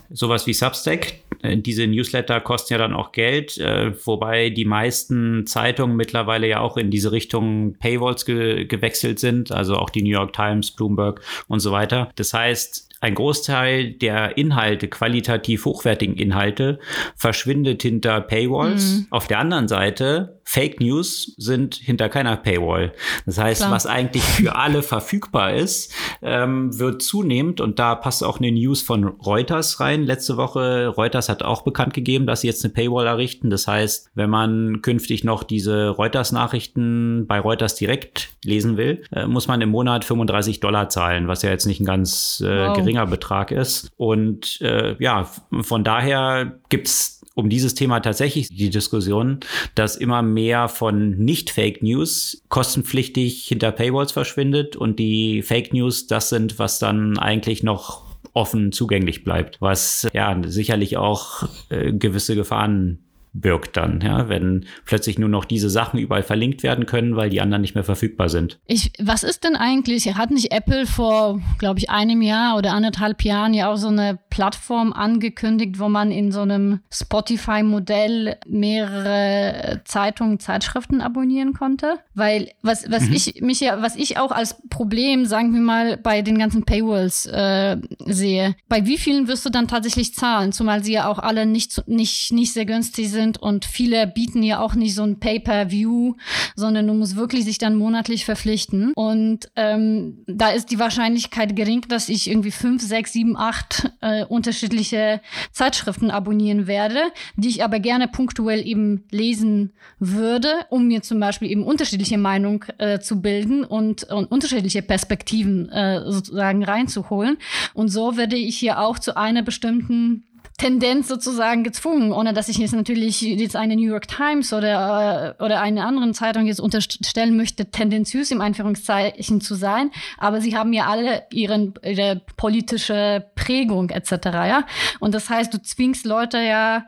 sowas 0.10 0.48
wie 0.48 0.54
Substack. 0.54 1.16
Äh, 1.42 1.58
diese 1.58 1.86
Newsletter 1.88 2.40
kosten 2.40 2.74
ja 2.74 2.78
dann 2.78 2.94
auch 2.94 3.12
Geld, 3.12 3.58
äh, 3.58 3.92
wobei 4.06 4.50
die 4.50 4.66
meisten 4.66 5.46
Zeitungen 5.48 5.96
mittlerweile 5.96 6.48
ja 6.48 6.60
auch 6.62 6.78
in 6.78 6.92
diese 6.92 7.12
Richtung 7.12 7.76
Paywalls 7.80 8.26
ge 8.26 8.66
gewechselt 8.66 9.20
sind, 9.20 9.52
also 9.52 9.76
auch 9.76 9.90
die 9.90 10.02
New 10.02 10.10
York 10.10 10.34
Times, 10.34 10.72
Bloomberg 10.72 11.22
und 11.48 11.60
so 11.60 11.72
weiter. 11.72 12.10
Das 12.16 12.34
heißt, 12.34 12.90
ein 13.02 13.16
Großteil 13.16 13.92
der 13.92 14.38
Inhalte, 14.38 14.88
qualitativ 14.88 15.66
hochwertigen 15.66 16.16
Inhalte, 16.16 16.80
verschwindet 17.16 17.84
hinter 17.84 18.22
Paywalls. 18.22 18.94
Mhm. 18.94 19.08
Auf 19.12 19.28
der 19.28 19.40
anderen 19.40 19.68
Seite, 19.68 20.35
Fake 20.48 20.80
News 20.80 21.34
sind 21.38 21.76
hinter 21.76 22.08
keiner 22.08 22.38
Paywall. 22.38 22.94
Das 23.26 23.40
heißt, 23.40 23.62
Klar. 23.62 23.72
was 23.72 23.88
eigentlich 23.88 24.24
für 24.24 24.56
alle 24.56 24.84
verfügbar 24.84 25.54
ist, 25.54 25.92
ähm, 26.22 26.78
wird 26.78 27.02
zunehmend, 27.02 27.60
und 27.60 27.80
da 27.80 27.96
passt 27.96 28.24
auch 28.24 28.40
eine 28.40 28.52
News 28.52 28.82
von 28.84 29.04
Reuters 29.04 29.80
rein. 29.80 30.04
Letzte 30.04 30.38
Woche, 30.38 30.88
Reuters 30.88 31.30
hat 31.30 31.42
auch 31.42 31.64
bekannt 31.64 31.94
gegeben, 31.94 32.28
dass 32.28 32.42
sie 32.42 32.48
jetzt 32.48 32.64
eine 32.64 32.74
Paywall 32.74 33.08
errichten. 33.08 33.50
Das 33.50 33.68
heißt, 33.68 34.12
wenn 34.14 34.30
man 34.30 34.82
künftig 34.82 35.24
noch 35.24 35.44
diese 35.44 35.90
Reuters-Nachrichten 35.90 37.26
bei 37.28 37.40
Reuters 37.40 37.76
direkt 37.76 38.30
lesen 38.44 38.78
will, 38.78 39.04
äh, 39.12 39.26
muss 39.26 39.48
man 39.48 39.62
im 39.62 39.70
Monat 39.70 40.06
35 40.06 40.60
Dollar 40.60 40.90
zahlen, 40.90 41.28
was 41.28 41.42
ja 41.42 41.50
jetzt 41.50 41.66
nicht 41.66 41.82
ein 41.82 41.86
ganz 41.86 42.42
äh, 42.46 42.68
wow 42.68 42.78
geringer 42.78 43.08
Betrag 43.08 43.52
ist. 43.52 43.90
Und 43.98 44.62
äh, 44.62 44.96
ja, 45.00 45.28
von 45.62 45.84
daher 45.84 46.60
gibt 46.70 46.88
es 46.88 47.15
um 47.36 47.50
dieses 47.50 47.76
Thema 47.76 48.00
tatsächlich 48.00 48.48
die 48.50 48.70
Diskussion, 48.70 49.42
dass 49.76 49.98
immer 49.98 50.22
mehr 50.22 50.70
von 50.70 51.18
Nicht-Fake 51.18 51.84
News 51.84 52.42
kostenpflichtig 52.50 53.46
hinter 53.46 53.72
Paywalls 53.72 54.14
verschwindet 54.14 54.76
und 54.76 54.98
die 54.98 55.42
Fake 55.42 55.74
News 55.74 56.08
das 56.08 56.30
sind, 56.30 56.58
was 56.58 56.80
dann 56.80 57.20
eigentlich 57.20 57.62
noch 57.62 58.06
offen 58.34 58.72
zugänglich 58.72 59.24
bleibt, 59.24 59.62
was 59.62 60.08
ja 60.14 60.36
sicherlich 60.46 60.98
auch 60.98 61.48
äh, 61.70 61.94
gewisse 61.94 62.36
Gefahren 62.36 63.05
birgt 63.36 63.76
dann, 63.76 64.02
ja, 64.02 64.30
wenn 64.30 64.66
plötzlich 64.86 65.20
nur 65.20 65.30
noch 65.30 65.46
diese 65.46 65.70
Sachen 65.70 66.00
überall 66.00 66.24
verlinkt 66.24 66.64
werden 66.64 66.86
können, 66.86 67.16
weil 67.16 67.30
die 67.30 67.42
anderen 67.42 67.62
nicht 67.62 67.76
mehr 67.76 67.84
verfügbar 67.84 68.30
sind. 68.30 68.60
Ich, 68.66 68.94
was 69.00 69.24
ist 69.24 69.44
denn 69.44 69.56
eigentlich, 69.56 70.16
hat 70.16 70.32
nicht 70.32 70.52
Apple 70.52 70.86
vor, 70.86 71.42
glaube 71.60 71.80
ich, 71.80 71.90
einem 71.90 72.22
Jahr 72.22 72.58
oder 72.58 72.72
anderthalb 72.72 73.24
Jahren 73.24 73.54
ja 73.54 73.72
auch 73.72 73.76
so 73.76 73.90
eine 73.90 74.18
Plattform 74.30 74.94
angekündigt, 74.94 75.80
wo 75.80 75.90
man 75.90 76.12
in 76.12 76.32
so 76.32 76.42
einem 76.42 76.80
Spotify-Modell 76.92 78.38
mehrere 78.48 79.82
Zeitungen, 79.84 80.40
Zeitschriften 80.40 81.02
abonnieren 81.02 81.54
konnte? 81.54 82.00
Weil 82.14 82.52
was, 82.62 82.90
was 82.90 83.04
mhm. 83.04 83.14
ich 83.14 83.42
mich 83.42 83.60
ja, 83.60 83.82
was 83.82 83.98
ich 83.98 84.18
auch 84.18 84.32
als 84.32 84.56
Problem, 84.70 85.26
sagen 85.26 85.54
wir 85.54 85.62
mal, 85.62 85.98
bei 85.98 86.22
den 86.22 86.38
ganzen 86.38 86.64
Paywalls 86.64 87.26
äh, 87.26 87.78
sehe, 88.06 88.56
bei 88.70 88.86
wie 88.86 88.98
vielen 88.98 89.28
wirst 89.28 89.46
du 89.46 89.50
dann 89.50 89.68
tatsächlich 89.68 90.14
zahlen, 90.14 90.54
zumal 90.54 90.84
sie 90.84 90.94
ja 90.94 91.08
auch 91.08 91.20
alle 91.20 91.46
nicht, 91.46 91.86
nicht, 91.88 92.32
nicht 92.32 92.54
sehr 92.54 92.66
günstig 92.66 93.10
sind 93.10 93.25
sind 93.26 93.42
und 93.42 93.66
viele 93.66 94.08
bieten 94.08 94.44
ja 94.44 94.60
auch 94.60 94.76
nicht 94.76 94.94
so 94.94 95.04
ein 95.04 95.20
Pay-per-View, 95.20 96.16
sondern 96.56 96.88
du 96.88 96.94
musst 96.94 97.16
wirklich 97.16 97.46
sich 97.46 97.58
dann 97.58 97.76
monatlich 97.76 98.26
verpflichten. 98.26 98.94
Und 98.94 99.50
ähm, 99.56 100.24
da 100.28 100.50
ist 100.50 100.72
die 100.72 100.80
Wahrscheinlichkeit 100.80 101.56
gering, 101.56 101.86
dass 101.88 102.10
ich 102.10 102.30
irgendwie 102.30 102.52
fünf, 102.52 102.82
sechs, 102.82 103.14
sieben, 103.14 103.36
acht 103.36 103.92
äh, 104.02 104.26
unterschiedliche 104.26 105.22
Zeitschriften 105.52 106.12
abonnieren 106.12 106.68
werde, 106.68 107.00
die 107.36 107.50
ich 107.50 107.64
aber 107.64 107.80
gerne 107.80 108.08
punktuell 108.08 108.66
eben 108.66 109.04
lesen 109.12 109.74
würde, 110.00 110.50
um 110.70 110.88
mir 110.88 111.02
zum 111.02 111.20
Beispiel 111.20 111.50
eben 111.50 111.64
unterschiedliche 111.64 112.18
Meinungen 112.18 112.62
äh, 112.78 113.00
zu 113.00 113.22
bilden 113.22 113.64
und, 113.64 114.04
und 114.04 114.26
unterschiedliche 114.32 114.82
Perspektiven 114.82 115.70
äh, 115.70 116.02
sozusagen 116.12 116.64
reinzuholen. 116.64 117.38
Und 117.74 117.90
so 117.90 118.18
werde 118.18 118.36
ich 118.36 118.58
hier 118.58 118.80
auch 118.80 119.00
zu 119.00 119.18
einer 119.18 119.42
bestimmten 119.42 120.24
Tendenz 120.58 121.10
sozusagen 121.10 121.66
gezwungen, 121.66 122.14
ohne 122.14 122.34
dass 122.34 122.48
ich 122.48 122.58
jetzt 122.58 122.74
natürlich 122.74 123.20
jetzt 123.22 123.58
eine 123.58 123.76
New 123.76 123.90
York 123.90 124.08
Times 124.08 124.54
oder, 124.54 125.36
äh, 125.38 125.44
oder 125.44 125.60
eine 125.60 125.86
andere 125.86 126.10
Zeitung 126.14 126.46
jetzt 126.46 126.62
unterstellen 126.62 127.36
möchte, 127.36 127.72
tendenziös 127.72 128.32
im 128.32 128.40
Einführungszeichen 128.40 129.42
zu 129.42 129.56
sein. 129.56 129.92
Aber 130.18 130.40
sie 130.40 130.56
haben 130.56 130.72
ja 130.72 130.88
alle 130.88 131.24
ihren, 131.32 131.74
ihre 131.84 132.22
politische 132.38 133.26
Prägung 133.36 133.90
etc. 133.90 134.12
Ja? 134.24 134.66
Und 135.02 135.14
das 135.14 135.30
heißt, 135.30 135.54
du 135.54 135.62
zwingst 135.62 136.06
Leute 136.06 136.38
ja 136.38 136.86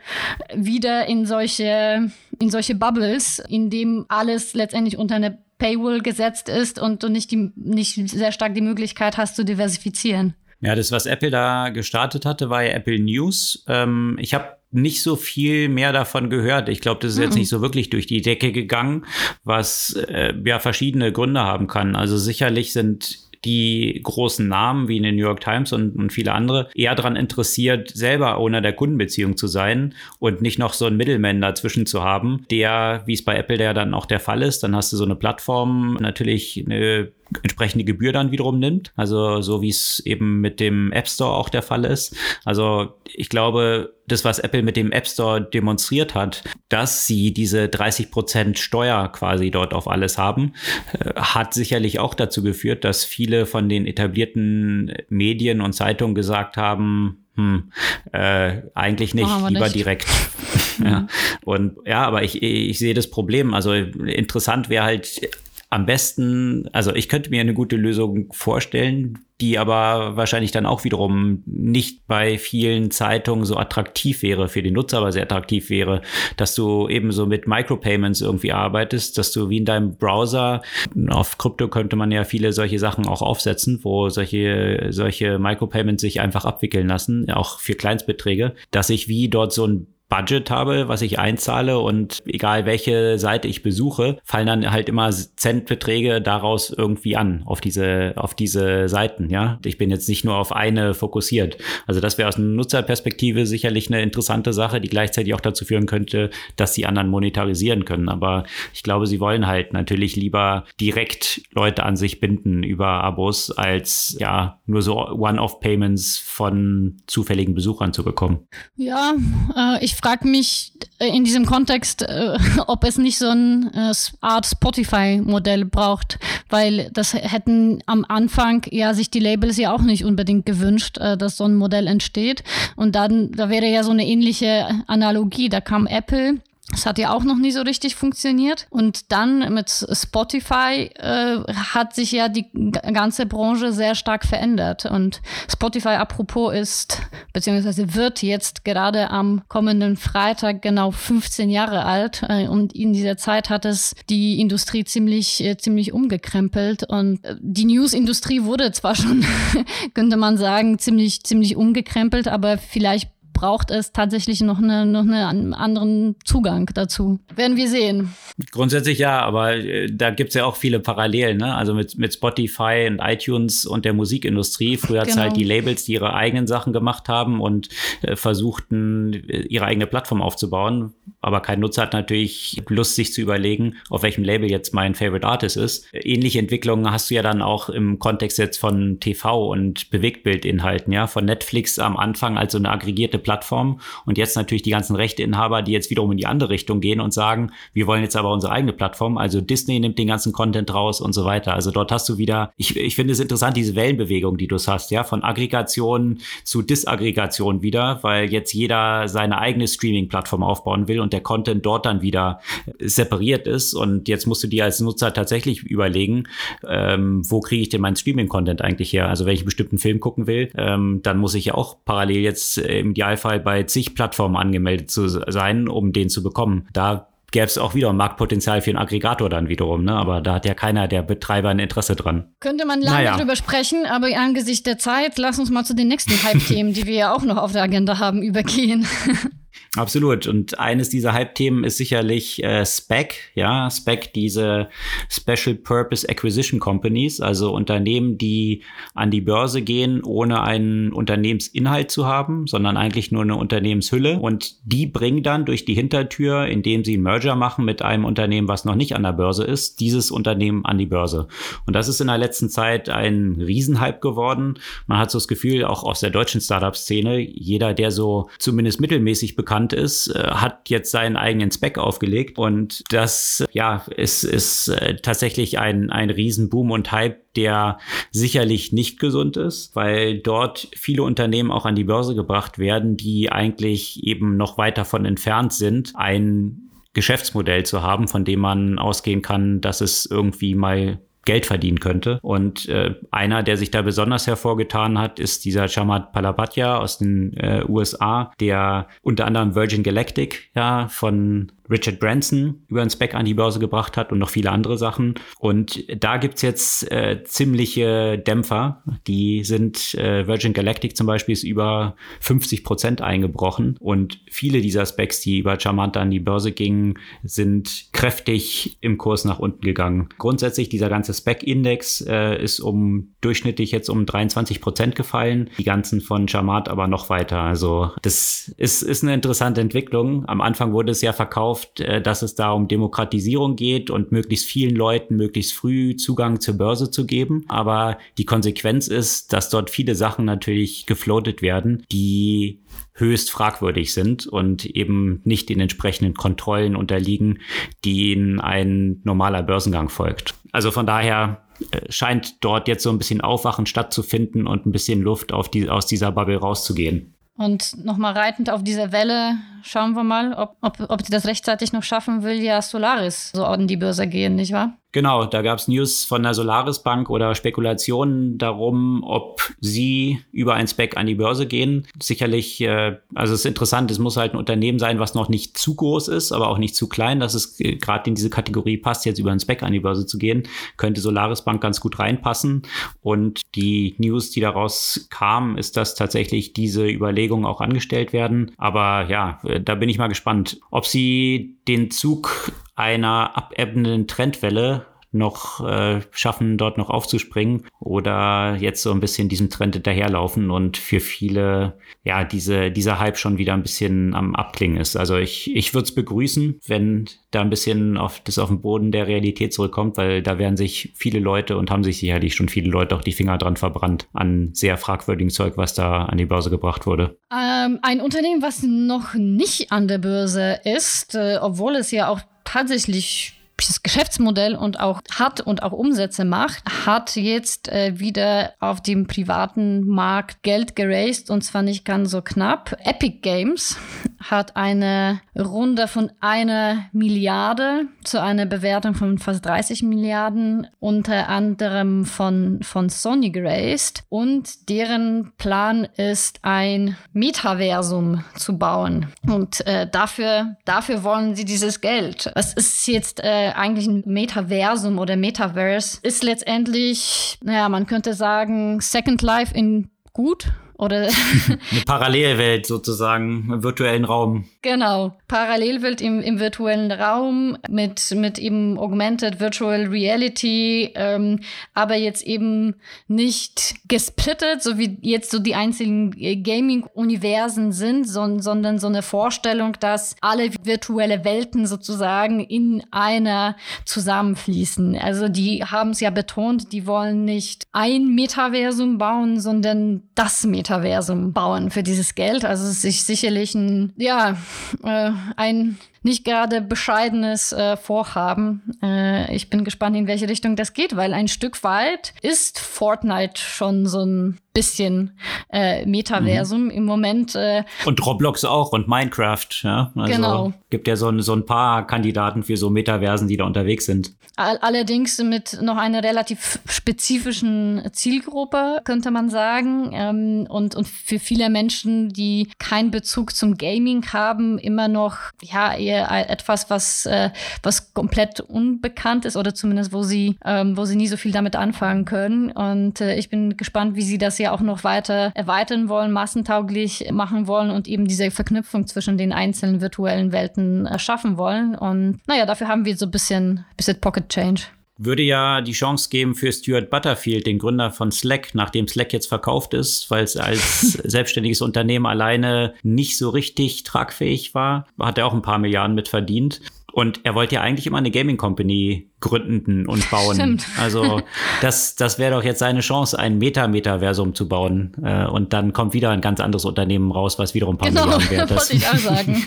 wieder 0.55 1.05
in 1.07 1.25
solche, 1.25 2.09
in 2.39 2.49
solche 2.49 2.75
Bubbles, 2.75 3.39
in 3.49 3.69
dem 3.69 4.05
alles 4.07 4.53
letztendlich 4.53 4.97
unter 4.97 5.15
eine 5.15 5.39
Paywall 5.57 6.01
gesetzt 6.01 6.47
ist 6.47 6.79
und 6.79 7.03
du 7.03 7.09
nicht, 7.09 7.31
die, 7.31 7.51
nicht 7.55 8.09
sehr 8.09 8.31
stark 8.31 8.53
die 8.53 8.61
Möglichkeit 8.61 9.17
hast 9.17 9.35
zu 9.35 9.43
diversifizieren. 9.43 10.35
Ja, 10.61 10.75
das, 10.75 10.91
was 10.91 11.05
Apple 11.05 11.29
da 11.29 11.69
gestartet 11.69 12.25
hatte, 12.25 12.49
war 12.49 12.63
ja 12.63 12.71
Apple 12.71 12.99
News. 12.99 13.63
Ähm, 13.67 14.17
ich 14.19 14.33
habe 14.33 14.57
nicht 14.71 15.01
so 15.01 15.15
viel 15.15 15.69
mehr 15.69 15.93
davon 15.93 16.29
gehört. 16.29 16.67
Ich 16.67 16.81
glaube, 16.81 16.99
das 17.01 17.13
ist 17.13 17.19
jetzt 17.19 17.35
nicht 17.35 17.49
so 17.49 17.61
wirklich 17.61 17.89
durch 17.89 18.05
die 18.05 18.21
Decke 18.21 18.51
gegangen, 18.51 19.05
was 19.43 19.93
äh, 19.93 20.33
ja 20.45 20.59
verschiedene 20.59 21.11
Gründe 21.11 21.41
haben 21.41 21.67
kann. 21.67 21.95
Also 21.95 22.17
sicherlich 22.17 22.73
sind 22.73 23.27
die 23.45 23.99
großen 24.03 24.47
Namen 24.47 24.87
wie 24.87 24.97
in 24.97 25.03
den 25.03 25.15
New 25.15 25.23
York 25.23 25.41
Times 25.41 25.71
und, 25.71 25.95
und 25.95 26.11
viele 26.11 26.33
andere 26.33 26.69
eher 26.75 26.95
daran 26.95 27.15
interessiert, 27.15 27.89
selber 27.91 28.37
Owner 28.37 28.61
der 28.61 28.73
Kundenbeziehung 28.73 29.37
zu 29.37 29.47
sein 29.47 29.93
und 30.19 30.41
nicht 30.41 30.59
noch 30.59 30.73
so 30.73 30.85
einen 30.85 30.97
Middleman 30.97 31.39
dazwischen 31.39 31.85
zu 31.85 32.03
haben, 32.03 32.45
der, 32.51 33.03
wie 33.05 33.13
es 33.13 33.23
bei 33.23 33.35
Apple 33.35 33.63
ja 33.63 33.73
dann 33.73 33.93
auch 33.93 34.05
der 34.05 34.19
Fall 34.19 34.41
ist, 34.41 34.63
dann 34.63 34.75
hast 34.75 34.91
du 34.91 34.97
so 34.97 35.05
eine 35.05 35.15
Plattform, 35.15 35.97
natürlich 35.99 36.63
eine 36.65 37.11
entsprechende 37.43 37.85
Gebühr 37.85 38.13
dann 38.13 38.31
wiederum 38.31 38.59
nimmt. 38.59 38.93
Also 38.95 39.41
so 39.41 39.61
wie 39.61 39.69
es 39.69 39.99
eben 40.05 40.41
mit 40.41 40.59
dem 40.59 40.91
App 40.91 41.07
Store 41.07 41.33
auch 41.33 41.49
der 41.49 41.61
Fall 41.61 41.85
ist. 41.85 42.15
Also 42.45 42.93
ich 43.05 43.29
glaube, 43.29 43.93
das, 44.07 44.23
was 44.23 44.39
Apple 44.39 44.63
mit 44.63 44.77
dem 44.77 44.91
App 44.91 45.07
Store 45.07 45.41
demonstriert 45.41 46.15
hat, 46.15 46.43
dass 46.69 47.05
sie 47.05 47.33
diese 47.33 47.67
30 47.67 48.09
Prozent 48.09 48.57
Steuer 48.57 49.11
quasi 49.11 49.51
dort 49.51 49.73
auf 49.73 49.87
alles 49.87 50.17
haben, 50.17 50.53
äh, 50.93 51.13
hat 51.15 51.53
sicherlich 51.53 51.99
auch 51.99 52.13
dazu 52.13 52.41
geführt, 52.41 52.83
dass 52.83 53.03
viele 53.03 53.45
von 53.45 53.67
den 53.67 53.85
etablierten 53.85 54.93
Medien 55.09 55.61
und 55.61 55.73
Zeitungen 55.73 56.15
gesagt 56.15 56.55
haben, 56.55 57.25
hm, 57.35 57.71
äh, 58.13 58.61
eigentlich 58.73 59.13
nicht, 59.13 59.29
lieber 59.47 59.65
nicht. 59.65 59.75
direkt. 59.75 60.07
ja. 60.83 61.07
Und 61.45 61.77
ja, 61.85 62.05
aber 62.05 62.23
ich, 62.23 62.41
ich 62.41 62.79
sehe 62.79 62.93
das 62.93 63.09
Problem. 63.09 63.53
Also 63.53 63.73
interessant 63.73 64.69
wäre 64.69 64.85
halt 64.85 65.21
am 65.69 65.85
besten, 65.85 66.69
also 66.71 66.95
ich 66.95 67.09
könnte 67.09 67.29
mir 67.29 67.41
eine 67.41 67.53
gute 67.53 67.75
Lösung 67.75 68.31
vorstellen, 68.31 69.19
die 69.41 69.59
aber 69.59 70.15
wahrscheinlich 70.15 70.51
dann 70.51 70.65
auch 70.65 70.83
wiederum 70.83 71.43
nicht 71.45 72.07
bei 72.07 72.37
vielen 72.37 72.89
Zeitungen 72.89 73.45
so 73.45 73.57
attraktiv 73.57 74.23
wäre, 74.23 74.47
für 74.47 74.63
den 74.63 74.73
Nutzer 74.73 74.97
aber 74.97 75.11
sehr 75.11 75.23
attraktiv 75.23 75.69
wäre, 75.69 76.01
dass 76.37 76.55
du 76.55 76.87
eben 76.87 77.11
so 77.11 77.25
mit 77.25 77.47
Micropayments 77.47 78.21
irgendwie 78.21 78.53
arbeitest, 78.53 79.17
dass 79.17 79.31
du 79.33 79.49
wie 79.49 79.57
in 79.57 79.65
deinem 79.65 79.97
Browser, 79.97 80.61
auf 81.09 81.37
Krypto 81.37 81.67
könnte 81.67 81.97
man 81.97 82.11
ja 82.11 82.23
viele 82.23 82.53
solche 82.53 82.79
Sachen 82.79 83.05
auch 83.05 83.21
aufsetzen, 83.21 83.79
wo 83.83 84.09
solche, 84.09 84.87
solche 84.89 85.37
Micropayments 85.37 86.01
sich 86.01 86.21
einfach 86.21 86.45
abwickeln 86.45 86.87
lassen, 86.87 87.29
auch 87.29 87.59
für 87.59 87.75
Kleinstbeträge, 87.75 88.55
dass 88.71 88.89
ich 88.89 89.07
wie 89.07 89.27
dort 89.27 89.53
so 89.53 89.67
ein 89.67 89.87
Budget 90.09 90.49
habe, 90.49 90.87
was 90.87 91.01
ich 91.01 91.19
einzahle 91.19 91.79
und 91.79 92.21
egal 92.25 92.65
welche 92.65 93.19
Seite 93.19 93.47
ich 93.47 93.63
besuche, 93.63 94.17
fallen 94.23 94.47
dann 94.47 94.71
halt 94.71 94.89
immer 94.89 95.09
Centbeträge 95.11 96.21
daraus 96.21 96.69
irgendwie 96.69 97.17
an 97.17 97.43
auf 97.45 97.61
diese 97.61 98.13
auf 98.15 98.33
diese 98.33 98.87
Seiten, 98.87 99.29
ja. 99.29 99.59
Ich 99.65 99.77
bin 99.77 99.89
jetzt 99.89 100.07
nicht 100.07 100.23
nur 100.23 100.35
auf 100.35 100.53
eine 100.53 100.93
fokussiert. 100.93 101.57
Also 101.87 101.99
das 101.99 102.17
wäre 102.17 102.29
aus 102.29 102.37
Nutzerperspektive 102.37 103.45
sicherlich 103.45 103.89
eine 103.89 104.01
interessante 104.01 104.53
Sache, 104.53 104.79
die 104.79 104.89
gleichzeitig 104.89 105.33
auch 105.33 105.41
dazu 105.41 105.65
führen 105.65 105.85
könnte, 105.87 106.29
dass 106.55 106.73
die 106.73 106.85
anderen 106.85 107.09
monetarisieren 107.09 107.85
können, 107.85 108.09
aber 108.09 108.45
ich 108.73 108.83
glaube, 108.83 109.07
sie 109.07 109.19
wollen 109.19 109.47
halt 109.47 109.73
natürlich 109.73 110.15
lieber 110.15 110.63
direkt 110.79 111.41
Leute 111.51 111.83
an 111.83 111.97
sich 111.97 112.19
binden 112.19 112.63
über 112.63 112.87
Abos 112.87 113.51
als 113.51 114.15
ja, 114.19 114.59
nur 114.65 114.81
so 114.81 114.97
One-off-Payments 114.97 116.17
von 116.17 116.97
zufälligen 117.07 117.53
Besuchern 117.53 117.93
zu 117.93 118.03
bekommen. 118.03 118.47
Ja, 118.75 119.13
äh, 119.55 119.83
ich 119.83 119.96
frage 119.97 120.27
mich 120.27 120.73
äh, 120.99 121.07
in 121.07 121.23
diesem 121.23 121.45
Kontext, 121.45 122.01
äh, 122.01 122.37
ob 122.67 122.83
es 122.83 122.97
nicht 122.97 123.17
so 123.17 123.29
eine 123.29 123.71
äh, 123.73 123.93
Art 124.21 124.45
Spotify-Modell 124.45 125.65
braucht, 125.65 126.19
weil 126.49 126.89
das 126.93 127.13
hätten 127.13 127.81
am 127.85 128.05
Anfang 128.07 128.65
ja 128.69 128.93
sich 128.93 129.09
die 129.09 129.19
Labels 129.19 129.57
ja 129.57 129.73
auch 129.73 129.81
nicht 129.81 130.05
unbedingt 130.05 130.45
gewünscht, 130.45 130.97
äh, 130.97 131.17
dass 131.17 131.37
so 131.37 131.45
ein 131.45 131.55
Modell 131.55 131.87
entsteht. 131.87 132.43
Und 132.75 132.95
dann, 132.95 133.31
da 133.31 133.49
wäre 133.49 133.67
ja 133.67 133.83
so 133.83 133.91
eine 133.91 134.05
ähnliche 134.05 134.83
Analogie. 134.87 135.49
Da 135.49 135.61
kam 135.61 135.87
Apple 135.87 136.39
das 136.69 136.85
hat 136.85 136.97
ja 136.99 137.13
auch 137.13 137.23
noch 137.23 137.37
nie 137.37 137.51
so 137.51 137.61
richtig 137.61 137.95
funktioniert. 137.95 138.67
Und 138.69 139.11
dann 139.13 139.53
mit 139.53 139.69
Spotify 139.69 140.89
äh, 140.95 141.37
hat 141.53 141.95
sich 141.95 142.11
ja 142.11 142.27
die 142.27 142.45
ganze 142.51 143.25
Branche 143.25 143.71
sehr 143.71 143.95
stark 143.95 144.25
verändert. 144.25 144.85
Und 144.85 145.21
Spotify, 145.49 145.89
apropos, 145.89 146.53
ist, 146.53 147.01
beziehungsweise 147.31 147.95
wird 147.95 148.21
jetzt 148.21 148.65
gerade 148.65 149.09
am 149.11 149.43
kommenden 149.47 149.95
Freitag 149.95 150.61
genau 150.61 150.91
15 150.91 151.49
Jahre 151.49 151.85
alt. 151.85 152.23
Äh, 152.27 152.49
und 152.49 152.73
in 152.73 152.91
dieser 152.91 153.15
Zeit 153.15 153.49
hat 153.49 153.63
es 153.63 153.95
die 154.09 154.41
Industrie 154.41 154.83
ziemlich, 154.83 155.41
äh, 155.41 155.55
ziemlich 155.55 155.93
umgekrempelt. 155.93 156.83
Und 156.83 157.23
äh, 157.23 157.37
die 157.39 157.65
News-Industrie 157.65 158.43
wurde 158.43 158.73
zwar 158.73 158.95
schon, 158.95 159.25
könnte 159.93 160.17
man 160.17 160.37
sagen, 160.37 160.79
ziemlich, 160.79 161.23
ziemlich 161.23 161.55
umgekrempelt, 161.55 162.27
aber 162.27 162.57
vielleicht 162.57 163.09
braucht 163.37 163.69
es 163.69 163.91
tatsächlich 163.91 164.41
noch, 164.41 164.57
eine, 164.57 164.85
noch 164.85 165.01
einen 165.01 165.53
anderen 165.53 166.15
Zugang 166.25 166.69
dazu. 166.73 167.19
Werden 167.35 167.55
wir 167.55 167.69
sehen. 167.69 168.13
Grundsätzlich 168.51 168.97
ja, 168.97 169.21
aber 169.21 169.55
äh, 169.55 169.87
da 169.91 170.09
gibt 170.09 170.29
es 170.29 170.33
ja 170.33 170.45
auch 170.45 170.55
viele 170.55 170.79
Parallelen. 170.79 171.37
Ne? 171.37 171.53
Also 171.53 171.75
mit, 171.75 171.97
mit 171.97 172.13
Spotify 172.13 172.87
und 172.89 172.99
iTunes 172.99 173.65
und 173.65 173.85
der 173.85 173.93
Musikindustrie. 173.93 174.77
Früher 174.77 175.01
hat 175.01 175.09
es 175.09 175.17
halt 175.17 175.35
genau. 175.35 175.37
die 175.37 175.43
Labels, 175.43 175.85
die 175.85 175.93
ihre 175.93 176.15
eigenen 176.15 176.47
Sachen 176.47 176.73
gemacht 176.73 177.09
haben 177.09 177.39
und 177.39 177.69
äh, 178.01 178.15
versuchten, 178.15 179.13
äh, 179.13 179.41
ihre 179.43 179.65
eigene 179.65 179.85
Plattform 179.85 180.21
aufzubauen. 180.21 180.95
Aber 181.27 181.41
kein 181.41 181.59
Nutzer 181.59 181.81
hat 181.81 181.91
natürlich 181.91 182.63
Lust, 182.69 182.95
sich 182.95 183.11
zu 183.11 183.19
überlegen, 183.19 183.75
auf 183.89 184.01
welchem 184.01 184.23
Label 184.23 184.49
jetzt 184.49 184.73
mein 184.73 184.95
Favorite 184.95 185.27
Artist 185.27 185.57
ist. 185.57 185.85
Ähnliche 185.91 186.39
Entwicklungen 186.39 186.89
hast 186.89 187.09
du 187.09 187.15
ja 187.15 187.21
dann 187.21 187.41
auch 187.41 187.67
im 187.67 187.99
Kontext 187.99 188.37
jetzt 188.37 188.57
von 188.57 189.01
TV 189.01 189.49
und 189.49 189.89
Bewegtbildinhalten, 189.89 190.93
ja, 190.93 191.05
von 191.05 191.25
Netflix 191.25 191.79
am 191.79 191.97
Anfang 191.97 192.37
als 192.37 192.53
so 192.53 192.59
eine 192.59 192.71
aggregierte 192.71 193.19
Plattform 193.19 193.81
und 194.05 194.17
jetzt 194.17 194.37
natürlich 194.37 194.61
die 194.61 194.69
ganzen 194.69 194.95
Rechteinhaber, 194.95 195.63
die 195.63 195.73
jetzt 195.73 195.89
wiederum 195.89 196.13
in 196.13 196.17
die 196.17 196.27
andere 196.27 196.49
Richtung 196.49 196.79
gehen 196.79 197.01
und 197.01 197.13
sagen, 197.13 197.51
wir 197.73 197.87
wollen 197.87 198.03
jetzt 198.03 198.15
aber 198.15 198.31
unsere 198.31 198.53
eigene 198.53 198.71
Plattform. 198.71 199.17
Also 199.17 199.41
Disney 199.41 199.81
nimmt 199.81 199.99
den 199.99 200.07
ganzen 200.07 200.31
Content 200.31 200.73
raus 200.73 201.01
und 201.01 201.11
so 201.11 201.25
weiter. 201.25 201.55
Also 201.55 201.71
dort 201.71 201.91
hast 201.91 202.07
du 202.07 202.17
wieder, 202.17 202.53
ich, 202.55 202.77
ich 202.77 202.95
finde 202.95 203.11
es 203.11 203.19
interessant, 203.19 203.57
diese 203.57 203.75
Wellenbewegung, 203.75 204.37
die 204.37 204.47
du 204.47 204.57
hast, 204.65 204.91
ja, 204.91 205.03
von 205.03 205.23
Aggregation 205.23 206.19
zu 206.45 206.61
Disaggregation 206.61 207.61
wieder, 207.61 207.99
weil 208.01 208.31
jetzt 208.31 208.53
jeder 208.53 209.09
seine 209.09 209.39
eigene 209.39 209.67
Streaming-Plattform 209.67 210.41
aufbauen 210.41 210.87
will 210.87 211.01
und 211.01 211.13
der 211.17 211.23
Content 211.23 211.65
dort 211.65 211.85
dann 211.85 212.01
wieder 212.01 212.39
separiert 212.79 213.47
ist. 213.47 213.73
Und 213.73 214.07
jetzt 214.07 214.27
musst 214.27 214.43
du 214.43 214.47
dir 214.47 214.63
als 214.63 214.79
Nutzer 214.79 215.13
tatsächlich 215.13 215.63
überlegen, 215.63 216.27
ähm, 216.67 217.21
wo 217.29 217.39
kriege 217.39 217.63
ich 217.63 217.69
denn 217.69 217.81
meinen 217.81 217.95
Streaming-Content 217.95 218.61
eigentlich 218.61 218.93
her? 218.93 219.09
Also 219.09 219.25
wenn 219.25 219.33
ich 219.33 219.39
einen 219.41 219.45
bestimmten 219.45 219.79
Film 219.79 219.99
gucken 219.99 220.27
will, 220.27 220.51
ähm, 220.55 221.01
dann 221.03 221.17
muss 221.17 221.33
ich 221.33 221.45
ja 221.45 221.55
auch 221.55 221.77
parallel 221.83 222.21
jetzt 222.21 222.57
im 222.59 222.91
Ideal 222.91 223.07
Idealfall 223.07 223.39
bei 223.39 223.63
zig 223.63 223.95
Plattformen 223.95 224.35
angemeldet 224.35 224.91
zu 224.91 225.07
sein, 225.07 225.67
um 225.67 225.93
den 225.93 226.09
zu 226.09 226.23
bekommen. 226.23 226.67
Da 226.73 227.07
gäbe 227.31 227.45
es 227.45 227.57
auch 227.57 227.73
wieder 227.75 227.89
ein 227.89 227.97
Marktpotenzial 227.97 228.61
für 228.61 228.71
einen 228.71 228.79
Aggregator 228.79 229.29
dann 229.29 229.49
wiederum, 229.49 229.83
ne? 229.83 229.93
Aber 229.93 230.21
da 230.21 230.35
hat 230.35 230.45
ja 230.45 230.53
keiner 230.53 230.87
der 230.87 231.01
Betreiber 231.03 231.49
ein 231.49 231.59
Interesse 231.59 231.95
dran. 231.95 232.33
Könnte 232.39 232.65
man 232.65 232.81
lange 232.81 232.97
naja. 232.97 233.17
drüber 233.17 233.35
sprechen, 233.35 233.85
aber 233.85 234.07
angesichts 234.17 234.63
der 234.63 234.77
Zeit, 234.77 235.17
lass 235.17 235.39
uns 235.39 235.49
mal 235.49 235.63
zu 235.63 235.75
den 235.75 235.87
nächsten 235.87 236.11
Hype-Themen, 236.23 236.73
die 236.73 236.85
wir 236.85 236.95
ja 236.95 237.13
auch 237.13 237.23
noch 237.23 237.37
auf 237.37 237.51
der 237.51 237.63
Agenda 237.63 237.99
haben, 237.99 238.21
übergehen. 238.21 238.85
Absolut. 239.77 240.27
Und 240.27 240.59
eines 240.59 240.89
dieser 240.89 241.13
Hype-Themen 241.13 241.63
ist 241.63 241.77
sicherlich 241.77 242.43
äh, 242.43 242.65
SPAC, 242.65 243.15
ja, 243.35 243.69
SPAC, 243.69 244.11
diese 244.13 244.69
Special 245.09 245.55
Purpose 245.55 246.07
Acquisition 246.09 246.59
Companies, 246.59 247.21
also 247.21 247.53
Unternehmen, 247.53 248.17
die 248.17 248.63
an 248.95 249.11
die 249.11 249.21
Börse 249.21 249.61
gehen, 249.61 250.03
ohne 250.03 250.41
einen 250.41 250.91
Unternehmensinhalt 250.91 251.91
zu 251.91 252.07
haben, 252.07 252.47
sondern 252.47 252.75
eigentlich 252.75 253.11
nur 253.11 253.21
eine 253.21 253.35
Unternehmenshülle. 253.35 254.19
Und 254.19 254.55
die 254.65 254.87
bringen 254.87 255.21
dann 255.21 255.45
durch 255.45 255.63
die 255.65 255.75
Hintertür, 255.75 256.47
indem 256.47 256.83
sie 256.83 256.95
einen 256.95 257.03
Merger 257.03 257.35
machen 257.35 257.63
mit 257.63 257.81
einem 257.81 258.05
Unternehmen, 258.05 258.47
was 258.47 258.65
noch 258.65 258.75
nicht 258.75 258.95
an 258.95 259.03
der 259.03 259.13
Börse 259.13 259.43
ist, 259.43 259.79
dieses 259.79 260.09
Unternehmen 260.09 260.65
an 260.65 260.79
die 260.79 260.87
Börse. 260.87 261.27
Und 261.67 261.75
das 261.75 261.87
ist 261.87 262.01
in 262.01 262.07
der 262.07 262.17
letzten 262.17 262.49
Zeit 262.49 262.89
ein 262.89 263.35
Riesenhype 263.39 263.99
geworden. 263.99 264.55
Man 264.87 264.97
hat 264.97 265.11
so 265.11 265.19
das 265.19 265.27
Gefühl, 265.27 265.65
auch 265.65 265.83
aus 265.83 265.99
der 265.99 266.09
deutschen 266.09 266.41
Startup-Szene, 266.41 267.19
jeder, 267.19 267.75
der 267.75 267.91
so 267.91 268.29
zumindest 268.39 268.81
mittelmäßig 268.81 269.35
bekannt 269.35 269.66
bekannt 269.67 269.73
ist, 269.73 270.07
äh, 270.07 270.19
hat 270.19 270.69
jetzt 270.69 270.91
seinen 270.91 271.15
eigenen 271.15 271.51
Spec 271.51 271.77
aufgelegt 271.77 272.37
und 272.37 272.83
das 272.89 273.45
ja 273.51 273.83
ist, 273.95 274.23
ist 274.23 274.69
äh, 274.69 274.95
tatsächlich 274.95 275.59
ein, 275.59 275.89
ein 275.89 276.09
Riesenboom 276.09 276.71
und 276.71 276.91
Hype, 276.91 277.33
der 277.35 277.77
sicherlich 278.11 278.73
nicht 278.73 278.99
gesund 278.99 279.37
ist, 279.37 279.75
weil 279.75 280.19
dort 280.19 280.67
viele 280.75 281.03
Unternehmen 281.03 281.51
auch 281.51 281.65
an 281.65 281.75
die 281.75 281.83
Börse 281.83 282.15
gebracht 282.15 282.57
werden, 282.59 282.97
die 282.97 283.31
eigentlich 283.31 284.03
eben 284.03 284.37
noch 284.37 284.57
weit 284.57 284.77
davon 284.77 285.05
entfernt 285.05 285.53
sind, 285.53 285.93
ein 285.95 286.69
Geschäftsmodell 286.93 287.63
zu 287.63 287.83
haben, 287.83 288.07
von 288.07 288.25
dem 288.25 288.39
man 288.39 288.79
ausgehen 288.79 289.21
kann, 289.21 289.61
dass 289.61 289.81
es 289.81 290.07
irgendwie 290.07 290.55
mal 290.55 290.99
Geld 291.27 291.45
verdienen 291.45 291.79
könnte. 291.79 292.19
Und 292.21 292.69
äh, 292.69 292.95
einer, 293.11 293.43
der 293.43 293.57
sich 293.57 293.69
da 293.69 293.81
besonders 293.81 294.27
hervorgetan 294.27 294.97
hat, 294.97 295.19
ist 295.19 295.43
dieser 295.43 295.67
Chamat 295.67 296.13
Palapatya 296.13 296.77
aus 296.77 296.97
den 296.97 297.35
äh, 297.35 297.65
USA, 297.67 298.31
der 298.39 298.87
unter 299.01 299.25
anderem 299.25 299.53
Virgin 299.53 299.83
Galactic 299.83 300.49
ja 300.55 300.87
von 300.87 301.51
Richard 301.69 301.99
Branson 301.99 302.61
über 302.67 302.81
einen 302.81 302.89
Spec 302.89 303.13
an 303.13 303.25
die 303.25 303.33
Börse 303.33 303.59
gebracht 303.59 303.97
hat 303.97 304.11
und 304.11 304.19
noch 304.19 304.29
viele 304.29 304.51
andere 304.51 304.77
Sachen. 304.77 305.15
Und 305.39 305.85
da 306.03 306.17
gibt's 306.17 306.41
jetzt 306.41 306.91
äh, 306.91 307.23
ziemliche 307.23 308.17
Dämpfer. 308.17 308.83
Die 309.07 309.43
sind, 309.43 309.95
äh, 309.95 310.27
Virgin 310.27 310.53
Galactic 310.53 310.95
zum 310.95 311.07
Beispiel 311.07 311.33
ist 311.33 311.43
über 311.43 311.95
50 312.21 312.63
Prozent 312.63 313.01
eingebrochen. 313.01 313.77
Und 313.79 314.19
viele 314.29 314.61
dieser 314.61 314.85
Specs, 314.85 315.21
die 315.21 315.39
über 315.39 315.59
Charmant 315.59 315.97
an 315.97 316.11
die 316.11 316.19
Börse 316.19 316.51
gingen, 316.51 316.95
sind 317.23 317.89
kräftig 317.91 318.77
im 318.81 318.97
Kurs 318.97 319.25
nach 319.25 319.39
unten 319.39 319.61
gegangen. 319.61 320.09
Grundsätzlich 320.17 320.69
dieser 320.69 320.89
ganze 320.89 321.13
Spec-Index 321.13 322.01
äh, 322.01 322.41
ist 322.41 322.59
um 322.59 323.13
durchschnittlich 323.21 323.71
jetzt 323.71 323.89
um 323.89 324.05
23 324.05 324.61
Prozent 324.61 324.95
gefallen. 324.95 325.49
Die 325.57 325.63
ganzen 325.63 326.01
von 326.01 326.27
Charmant 326.27 326.69
aber 326.69 326.87
noch 326.87 327.09
weiter. 327.09 327.41
Also 327.41 327.91
das 328.01 328.53
ist, 328.57 328.81
ist 328.81 329.03
eine 329.03 329.13
interessante 329.13 329.61
Entwicklung. 329.61 330.27
Am 330.27 330.41
Anfang 330.41 330.73
wurde 330.73 330.91
es 330.91 331.01
ja 331.01 331.13
verkauft 331.13 331.56
verkauft, 331.57 331.79
äh, 331.79 332.01
dass 332.01 332.21
es 332.21 332.35
da 332.35 332.51
um 332.51 332.67
Demokratisierung 332.67 333.55
geht 333.55 333.89
und 333.89 334.11
möglichst 334.11 334.45
vielen 334.45 334.75
Leuten 334.75 335.15
möglichst 335.15 335.53
früh 335.53 335.95
Zugang 335.95 336.39
zur 336.39 336.57
Börse 336.57 336.91
zu 336.91 337.05
geben. 337.05 337.45
Aber 337.47 337.97
die 338.17 338.25
Konsequenz 338.25 338.87
ist, 338.87 339.33
dass 339.33 339.49
dort 339.49 339.69
viele 339.69 339.95
Sachen 339.95 340.25
natürlich 340.25 340.85
gefloatet 340.85 341.41
werden, 341.41 341.85
die 341.91 342.61
höchst 342.93 343.29
fragwürdig 343.29 343.93
sind 343.93 344.25
und 344.25 344.65
eben 344.65 345.21
nicht 345.23 345.49
den 345.49 345.59
entsprechenden 345.59 346.15
Kontrollen 346.15 346.75
unterliegen, 346.75 347.39
denen 347.85 348.39
ein 348.39 349.01
normaler 349.03 349.43
Börsengang 349.43 349.89
folgt. 349.89 350.33
Also 350.51 350.71
von 350.71 350.87
daher 350.87 351.43
äh, 351.71 351.91
scheint 351.91 352.43
dort 352.43 352.67
jetzt 352.67 352.83
so 352.83 352.89
ein 352.89 352.97
bisschen 352.97 353.21
Aufwachen 353.21 353.67
stattzufinden 353.67 354.47
und 354.47 354.65
ein 354.65 354.71
bisschen 354.71 355.01
Luft 355.01 355.31
die, 355.53 355.69
aus 355.69 355.85
dieser 355.85 356.11
Bubble 356.11 356.37
rauszugehen. 356.37 357.13
Und 357.37 357.85
nochmal 357.85 358.13
reitend 358.13 358.49
auf 358.49 358.63
dieser 358.63 358.91
Welle 358.91 359.35
schauen 359.67 359.93
wir 359.93 360.03
mal, 360.03 360.33
ob, 360.33 360.55
ob, 360.61 360.89
ob 360.89 361.03
die 361.03 361.11
das 361.11 361.25
rechtzeitig 361.25 361.73
noch 361.73 361.83
schaffen 361.83 362.23
will, 362.23 362.41
ja 362.41 362.61
Solaris 362.61 363.31
so 363.33 363.45
an 363.45 363.67
die 363.67 363.77
Börse 363.77 364.07
gehen, 364.07 364.35
nicht 364.35 364.53
wahr? 364.53 364.77
Genau, 364.93 365.25
da 365.25 365.41
gab 365.41 365.59
es 365.59 365.67
News 365.67 366.05
von 366.05 366.23
der 366.23 366.33
Solaris 366.33 366.79
Bank 366.79 367.09
oder 367.09 367.35
Spekulationen 367.35 368.37
darum, 368.37 369.03
ob 369.03 369.41
sie 369.59 370.21
über 370.31 370.55
ein 370.55 370.67
Spec 370.67 370.95
an 370.95 371.05
die 371.05 371.13
Börse 371.13 371.45
gehen. 371.45 371.85
Sicherlich, 372.01 372.61
äh, 372.61 372.97
also 373.13 373.33
es 373.33 373.41
ist 373.41 373.45
interessant, 373.45 373.91
es 373.91 373.99
muss 373.99 374.17
halt 374.17 374.33
ein 374.33 374.39
Unternehmen 374.39 374.79
sein, 374.79 374.97
was 374.97 375.13
noch 375.13 375.27
nicht 375.27 375.57
zu 375.57 375.75
groß 375.75 376.07
ist, 376.07 376.31
aber 376.31 376.47
auch 376.47 376.57
nicht 376.57 376.75
zu 376.75 376.87
klein, 376.87 377.19
dass 377.19 377.33
es 377.33 377.59
äh, 377.59 377.75
gerade 377.75 378.09
in 378.09 378.15
diese 378.15 378.29
Kategorie 378.29 378.77
passt, 378.77 379.05
jetzt 379.05 379.19
über 379.19 379.31
ein 379.31 379.39
Spec 379.41 379.61
an 379.61 379.73
die 379.73 379.81
Börse 379.81 380.07
zu 380.07 380.17
gehen. 380.17 380.47
Könnte 380.77 381.01
Solaris 381.01 381.43
Bank 381.43 381.61
ganz 381.61 381.81
gut 381.81 381.99
reinpassen. 381.99 382.63
Und 383.01 383.41
die 383.55 383.95
News, 383.99 384.31
die 384.31 384.39
daraus 384.39 385.07
kamen, 385.11 385.57
ist, 385.57 385.77
dass 385.77 385.93
tatsächlich 385.95 386.53
diese 386.53 386.87
Überlegungen 386.87 387.45
auch 387.45 387.59
angestellt 387.61 388.13
werden. 388.13 388.51
Aber 388.57 389.07
ja, 389.09 389.39
äh, 389.43 389.56
da 389.59 389.75
bin 389.75 389.89
ich 389.89 389.97
mal 389.97 390.07
gespannt, 390.07 390.59
ob 390.71 390.85
sie 390.85 391.57
den 391.67 391.91
Zug 391.91 392.51
einer 392.75 393.35
abebbenden 393.35 394.07
Trendwelle 394.07 394.85
noch 395.11 395.65
äh, 395.67 396.01
schaffen, 396.11 396.57
dort 396.57 396.77
noch 396.77 396.89
aufzuspringen 396.89 397.65
oder 397.79 398.57
jetzt 398.59 398.81
so 398.81 398.91
ein 398.91 398.99
bisschen 398.99 399.29
diesem 399.29 399.49
Trend 399.49 399.75
hinterherlaufen 399.75 400.51
und 400.51 400.77
für 400.77 400.99
viele, 400.99 401.77
ja, 402.03 402.23
diese, 402.23 402.71
dieser 402.71 402.99
Hype 402.99 403.17
schon 403.17 403.37
wieder 403.37 403.53
ein 403.53 403.63
bisschen 403.63 404.13
am 404.13 404.35
Abklingen 404.35 404.77
ist. 404.77 404.95
Also 404.95 405.17
ich, 405.17 405.55
ich 405.55 405.73
würde 405.73 405.85
es 405.85 405.95
begrüßen, 405.95 406.59
wenn 406.67 407.05
da 407.31 407.41
ein 407.41 407.49
bisschen 407.49 407.97
auf 407.97 408.19
das 408.19 408.37
auf 408.37 408.49
den 408.49 408.61
Boden 408.61 408.91
der 408.91 409.07
Realität 409.07 409.53
zurückkommt, 409.53 409.97
weil 409.97 410.21
da 410.21 410.37
werden 410.37 410.57
sich 410.57 410.93
viele 410.95 411.19
Leute 411.19 411.57
und 411.57 411.71
haben 411.71 411.83
sich 411.83 411.99
sicherlich 411.99 412.35
schon 412.35 412.49
viele 412.49 412.69
Leute 412.69 412.95
auch 412.95 413.01
die 413.01 413.13
Finger 413.13 413.37
dran 413.37 413.57
verbrannt 413.57 414.07
an 414.13 414.49
sehr 414.53 414.77
fragwürdigen 414.77 415.31
Zeug, 415.31 415.53
was 415.57 415.73
da 415.73 416.05
an 416.05 416.17
die 416.17 416.25
Börse 416.25 416.49
gebracht 416.49 416.85
wurde. 416.85 417.17
Ähm, 417.31 417.79
ein 417.81 418.01
Unternehmen, 418.01 418.41
was 418.41 418.63
noch 418.63 419.13
nicht 419.13 419.71
an 419.71 419.87
der 419.87 419.97
Börse 419.97 420.59
ist, 420.63 421.15
äh, 421.15 421.37
obwohl 421.41 421.75
es 421.75 421.91
ja 421.91 422.09
auch 422.09 422.21
tatsächlich 422.43 423.36
das 423.65 423.81
Geschäftsmodell 423.81 424.55
und 424.55 424.79
auch 424.79 425.01
hat 425.15 425.41
und 425.41 425.63
auch 425.63 425.71
Umsätze 425.71 426.25
macht, 426.25 426.63
hat 426.85 427.15
jetzt 427.15 427.69
äh, 427.69 427.99
wieder 427.99 428.53
auf 428.59 428.81
dem 428.81 429.07
privaten 429.07 429.87
Markt 429.87 430.43
Geld 430.43 430.75
geraced 430.75 431.29
und 431.29 431.43
zwar 431.43 431.63
nicht 431.63 431.83
ganz 431.83 432.11
so 432.11 432.21
knapp. 432.21 432.77
Epic 432.83 433.19
Games 433.21 433.77
hat 434.23 434.55
eine 434.55 435.21
Runde 435.37 435.87
von 435.87 436.11
einer 436.19 436.85
Milliarde 436.91 437.85
zu 438.03 438.21
einer 438.21 438.45
Bewertung 438.45 438.93
von 438.93 439.17
fast 439.17 439.45
30 439.45 439.83
Milliarden 439.83 440.67
unter 440.79 441.29
anderem 441.29 442.05
von, 442.05 442.59
von 442.61 442.89
Sony 442.89 443.31
geraced 443.31 444.03
und 444.09 444.69
deren 444.69 445.31
Plan 445.37 445.87
ist 445.97 446.39
ein 446.43 446.95
Metaversum 447.13 448.23
zu 448.35 448.57
bauen 448.57 449.07
und 449.27 449.65
äh, 449.65 449.89
dafür, 449.89 450.57
dafür 450.65 451.03
wollen 451.03 451.35
sie 451.35 451.45
dieses 451.45 451.81
Geld. 451.81 452.31
Was 452.35 452.53
ist 452.53 452.87
jetzt 452.87 453.23
äh, 453.23 453.46
eigentlich 453.55 453.87
ein 453.87 454.03
Metaversum 454.05 454.99
oder 454.99 455.15
Metaverse 455.15 455.99
ist 456.01 456.23
letztendlich, 456.23 457.37
naja, 457.43 457.69
man 457.69 457.87
könnte 457.87 458.13
sagen, 458.13 458.79
Second 458.81 459.21
Life 459.21 459.53
in 459.53 459.89
gut 460.13 460.51
oder 460.77 461.07
eine 461.71 461.81
Parallelwelt 461.85 462.65
sozusagen 462.65 463.49
im 463.51 463.63
virtuellen 463.63 464.05
Raum. 464.05 464.45
Genau, 464.61 465.15
Parallelwelt 465.27 466.01
im, 466.01 466.21
im 466.21 466.39
virtuellen 466.39 466.91
Raum 466.91 467.57
mit, 467.67 468.11
mit 468.15 468.37
eben 468.37 468.77
Augmented 468.77 469.39
Virtual 469.39 469.87
Reality, 469.87 470.91
ähm, 470.95 471.39
aber 471.73 471.95
jetzt 471.95 472.23
eben 472.23 472.75
nicht 473.07 473.75
gesplittet, 473.87 474.61
so 474.61 474.77
wie 474.77 474.97
jetzt 475.01 475.31
so 475.31 475.39
die 475.39 475.55
einzelnen 475.55 476.13
äh, 476.17 476.35
Gaming-Universen 476.35 477.71
sind, 477.71 478.07
so, 478.07 478.39
sondern 478.39 478.77
so 478.77 478.87
eine 478.87 479.01
Vorstellung, 479.01 479.77
dass 479.79 480.15
alle 480.21 480.51
virtuelle 480.63 481.25
Welten 481.25 481.65
sozusagen 481.65 482.39
in 482.39 482.83
einer 482.91 483.55
zusammenfließen. 483.85 484.95
Also 484.97 485.27
die 485.27 485.63
haben 485.63 485.91
es 485.91 485.99
ja 485.99 486.11
betont, 486.11 486.71
die 486.71 486.85
wollen 486.85 487.25
nicht 487.25 487.65
ein 487.71 488.13
Metaversum 488.13 488.97
bauen, 488.97 489.39
sondern 489.39 490.03
das 490.13 490.43
Metaversum. 490.43 490.66
Metaversum 490.67 491.31
bauen 491.33 491.71
für 491.71 491.83
dieses 491.83 492.15
Geld. 492.15 492.43
Also 492.43 492.65
es 492.65 492.83
ist 492.83 493.07
sicherlich 493.07 493.55
ein, 493.55 493.93
ja, 493.97 494.37
äh, 494.83 495.11
ein 495.35 495.77
nicht 496.03 496.25
gerade 496.25 496.61
bescheidenes 496.61 497.51
äh, 497.51 497.77
Vorhaben. 497.77 498.77
Äh, 498.81 499.35
ich 499.35 499.49
bin 499.49 499.63
gespannt, 499.63 499.95
in 499.95 500.07
welche 500.07 500.29
Richtung 500.29 500.55
das 500.55 500.73
geht, 500.73 500.95
weil 500.95 501.13
ein 501.13 501.27
Stück 501.27 501.63
weit 501.63 502.13
ist 502.21 502.59
Fortnite 502.59 503.39
schon 503.39 503.85
so 503.87 504.03
ein 504.03 504.39
bisschen 504.57 505.11
äh, 505.53 505.85
Metaversum 505.85 506.65
mhm. 506.65 506.71
im 506.71 506.85
Moment. 506.85 507.35
Äh, 507.35 507.63
und 507.85 508.03
Roblox 508.03 508.43
auch 508.43 508.71
und 508.71 508.87
Minecraft, 508.87 509.47
ja. 509.61 509.91
Also 509.95 510.11
genau. 510.11 510.53
Gibt 510.71 510.87
ja 510.87 510.95
so, 510.95 511.17
so 511.19 511.33
ein 511.33 511.45
paar 511.45 511.85
Kandidaten 511.85 512.41
für 512.41 512.57
so 512.57 512.71
Metaversen, 512.71 513.27
die 513.27 513.37
da 513.37 513.45
unterwegs 513.45 513.85
sind. 513.85 514.13
Allerdings 514.35 515.19
mit 515.19 515.59
noch 515.61 515.77
einer 515.77 516.03
relativ 516.03 516.59
spezifischen 516.67 517.87
Zielgruppe, 517.91 518.81
könnte 518.83 519.11
man 519.11 519.29
sagen. 519.29 519.91
Ähm, 519.93 520.47
und, 520.49 520.75
und 520.75 520.87
für 520.87 521.19
viele 521.19 521.49
Menschen, 521.49 522.09
die 522.09 522.49
keinen 522.57 522.89
Bezug 522.89 523.35
zum 523.35 523.57
Gaming 523.57 524.07
haben, 524.11 524.57
immer 524.57 524.87
noch 524.87 525.17
ja 525.41 525.75
eher 525.87 526.29
etwas, 526.29 526.69
was, 526.69 527.05
äh, 527.05 527.29
was 527.63 527.93
komplett 527.93 528.39
unbekannt 528.39 529.25
ist 529.25 529.37
oder 529.37 529.53
zumindest 529.53 529.93
wo 529.93 530.03
sie, 530.03 530.37
ähm, 530.45 530.77
wo 530.77 530.85
sie 530.85 530.95
nie 530.95 531.07
so 531.07 531.17
viel 531.17 531.31
damit 531.31 531.55
anfangen 531.55 532.05
können. 532.05 532.51
Und 532.51 533.01
äh, 533.01 533.15
ich 533.15 533.29
bin 533.29 533.57
gespannt, 533.57 533.95
wie 533.95 534.01
sie 534.01 534.17
das 534.17 534.37
ja 534.37 534.51
auch 534.51 534.61
noch 534.61 534.83
weiter 534.83 535.31
erweitern 535.35 535.89
wollen, 535.89 536.11
massentauglich 536.11 537.09
machen 537.11 537.47
wollen 537.47 537.71
und 537.71 537.87
eben 537.87 538.07
diese 538.07 538.31
Verknüpfung 538.31 538.87
zwischen 538.87 539.17
den 539.17 539.33
einzelnen 539.33 539.81
virtuellen 539.81 540.31
Welten 540.31 540.85
äh, 540.85 540.99
schaffen 540.99 541.37
wollen. 541.37 541.75
Und 541.75 542.19
naja, 542.27 542.45
dafür 542.45 542.67
haben 542.67 542.85
wir 542.85 542.97
so 542.97 543.05
ein 543.05 543.11
bisschen, 543.11 543.65
bisschen 543.75 543.99
Pocket 543.99 544.29
Change 544.29 544.63
würde 544.97 545.23
ja 545.23 545.61
die 545.61 545.73
Chance 545.73 546.09
geben 546.09 546.35
für 546.35 546.51
Stuart 546.51 546.89
Butterfield, 546.89 547.45
den 547.45 547.59
Gründer 547.59 547.91
von 547.91 548.11
Slack, 548.11 548.53
nachdem 548.53 548.87
Slack 548.87 549.13
jetzt 549.13 549.27
verkauft 549.27 549.73
ist, 549.73 550.09
weil 550.09 550.23
es 550.23 550.37
als 550.37 550.93
selbstständiges 551.03 551.61
Unternehmen 551.61 552.05
alleine 552.05 552.73
nicht 552.83 553.17
so 553.17 553.29
richtig 553.29 553.83
tragfähig 553.83 554.53
war. 554.53 554.87
Hat 554.99 555.17
er 555.17 555.27
auch 555.27 555.33
ein 555.33 555.41
paar 555.41 555.59
Milliarden 555.59 555.95
mit 555.95 556.07
verdient. 556.07 556.61
Und 556.91 557.19
er 557.23 557.35
wollte 557.35 557.55
ja 557.55 557.61
eigentlich 557.61 557.85
immer 557.85 557.99
eine 557.99 558.09
Gaming 558.09 558.37
Company 558.37 559.07
gründen 559.19 559.87
und 559.87 560.09
bauen. 560.11 560.35
Stimmt. 560.35 560.67
Also 560.79 561.21
das, 561.61 561.95
das 561.95 562.19
wäre 562.19 562.35
doch 562.35 562.43
jetzt 562.43 562.59
seine 562.59 562.81
Chance, 562.81 563.17
ein 563.17 563.39
Meta-Metaversum 563.39 564.35
zu 564.35 564.47
bauen. 564.47 564.91
Äh, 565.03 565.25
und 565.25 565.53
dann 565.53 565.73
kommt 565.73 565.93
wieder 565.93 566.11
ein 566.11 566.21
ganz 566.21 566.39
anderes 566.39 566.65
Unternehmen 566.65 567.11
raus, 567.11 567.39
was 567.39 567.55
wiederum 567.55 567.75
ein 567.75 567.77
paar 567.79 567.89
genau, 567.89 568.05
Milliarden 568.05 568.29
wert 568.29 568.51
ist. 568.51 568.57
wollte 568.57 568.75
ich 568.75 568.87
auch 568.87 568.97
sagen. 568.97 569.43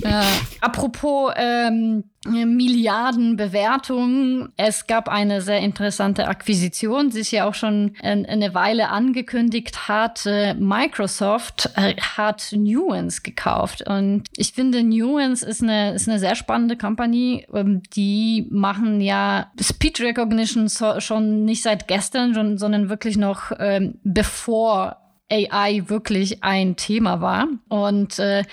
ja. 0.00 0.22
Apropos 0.60 1.32
ähm, 1.36 2.04
Milliardenbewertung. 2.24 4.50
Es 4.56 4.86
gab 4.86 5.08
eine 5.08 5.40
sehr 5.40 5.58
interessante 5.58 6.28
Akquisition, 6.28 7.10
die 7.10 7.22
sich 7.22 7.32
ja 7.32 7.48
auch 7.48 7.54
schon 7.54 7.94
eine 8.02 8.54
Weile 8.54 8.90
angekündigt 8.90 9.88
hat. 9.88 10.24
Äh, 10.26 10.54
Microsoft 10.54 11.70
äh, 11.74 11.96
hat 11.96 12.52
Nuance 12.52 13.22
gekauft. 13.22 13.82
Und 13.88 14.22
ich 14.36 14.52
finde, 14.52 14.84
Nuance 14.84 15.44
ist 15.44 15.62
eine, 15.62 15.94
ist 15.94 16.08
eine 16.08 16.20
sehr 16.20 16.36
spannende 16.36 16.76
Company, 16.76 17.44
ähm, 17.52 17.82
die 17.94 18.41
machen 18.50 19.00
ja 19.00 19.50
Speech 19.60 20.00
Recognition 20.00 20.68
so, 20.68 21.00
schon 21.00 21.44
nicht 21.44 21.62
seit 21.62 21.88
gestern, 21.88 22.58
sondern 22.58 22.88
wirklich 22.88 23.16
noch 23.16 23.52
ähm, 23.58 23.98
bevor 24.04 25.02
AI 25.32 25.82
wirklich 25.86 26.44
ein 26.44 26.76
Thema 26.76 27.20
war. 27.20 27.48
Und 27.68 28.18
äh, 28.18 28.44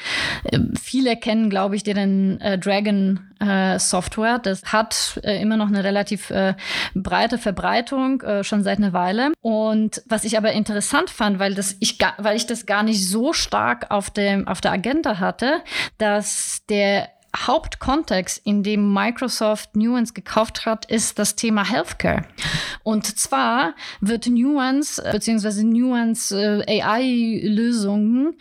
viele 0.80 1.18
kennen, 1.18 1.50
glaube 1.50 1.76
ich, 1.76 1.84
den 1.84 2.40
äh, 2.40 2.58
Dragon 2.58 3.20
äh, 3.40 3.78
Software. 3.80 4.40
Das 4.40 4.64
hat 4.66 5.20
äh, 5.24 5.42
immer 5.42 5.58
noch 5.58 5.68
eine 5.68 5.84
relativ 5.84 6.30
äh, 6.30 6.56
breite 6.96 7.38
Verbreitung, 7.38 8.22
äh, 8.22 8.44
schon 8.44 8.64
seit 8.64 8.78
einer 8.78 8.94
Weile. 8.94 9.34
Und 9.42 10.02
was 10.08 10.24
ich 10.24 10.38
aber 10.38 10.54
interessant 10.54 11.10
fand, 11.10 11.38
weil, 11.40 11.54
das 11.54 11.76
ich, 11.80 11.98
weil 12.18 12.38
ich 12.38 12.48
das 12.48 12.66
gar 12.66 12.84
nicht 12.84 13.06
so 13.06 13.34
stark 13.34 13.92
auf, 13.92 14.10
dem, 14.10 14.48
auf 14.48 14.62
der 14.62 14.72
Agenda 14.72 15.20
hatte, 15.20 15.62
dass 15.98 16.64
der 16.70 17.10
Hauptkontext, 17.36 18.42
in 18.44 18.64
dem 18.64 18.94
Microsoft 18.94 19.76
Nuance 19.76 20.14
gekauft 20.14 20.66
hat, 20.66 20.86
ist 20.86 21.20
das 21.20 21.36
Thema 21.36 21.70
Healthcare. 21.70 22.26
Und 22.84 23.06
zwar 23.20 23.76
wird 24.02 24.28
Nuance 24.28 25.02
bzw. 25.02 25.64
Nuance 25.64 26.64
äh, 26.68 26.82
AI-Lösungen 26.82 28.36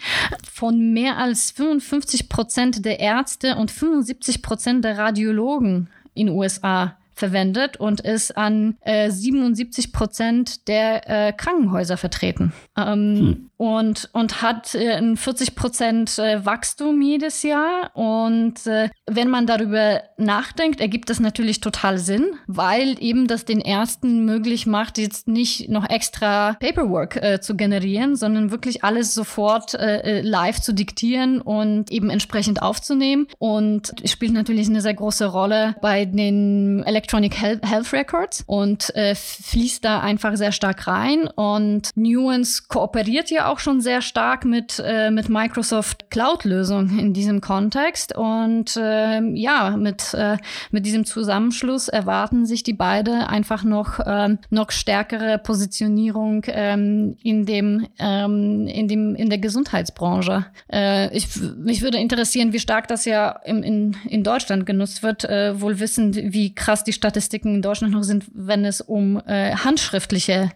von 0.51 0.93
mehr 0.93 1.19
als 1.19 1.51
55 1.51 2.29
Prozent 2.29 2.85
der 2.85 3.01
Ärzte 3.01 3.57
und 3.57 3.71
75 3.71 4.43
Prozent 4.43 4.85
der 4.85 4.99
Radiologen 4.99 5.91
in 6.15 6.29
USA 6.29 6.97
verwendet 7.19 7.77
und 7.77 8.01
ist 8.01 8.37
an 8.37 8.77
äh, 8.81 9.11
77 9.11 9.93
Prozent 9.93 10.69
der 10.69 11.29
äh, 11.29 11.33
Krankenhäuser 11.33 11.97
vertreten. 11.97 12.53
Ähm, 12.77 13.17
hm 13.19 13.49
und, 13.59 14.09
und 14.13 14.41
hat 14.41 14.77
äh, 14.77 14.93
ein 14.93 15.17
40 15.17 15.57
Prozent 15.57 16.19
äh, 16.19 16.47
Wachstum 16.47 17.03
jedes 17.03 17.43
Jahr. 17.43 17.91
Und 17.95 18.67
äh, 18.69 18.89
wenn 19.07 19.29
man 19.29 19.47
darüber 19.47 20.03
nachdenkt, 20.17 20.81
ergibt 20.81 21.11
das 21.11 21.19
natürlich 21.19 21.61
total 21.61 21.99
Sinn, 21.99 22.31
weil 22.47 22.97
eben 23.03 23.27
das 23.27 23.45
den 23.45 23.61
Ärzten 23.61 24.25
möglich 24.25 24.67
macht, 24.67 24.97
jetzt 24.97 25.27
nicht 25.27 25.69
noch 25.69 25.91
extra 25.91 26.55
Paperwork 26.61 27.17
äh, 27.17 27.41
zu 27.41 27.57
generieren, 27.57 28.15
sondern 28.15 28.53
wirklich 28.53 28.85
alles 28.85 29.13
sofort 29.13 29.77
live 29.79 30.61
zu 30.61 30.73
diktieren 30.73 31.41
und 31.41 31.91
eben 31.91 32.11
entsprechend 32.11 32.63
aufzunehmen. 32.63 33.27
Und 33.39 33.93
spielt 34.05 34.33
natürlich 34.33 34.69
eine 34.69 34.81
sehr 34.81 34.95
große 34.95 35.27
Rolle 35.27 35.75
bei 35.83 36.05
den 36.05 36.85
Elekt 36.85 37.08
Electronic 37.09 37.41
Health 37.41 37.93
Records 37.95 38.45
und 38.47 38.95
äh, 38.95 39.15
fließt 39.15 39.83
da 39.83 40.01
einfach 40.01 40.37
sehr 40.37 40.53
stark 40.53 40.87
rein. 40.87 41.27
Und 41.27 41.91
Nuance 41.95 42.65
kooperiert 42.69 43.31
ja 43.31 43.51
auch 43.51 43.61
schon 43.61 43.81
sehr 43.81 44.03
stark 44.03 44.45
mit, 44.45 44.83
äh, 44.85 45.11
mit 45.11 45.31
Microsoft 45.31 46.11
Cloud-Lösungen 46.11 46.99
in 46.99 47.15
diesem 47.15 47.41
Kontext. 47.41 48.15
Und 48.15 48.77
äh, 48.77 49.23
ja, 49.35 49.75
mit, 49.79 50.13
äh, 50.13 50.37
mit 50.71 50.85
diesem 50.85 51.07
Zusammenschluss 51.07 51.89
erwarten 51.89 52.45
sich 52.45 52.63
die 52.63 52.75
beide 52.75 53.29
einfach 53.29 53.65
noch, 53.65 54.01
äh, 54.01 54.37
noch 54.51 54.71
stärkere 54.71 55.39
Positionierung 55.39 56.43
ähm, 56.49 57.17
in, 57.23 57.47
dem, 57.47 57.87
ähm, 57.99 58.67
in, 58.67 58.87
dem, 58.87 59.15
in 59.15 59.31
der 59.31 59.39
Gesundheitsbranche. 59.39 60.45
Äh, 60.71 61.17
ich, 61.17 61.27
mich 61.57 61.81
würde 61.81 61.97
interessieren, 61.97 62.53
wie 62.53 62.61
stark 62.61 62.87
das 62.87 63.07
ja 63.07 63.31
im, 63.47 63.63
in, 63.63 63.97
in 64.07 64.23
Deutschland 64.23 64.67
genutzt 64.67 65.03
wird, 65.03 65.25
äh, 65.25 65.59
wohl 65.59 65.81
wissend, 65.81 66.17
wie 66.17 66.55
krass 66.55 66.85
die 66.85 66.98
Statistiken 66.99 67.55
in 67.55 67.63
Deutschland 67.63 67.95
noch 67.95 68.03
sind, 68.03 68.27
wenn 68.35 68.65
es 68.65 68.81
um 68.81 69.23
äh, 69.27 69.55
handschriftliche 69.55 70.51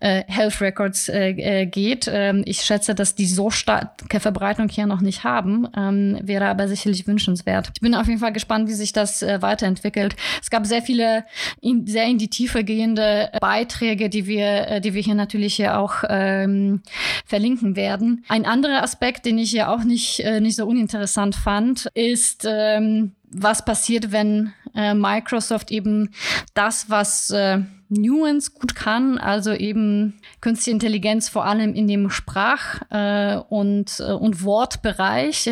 äh, 0.00 0.24
Health 0.26 0.60
Records 0.60 1.08
äh, 1.08 1.30
äh, 1.30 1.66
geht. 1.66 2.08
Ähm, 2.12 2.42
ich 2.44 2.62
schätze, 2.62 2.94
dass 2.94 3.14
die 3.14 3.26
so 3.26 3.50
starke 3.50 4.20
Verbreitung 4.20 4.68
hier 4.68 4.86
noch 4.86 5.00
nicht 5.00 5.24
haben, 5.24 5.68
ähm, 5.76 6.18
wäre 6.22 6.46
aber 6.46 6.68
sicherlich 6.68 7.06
wünschenswert. 7.06 7.70
Ich 7.74 7.80
bin 7.80 7.94
auf 7.94 8.06
jeden 8.06 8.20
Fall 8.20 8.32
gespannt, 8.32 8.68
wie 8.68 8.74
sich 8.74 8.92
das 8.92 9.22
äh, 9.22 9.40
weiterentwickelt. 9.40 10.16
Es 10.42 10.50
gab 10.50 10.66
sehr 10.66 10.82
viele 10.82 11.24
in, 11.60 11.86
sehr 11.86 12.04
in 12.06 12.18
die 12.18 12.28
Tiefe 12.28 12.64
gehende 12.64 13.30
Beiträge, 13.40 14.08
die 14.08 14.26
wir, 14.26 14.68
äh, 14.68 14.80
die 14.80 14.94
wir 14.94 15.02
hier 15.02 15.14
natürlich 15.14 15.54
hier 15.54 15.78
auch 15.78 16.04
ähm, 16.08 16.82
verlinken 17.24 17.76
werden. 17.76 18.24
Ein 18.28 18.46
anderer 18.46 18.82
Aspekt, 18.82 19.26
den 19.26 19.38
ich 19.38 19.52
ja 19.52 19.72
auch 19.72 19.84
nicht, 19.84 20.20
äh, 20.20 20.40
nicht 20.40 20.56
so 20.56 20.66
uninteressant 20.66 21.34
fand, 21.34 21.86
ist, 21.94 22.46
ähm, 22.48 23.12
was 23.30 23.64
passiert, 23.64 24.12
wenn 24.12 24.52
äh, 24.74 24.94
Microsoft 24.94 25.70
eben 25.70 26.10
das, 26.54 26.90
was 26.90 27.30
äh, 27.30 27.60
Nuance 27.88 28.52
gut 28.52 28.74
kann, 28.74 29.18
also 29.18 29.52
eben 29.52 30.14
künstliche 30.40 30.72
Intelligenz 30.72 31.28
vor 31.28 31.44
allem 31.44 31.74
in 31.74 31.86
dem 31.86 32.10
Sprach- 32.10 32.82
äh, 32.90 33.36
und, 33.48 34.00
äh, 34.00 34.12
und 34.12 34.42
Wortbereich 34.42 35.50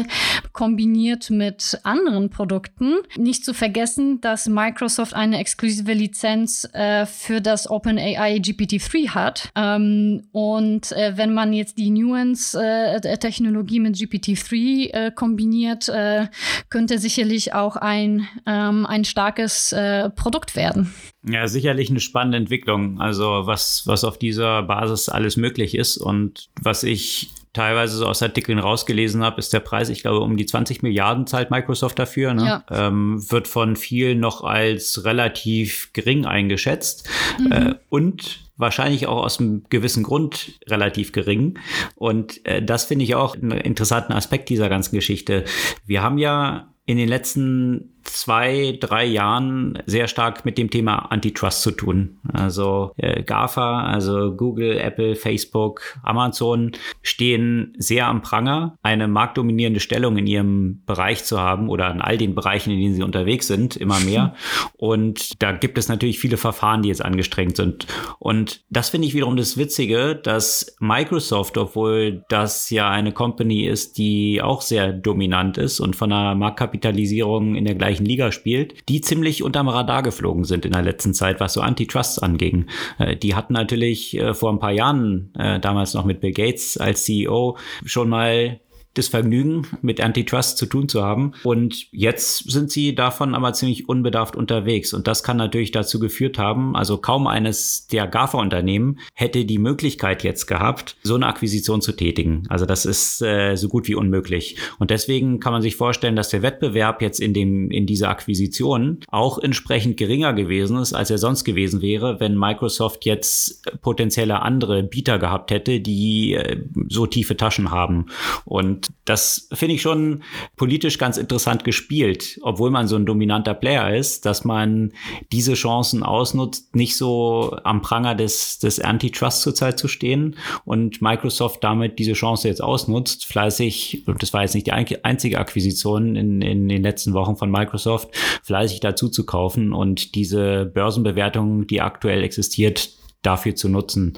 kombiniert 0.52 1.30
mit 1.30 1.78
anderen 1.82 2.30
Produkten. 2.30 2.96
Nicht 3.16 3.44
zu 3.44 3.54
vergessen, 3.54 4.20
dass 4.20 4.48
Microsoft 4.48 5.14
eine 5.14 5.38
exklusive 5.38 5.92
Lizenz 5.92 6.68
äh, 6.72 7.06
für 7.06 7.40
das 7.40 7.70
OpenAI 7.70 8.36
GPT-3 8.36 9.10
hat. 9.10 9.50
Ähm, 9.54 10.24
und 10.32 10.92
äh, 10.92 11.16
wenn 11.16 11.34
man 11.34 11.52
jetzt 11.52 11.78
die 11.78 11.90
Nuance-Technologie 11.90 13.80
mit 13.80 13.96
GPT-3 13.96 14.90
äh, 14.92 15.10
kombiniert, 15.14 15.88
äh, 15.88 16.26
könnte 16.68 16.98
sicherlich 16.98 17.54
auch 17.54 17.76
ein, 17.76 18.28
ähm, 18.46 18.86
ein 18.86 19.04
starkes 19.04 19.74
Produkt 20.16 20.56
werden. 20.56 20.92
Ja, 21.24 21.46
sicherlich 21.46 21.90
eine 21.90 22.00
spannende 22.00 22.38
Entwicklung. 22.38 23.00
Also 23.00 23.46
was, 23.46 23.86
was 23.86 24.04
auf 24.04 24.18
dieser 24.18 24.62
Basis 24.62 25.08
alles 25.08 25.36
möglich 25.36 25.76
ist 25.76 25.96
und 25.96 26.48
was 26.60 26.82
ich 26.82 27.30
teilweise 27.52 27.96
so 27.96 28.06
aus 28.06 28.22
Artikeln 28.22 28.58
rausgelesen 28.58 29.22
habe, 29.22 29.38
ist 29.38 29.52
der 29.52 29.60
Preis, 29.60 29.88
ich 29.88 30.02
glaube, 30.02 30.20
um 30.20 30.36
die 30.36 30.46
20 30.46 30.82
Milliarden 30.82 31.26
zahlt 31.26 31.50
Microsoft 31.50 31.98
dafür. 31.98 32.34
Ne? 32.34 32.44
Ja. 32.44 32.88
Ähm, 32.88 33.22
wird 33.30 33.46
von 33.48 33.76
vielen 33.76 34.20
noch 34.20 34.42
als 34.42 35.04
relativ 35.04 35.90
gering 35.92 36.24
eingeschätzt 36.24 37.08
mhm. 37.38 37.52
äh, 37.52 37.74
und 37.88 38.40
wahrscheinlich 38.56 39.06
auch 39.06 39.22
aus 39.22 39.38
einem 39.38 39.64
gewissen 39.68 40.02
Grund 40.02 40.60
relativ 40.68 41.12
gering. 41.12 41.58
Und 41.94 42.44
äh, 42.46 42.62
das 42.62 42.84
finde 42.84 43.04
ich 43.04 43.14
auch 43.14 43.34
einen 43.34 43.52
interessanten 43.52 44.12
Aspekt 44.12 44.48
dieser 44.48 44.68
ganzen 44.68 44.94
Geschichte. 44.94 45.44
Wir 45.84 46.02
haben 46.02 46.18
ja 46.18 46.72
in 46.86 46.96
den 46.96 47.08
letzten 47.08 47.91
zwei, 48.04 48.76
drei 48.80 49.04
Jahren 49.04 49.78
sehr 49.86 50.08
stark 50.08 50.44
mit 50.44 50.58
dem 50.58 50.70
Thema 50.70 51.10
Antitrust 51.10 51.62
zu 51.62 51.70
tun. 51.70 52.18
Also 52.32 52.92
äh, 52.96 53.22
GAFA, 53.22 53.84
also 53.84 54.34
Google, 54.34 54.78
Apple, 54.78 55.14
Facebook, 55.14 55.98
Amazon 56.02 56.72
stehen 57.02 57.74
sehr 57.78 58.06
am 58.06 58.22
Pranger, 58.22 58.76
eine 58.82 59.08
marktdominierende 59.08 59.80
Stellung 59.80 60.16
in 60.16 60.26
ihrem 60.26 60.82
Bereich 60.86 61.24
zu 61.24 61.40
haben 61.40 61.68
oder 61.68 61.90
in 61.90 62.00
all 62.00 62.18
den 62.18 62.34
Bereichen, 62.34 62.70
in 62.70 62.80
denen 62.80 62.94
sie 62.94 63.02
unterwegs 63.02 63.46
sind, 63.46 63.76
immer 63.76 64.00
mehr. 64.00 64.34
Und 64.76 65.42
da 65.42 65.52
gibt 65.52 65.78
es 65.78 65.88
natürlich 65.88 66.18
viele 66.18 66.36
Verfahren, 66.36 66.82
die 66.82 66.88
jetzt 66.88 67.04
angestrengt 67.04 67.56
sind. 67.56 67.86
Und 68.18 68.62
das 68.70 68.90
finde 68.90 69.06
ich 69.06 69.14
wiederum 69.14 69.36
das 69.36 69.56
Witzige, 69.56 70.16
dass 70.16 70.76
Microsoft, 70.80 71.56
obwohl 71.58 72.24
das 72.28 72.70
ja 72.70 72.90
eine 72.90 73.12
Company 73.12 73.66
ist, 73.66 73.98
die 73.98 74.40
auch 74.42 74.62
sehr 74.62 74.92
dominant 74.92 75.58
ist 75.58 75.80
und 75.80 75.96
von 75.96 76.10
der 76.10 76.34
Marktkapitalisierung 76.34 77.54
in 77.54 77.64
der 77.64 77.74
gleichen 77.74 77.91
gleichen 77.92 78.06
Liga 78.06 78.32
spielt, 78.32 78.88
die 78.88 79.00
ziemlich 79.00 79.42
unterm 79.42 79.68
Radar 79.68 80.02
geflogen 80.02 80.44
sind 80.44 80.64
in 80.64 80.72
der 80.72 80.82
letzten 80.82 81.14
Zeit, 81.14 81.40
was 81.40 81.54
so 81.54 81.60
Antitrusts 81.60 82.18
anging. 82.18 82.66
Äh, 82.98 83.16
die 83.16 83.34
hatten 83.34 83.52
natürlich 83.52 84.16
äh, 84.16 84.34
vor 84.34 84.50
ein 84.52 84.58
paar 84.58 84.72
Jahren, 84.72 85.32
äh, 85.38 85.60
damals 85.60 85.94
noch 85.94 86.04
mit 86.04 86.20
Bill 86.20 86.32
Gates 86.32 86.76
als 86.76 87.04
CEO, 87.04 87.56
schon 87.84 88.08
mal 88.08 88.60
das 88.94 89.08
Vergnügen, 89.08 89.66
mit 89.80 90.00
Antitrust 90.00 90.58
zu 90.58 90.66
tun 90.66 90.88
zu 90.88 91.02
haben. 91.02 91.32
Und 91.44 91.86
jetzt 91.92 92.50
sind 92.50 92.70
sie 92.70 92.94
davon 92.94 93.34
aber 93.34 93.52
ziemlich 93.52 93.88
unbedarft 93.88 94.36
unterwegs. 94.36 94.92
Und 94.92 95.06
das 95.06 95.22
kann 95.22 95.36
natürlich 95.36 95.70
dazu 95.70 95.98
geführt 95.98 96.38
haben, 96.38 96.76
also 96.76 96.98
kaum 96.98 97.26
eines 97.26 97.86
der 97.86 98.06
GAFA-Unternehmen 98.06 98.98
hätte 99.14 99.44
die 99.44 99.58
Möglichkeit 99.58 100.22
jetzt 100.24 100.46
gehabt, 100.46 100.96
so 101.02 101.14
eine 101.14 101.26
Akquisition 101.26 101.80
zu 101.80 101.92
tätigen. 101.92 102.44
Also 102.48 102.66
das 102.66 102.84
ist 102.84 103.22
äh, 103.22 103.56
so 103.56 103.68
gut 103.68 103.88
wie 103.88 103.94
unmöglich. 103.94 104.56
Und 104.78 104.90
deswegen 104.90 105.40
kann 105.40 105.52
man 105.52 105.62
sich 105.62 105.76
vorstellen, 105.76 106.16
dass 106.16 106.28
der 106.28 106.42
Wettbewerb 106.42 107.00
jetzt 107.02 107.20
in 107.20 107.34
dem, 107.34 107.70
in 107.70 107.86
dieser 107.86 108.10
Akquisition 108.10 109.00
auch 109.08 109.38
entsprechend 109.38 109.96
geringer 109.96 110.32
gewesen 110.32 110.76
ist, 110.78 110.92
als 110.92 111.10
er 111.10 111.18
sonst 111.18 111.44
gewesen 111.44 111.80
wäre, 111.80 112.20
wenn 112.20 112.38
Microsoft 112.38 113.04
jetzt 113.04 113.62
potenzielle 113.80 114.42
andere 114.42 114.82
Bieter 114.82 115.18
gehabt 115.18 115.50
hätte, 115.50 115.80
die 115.80 116.34
äh, 116.34 116.62
so 116.88 117.06
tiefe 117.06 117.36
Taschen 117.36 117.70
haben. 117.70 118.06
Und 118.44 118.81
und 118.82 118.94
das 119.04 119.48
finde 119.52 119.74
ich 119.74 119.82
schon 119.82 120.22
politisch 120.56 120.98
ganz 120.98 121.16
interessant 121.16 121.64
gespielt, 121.64 122.40
obwohl 122.42 122.70
man 122.70 122.88
so 122.88 122.96
ein 122.96 123.06
dominanter 123.06 123.54
Player 123.54 123.94
ist, 123.94 124.26
dass 124.26 124.44
man 124.44 124.92
diese 125.30 125.54
Chancen 125.54 126.02
ausnutzt, 126.02 126.74
nicht 126.74 126.96
so 126.96 127.56
am 127.64 127.82
Pranger 127.82 128.14
des, 128.14 128.58
des 128.58 128.80
Antitrust 128.80 129.42
zurzeit 129.42 129.78
zu 129.78 129.88
stehen 129.88 130.36
und 130.64 131.00
Microsoft 131.00 131.62
damit 131.62 131.98
diese 131.98 132.14
Chance 132.14 132.48
jetzt 132.48 132.62
ausnutzt, 132.62 133.26
fleißig, 133.26 134.04
und 134.06 134.22
das 134.22 134.32
war 134.32 134.42
jetzt 134.42 134.54
nicht 134.54 134.66
die 134.66 134.72
einzige 134.72 135.38
Akquisition 135.38 136.16
in, 136.16 136.42
in 136.42 136.68
den 136.68 136.82
letzten 136.82 137.14
Wochen 137.14 137.36
von 137.36 137.50
Microsoft, 137.50 138.08
fleißig 138.42 138.80
dazu 138.80 139.08
zu 139.08 139.24
kaufen 139.24 139.72
und 139.72 140.14
diese 140.14 140.66
Börsenbewertung, 140.66 141.66
die 141.66 141.80
aktuell 141.80 142.22
existiert, 142.24 142.90
dafür 143.22 143.54
zu 143.54 143.68
nutzen. 143.68 144.14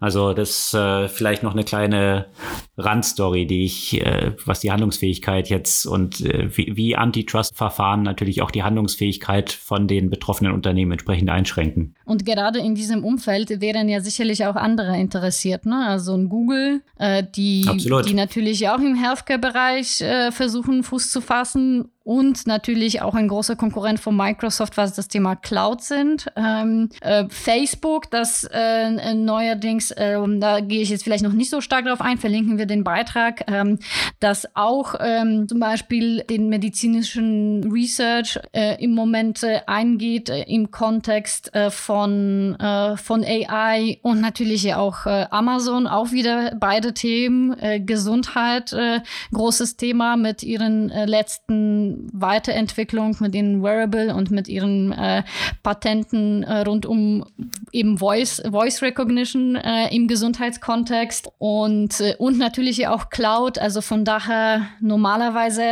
Also 0.00 0.34
das 0.34 0.74
äh, 0.74 1.08
vielleicht 1.08 1.42
noch 1.42 1.52
eine 1.52 1.64
kleine 1.64 2.26
Randstory, 2.76 3.46
die 3.46 3.64
ich, 3.64 4.00
äh, 4.00 4.32
was 4.44 4.60
die 4.60 4.70
Handlungsfähigkeit 4.70 5.48
jetzt 5.48 5.86
und 5.86 6.20
äh, 6.20 6.48
wie, 6.56 6.76
wie 6.76 6.96
Antitrust-Verfahren 6.96 8.02
natürlich 8.02 8.42
auch 8.42 8.50
die 8.50 8.62
Handlungsfähigkeit 8.62 9.50
von 9.50 9.88
den 9.88 10.10
betroffenen 10.10 10.52
Unternehmen 10.52 10.92
entsprechend 10.92 11.30
einschränken. 11.30 11.94
Und 12.04 12.26
gerade 12.26 12.58
in 12.58 12.74
diesem 12.74 13.04
Umfeld 13.04 13.60
wären 13.60 13.88
ja 13.88 14.00
sicherlich 14.00 14.44
auch 14.44 14.56
andere 14.56 14.98
interessiert, 14.98 15.64
ne? 15.64 15.86
Also 15.86 16.14
ein 16.14 16.28
Google, 16.28 16.82
äh, 16.98 17.24
die, 17.34 17.66
die 18.06 18.14
natürlich 18.14 18.68
auch 18.68 18.78
im 18.78 18.94
Healthcare-Bereich 18.94 20.00
äh, 20.02 20.32
versuchen, 20.32 20.82
Fuß 20.82 21.10
zu 21.10 21.20
fassen 21.20 21.88
und 22.04 22.46
natürlich 22.46 23.00
auch 23.00 23.14
ein 23.14 23.28
großer 23.28 23.56
Konkurrent 23.56 23.98
von 23.98 24.14
Microsoft, 24.14 24.76
was 24.76 24.92
das 24.92 25.08
Thema 25.08 25.36
Cloud 25.36 25.82
sind. 25.82 26.26
Ähm, 26.36 26.90
äh, 27.00 27.24
Facebook, 27.30 28.10
das 28.10 28.44
äh, 28.52 29.14
neuerdings, 29.14 29.90
äh, 29.90 30.18
da 30.38 30.60
gehe 30.60 30.82
ich 30.82 30.90
jetzt 30.90 31.02
vielleicht 31.02 31.24
noch 31.24 31.32
nicht 31.32 31.50
so 31.50 31.62
stark 31.62 31.86
drauf 31.86 32.02
ein, 32.02 32.18
verlinken 32.18 32.58
wir 32.58 32.66
den 32.66 32.84
Beitrag, 32.84 33.50
ähm, 33.50 33.78
dass 34.20 34.54
auch 34.54 34.94
ähm, 35.00 35.48
zum 35.48 35.58
Beispiel 35.60 36.22
den 36.24 36.50
medizinischen 36.50 37.72
Research 37.72 38.38
äh, 38.52 38.82
im 38.82 38.94
Moment 38.94 39.42
äh, 39.42 39.60
eingeht 39.66 40.28
äh, 40.28 40.42
im 40.42 40.70
Kontext 40.70 41.50
von, 41.70 42.56
von 42.96 43.24
AI 43.24 43.98
und 44.02 44.20
natürlich 44.20 44.74
auch 44.74 45.06
Amazon, 45.06 45.86
auch 45.86 46.10
wieder 46.12 46.54
beide 46.58 46.92
Themen, 46.92 47.54
Gesundheit, 47.86 48.74
großes 49.32 49.76
Thema 49.76 50.16
mit 50.16 50.42
ihren 50.42 50.90
äh, 50.90 51.06
Weiterentwicklung 52.12 53.16
mit 53.20 53.34
ihren 53.34 53.62
Wearable 53.62 54.14
und 54.14 54.30
mit 54.30 54.48
ihren 54.48 54.92
äh, 54.92 55.22
Patenten 55.62 56.42
äh, 56.42 56.60
rund 56.60 56.86
um 56.86 57.24
eben 57.72 57.98
Voice, 57.98 58.42
Voice 58.50 58.82
Recognition 58.82 59.56
äh, 59.56 59.94
im 59.94 60.08
Gesundheitskontext 60.08 61.28
und, 61.38 62.00
äh, 62.00 62.14
und 62.18 62.38
natürlich 62.38 62.86
auch 62.86 63.10
Cloud. 63.10 63.58
Also 63.58 63.80
von 63.80 64.04
daher, 64.04 64.62
normalerweise 64.80 65.62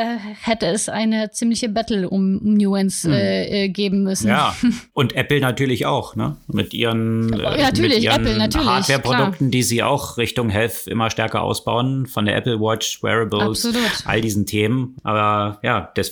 hätte 0.42 0.66
es 0.66 0.88
eine 0.88 1.30
ziemliche 1.30 1.68
Battle 1.68 2.08
um 2.08 2.40
Nuance 2.42 3.08
hm. 3.08 3.14
äh, 3.14 3.68
geben 3.68 4.02
müssen. 4.02 4.28
Ja, 4.28 4.54
und 4.92 5.14
Apple 5.14 5.40
natürlich 5.40 5.86
auch, 5.86 6.16
ne? 6.16 6.36
Mit 6.46 6.74
ihren, 6.74 7.32
äh, 7.32 7.62
natürlich, 7.62 8.08
Hardware-Produkten, 8.08 9.50
die 9.50 9.62
sie 9.62 9.82
auch 9.82 10.16
Richtung 10.16 10.50
Health 10.50 10.86
immer 10.86 11.10
stärker 11.10 11.42
ausbauen, 11.42 12.06
von 12.06 12.26
der 12.26 12.36
Apple 12.36 12.60
Watch, 12.60 13.02
Wearables, 13.02 13.64
Absolut. 13.64 14.06
all 14.06 14.20
diesen 14.20 14.46
Themen. 14.46 14.96
Aber 15.02 15.58
ja, 15.62 15.92
deswegen, 15.96 16.11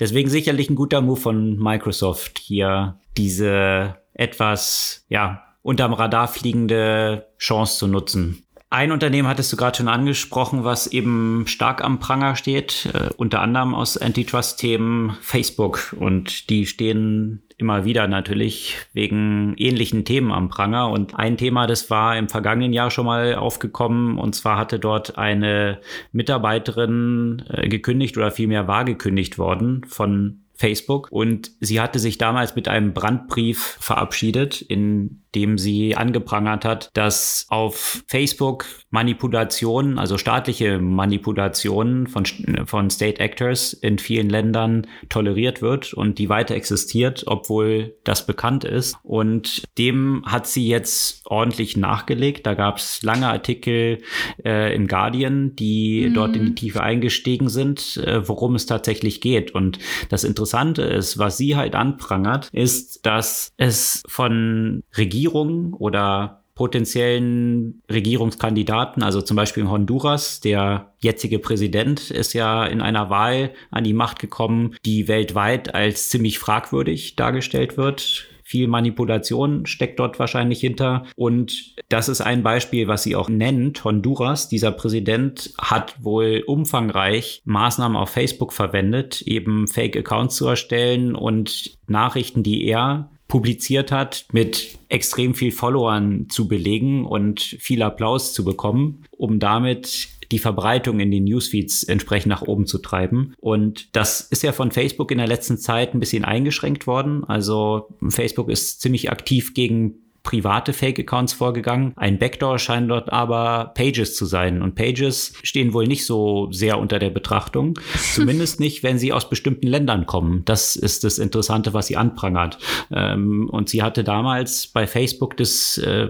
deswegen 0.00 0.28
sicherlich 0.30 0.70
ein 0.70 0.76
guter 0.76 1.00
Move 1.00 1.20
von 1.20 1.58
Microsoft 1.58 2.38
hier 2.38 2.98
diese 3.16 3.96
etwas, 4.14 5.04
ja, 5.08 5.42
unterm 5.62 5.92
Radar 5.92 6.28
fliegende 6.28 7.26
Chance 7.38 7.78
zu 7.78 7.86
nutzen. 7.86 8.45
Ein 8.68 8.90
Unternehmen 8.90 9.28
hattest 9.28 9.52
du 9.52 9.56
gerade 9.56 9.78
schon 9.78 9.88
angesprochen, 9.88 10.64
was 10.64 10.88
eben 10.88 11.44
stark 11.46 11.84
am 11.84 12.00
Pranger 12.00 12.34
steht, 12.34 12.88
äh, 12.92 13.10
unter 13.16 13.40
anderem 13.40 13.74
aus 13.74 13.96
Antitrust-Themen 13.96 15.16
Facebook. 15.20 15.94
Und 15.98 16.50
die 16.50 16.66
stehen 16.66 17.42
immer 17.58 17.84
wieder 17.84 18.08
natürlich 18.08 18.76
wegen 18.92 19.54
ähnlichen 19.56 20.04
Themen 20.04 20.32
am 20.32 20.48
Pranger. 20.48 20.90
Und 20.90 21.16
ein 21.16 21.36
Thema, 21.36 21.68
das 21.68 21.90
war 21.90 22.18
im 22.18 22.28
vergangenen 22.28 22.72
Jahr 22.72 22.90
schon 22.90 23.06
mal 23.06 23.36
aufgekommen. 23.36 24.18
Und 24.18 24.34
zwar 24.34 24.58
hatte 24.58 24.80
dort 24.80 25.16
eine 25.16 25.80
Mitarbeiterin 26.10 27.44
äh, 27.48 27.68
gekündigt 27.68 28.16
oder 28.16 28.32
vielmehr 28.32 28.66
war 28.66 28.84
gekündigt 28.84 29.38
worden 29.38 29.84
von 29.86 30.42
Facebook 30.56 31.12
und 31.12 31.50
sie 31.60 31.80
hatte 31.80 31.98
sich 31.98 32.16
damals 32.16 32.56
mit 32.56 32.66
einem 32.66 32.94
Brandbrief 32.94 33.76
verabschiedet, 33.78 34.62
in 34.62 35.22
dem 35.36 35.58
sie 35.58 35.94
angeprangert 35.94 36.64
hat, 36.64 36.90
dass 36.94 37.44
auf 37.50 38.02
Facebook 38.08 38.64
Manipulationen, 38.90 39.98
also 39.98 40.16
staatliche 40.16 40.78
Manipulationen 40.78 42.06
von, 42.06 42.24
von 42.64 42.88
State 42.88 43.20
Actors 43.20 43.74
in 43.74 43.98
vielen 43.98 44.30
Ländern 44.30 44.86
toleriert 45.10 45.60
wird 45.60 45.92
und 45.92 46.18
die 46.18 46.30
weiter 46.30 46.54
existiert, 46.54 47.24
obwohl 47.26 47.94
das 48.04 48.26
bekannt 48.26 48.64
ist. 48.64 48.96
Und 49.02 49.62
dem 49.76 50.22
hat 50.24 50.46
sie 50.46 50.66
jetzt 50.66 51.20
ordentlich 51.26 51.76
nachgelegt. 51.76 52.46
Da 52.46 52.54
gab 52.54 52.78
es 52.78 53.02
lange 53.02 53.28
Artikel 53.28 53.98
äh, 54.42 54.74
im 54.74 54.86
Guardian, 54.86 55.54
die 55.54 56.06
mhm. 56.08 56.14
dort 56.14 56.34
in 56.34 56.46
die 56.46 56.54
Tiefe 56.54 56.82
eingestiegen 56.82 57.50
sind, 57.50 57.98
äh, 57.98 58.26
worum 58.26 58.54
es 58.54 58.64
tatsächlich 58.64 59.20
geht. 59.20 59.54
Und 59.54 59.78
das 60.08 60.24
Interessante 60.24 60.80
ist, 60.80 61.18
was 61.18 61.36
sie 61.36 61.56
halt 61.56 61.74
anprangert, 61.74 62.48
ist, 62.52 63.04
dass 63.04 63.52
es 63.58 64.02
von 64.08 64.82
Regierungen 64.96 65.25
oder 65.28 66.42
potenziellen 66.56 67.82
Regierungskandidaten, 67.90 69.02
also 69.02 69.20
zum 69.20 69.36
Beispiel 69.36 69.64
in 69.64 69.70
Honduras, 69.70 70.40
der 70.40 70.94
jetzige 70.98 71.38
Präsident 71.38 72.10
ist 72.10 72.32
ja 72.32 72.64
in 72.64 72.80
einer 72.80 73.10
Wahl 73.10 73.52
an 73.70 73.84
die 73.84 73.92
Macht 73.92 74.18
gekommen, 74.18 74.74
die 74.84 75.06
weltweit 75.06 75.74
als 75.74 76.08
ziemlich 76.08 76.38
fragwürdig 76.38 77.14
dargestellt 77.14 77.76
wird. 77.76 78.28
Viel 78.42 78.68
Manipulation 78.68 79.66
steckt 79.66 79.98
dort 79.98 80.18
wahrscheinlich 80.18 80.60
hinter. 80.60 81.04
Und 81.16 81.74
das 81.88 82.08
ist 82.08 82.20
ein 82.20 82.44
Beispiel, 82.44 82.86
was 82.86 83.02
sie 83.02 83.16
auch 83.16 83.28
nennt. 83.28 83.84
Honduras, 83.84 84.48
dieser 84.48 84.70
Präsident 84.70 85.52
hat 85.58 86.02
wohl 86.02 86.44
umfangreich 86.46 87.42
Maßnahmen 87.44 87.96
auf 87.96 88.10
Facebook 88.10 88.52
verwendet, 88.52 89.20
eben 89.22 89.66
Fake-Accounts 89.66 90.36
zu 90.36 90.46
erstellen 90.46 91.16
und 91.16 91.76
Nachrichten, 91.88 92.44
die 92.44 92.64
er 92.66 93.10
publiziert 93.28 93.90
hat, 93.92 94.26
mit 94.32 94.78
extrem 94.88 95.34
viel 95.34 95.52
Followern 95.52 96.26
zu 96.28 96.48
belegen 96.48 97.04
und 97.04 97.40
viel 97.40 97.82
Applaus 97.82 98.32
zu 98.32 98.44
bekommen, 98.44 99.04
um 99.10 99.38
damit 99.38 100.08
die 100.32 100.38
Verbreitung 100.38 101.00
in 101.00 101.10
den 101.10 101.24
Newsfeeds 101.24 101.84
entsprechend 101.84 102.30
nach 102.30 102.42
oben 102.42 102.66
zu 102.66 102.78
treiben. 102.78 103.34
Und 103.40 103.94
das 103.94 104.20
ist 104.20 104.42
ja 104.42 104.52
von 104.52 104.72
Facebook 104.72 105.10
in 105.10 105.18
der 105.18 105.26
letzten 105.26 105.58
Zeit 105.58 105.94
ein 105.94 106.00
bisschen 106.00 106.24
eingeschränkt 106.24 106.86
worden. 106.86 107.24
Also 107.24 107.88
Facebook 108.08 108.48
ist 108.48 108.80
ziemlich 108.80 109.10
aktiv 109.10 109.54
gegen 109.54 110.05
private 110.26 110.72
Fake-Accounts 110.72 111.32
vorgegangen. 111.32 111.92
Ein 111.96 112.18
Backdoor 112.18 112.58
scheint 112.58 112.90
dort 112.90 113.12
aber 113.12 113.72
Pages 113.74 114.16
zu 114.16 114.26
sein. 114.26 114.60
Und 114.60 114.74
Pages 114.74 115.32
stehen 115.44 115.72
wohl 115.72 115.86
nicht 115.86 116.04
so 116.04 116.50
sehr 116.50 116.78
unter 116.78 116.98
der 116.98 117.10
Betrachtung. 117.10 117.78
Zumindest 118.12 118.58
nicht, 118.58 118.82
wenn 118.82 118.98
sie 118.98 119.12
aus 119.12 119.30
bestimmten 119.30 119.68
Ländern 119.68 120.04
kommen. 120.04 120.42
Das 120.44 120.74
ist 120.74 121.04
das 121.04 121.18
Interessante, 121.18 121.74
was 121.74 121.86
sie 121.86 121.96
anprangert. 121.96 122.58
Ähm, 122.90 123.48
und 123.50 123.68
sie 123.68 123.84
hatte 123.84 124.02
damals 124.02 124.66
bei 124.66 124.88
Facebook 124.88 125.36
das 125.36 125.78
äh, 125.78 126.08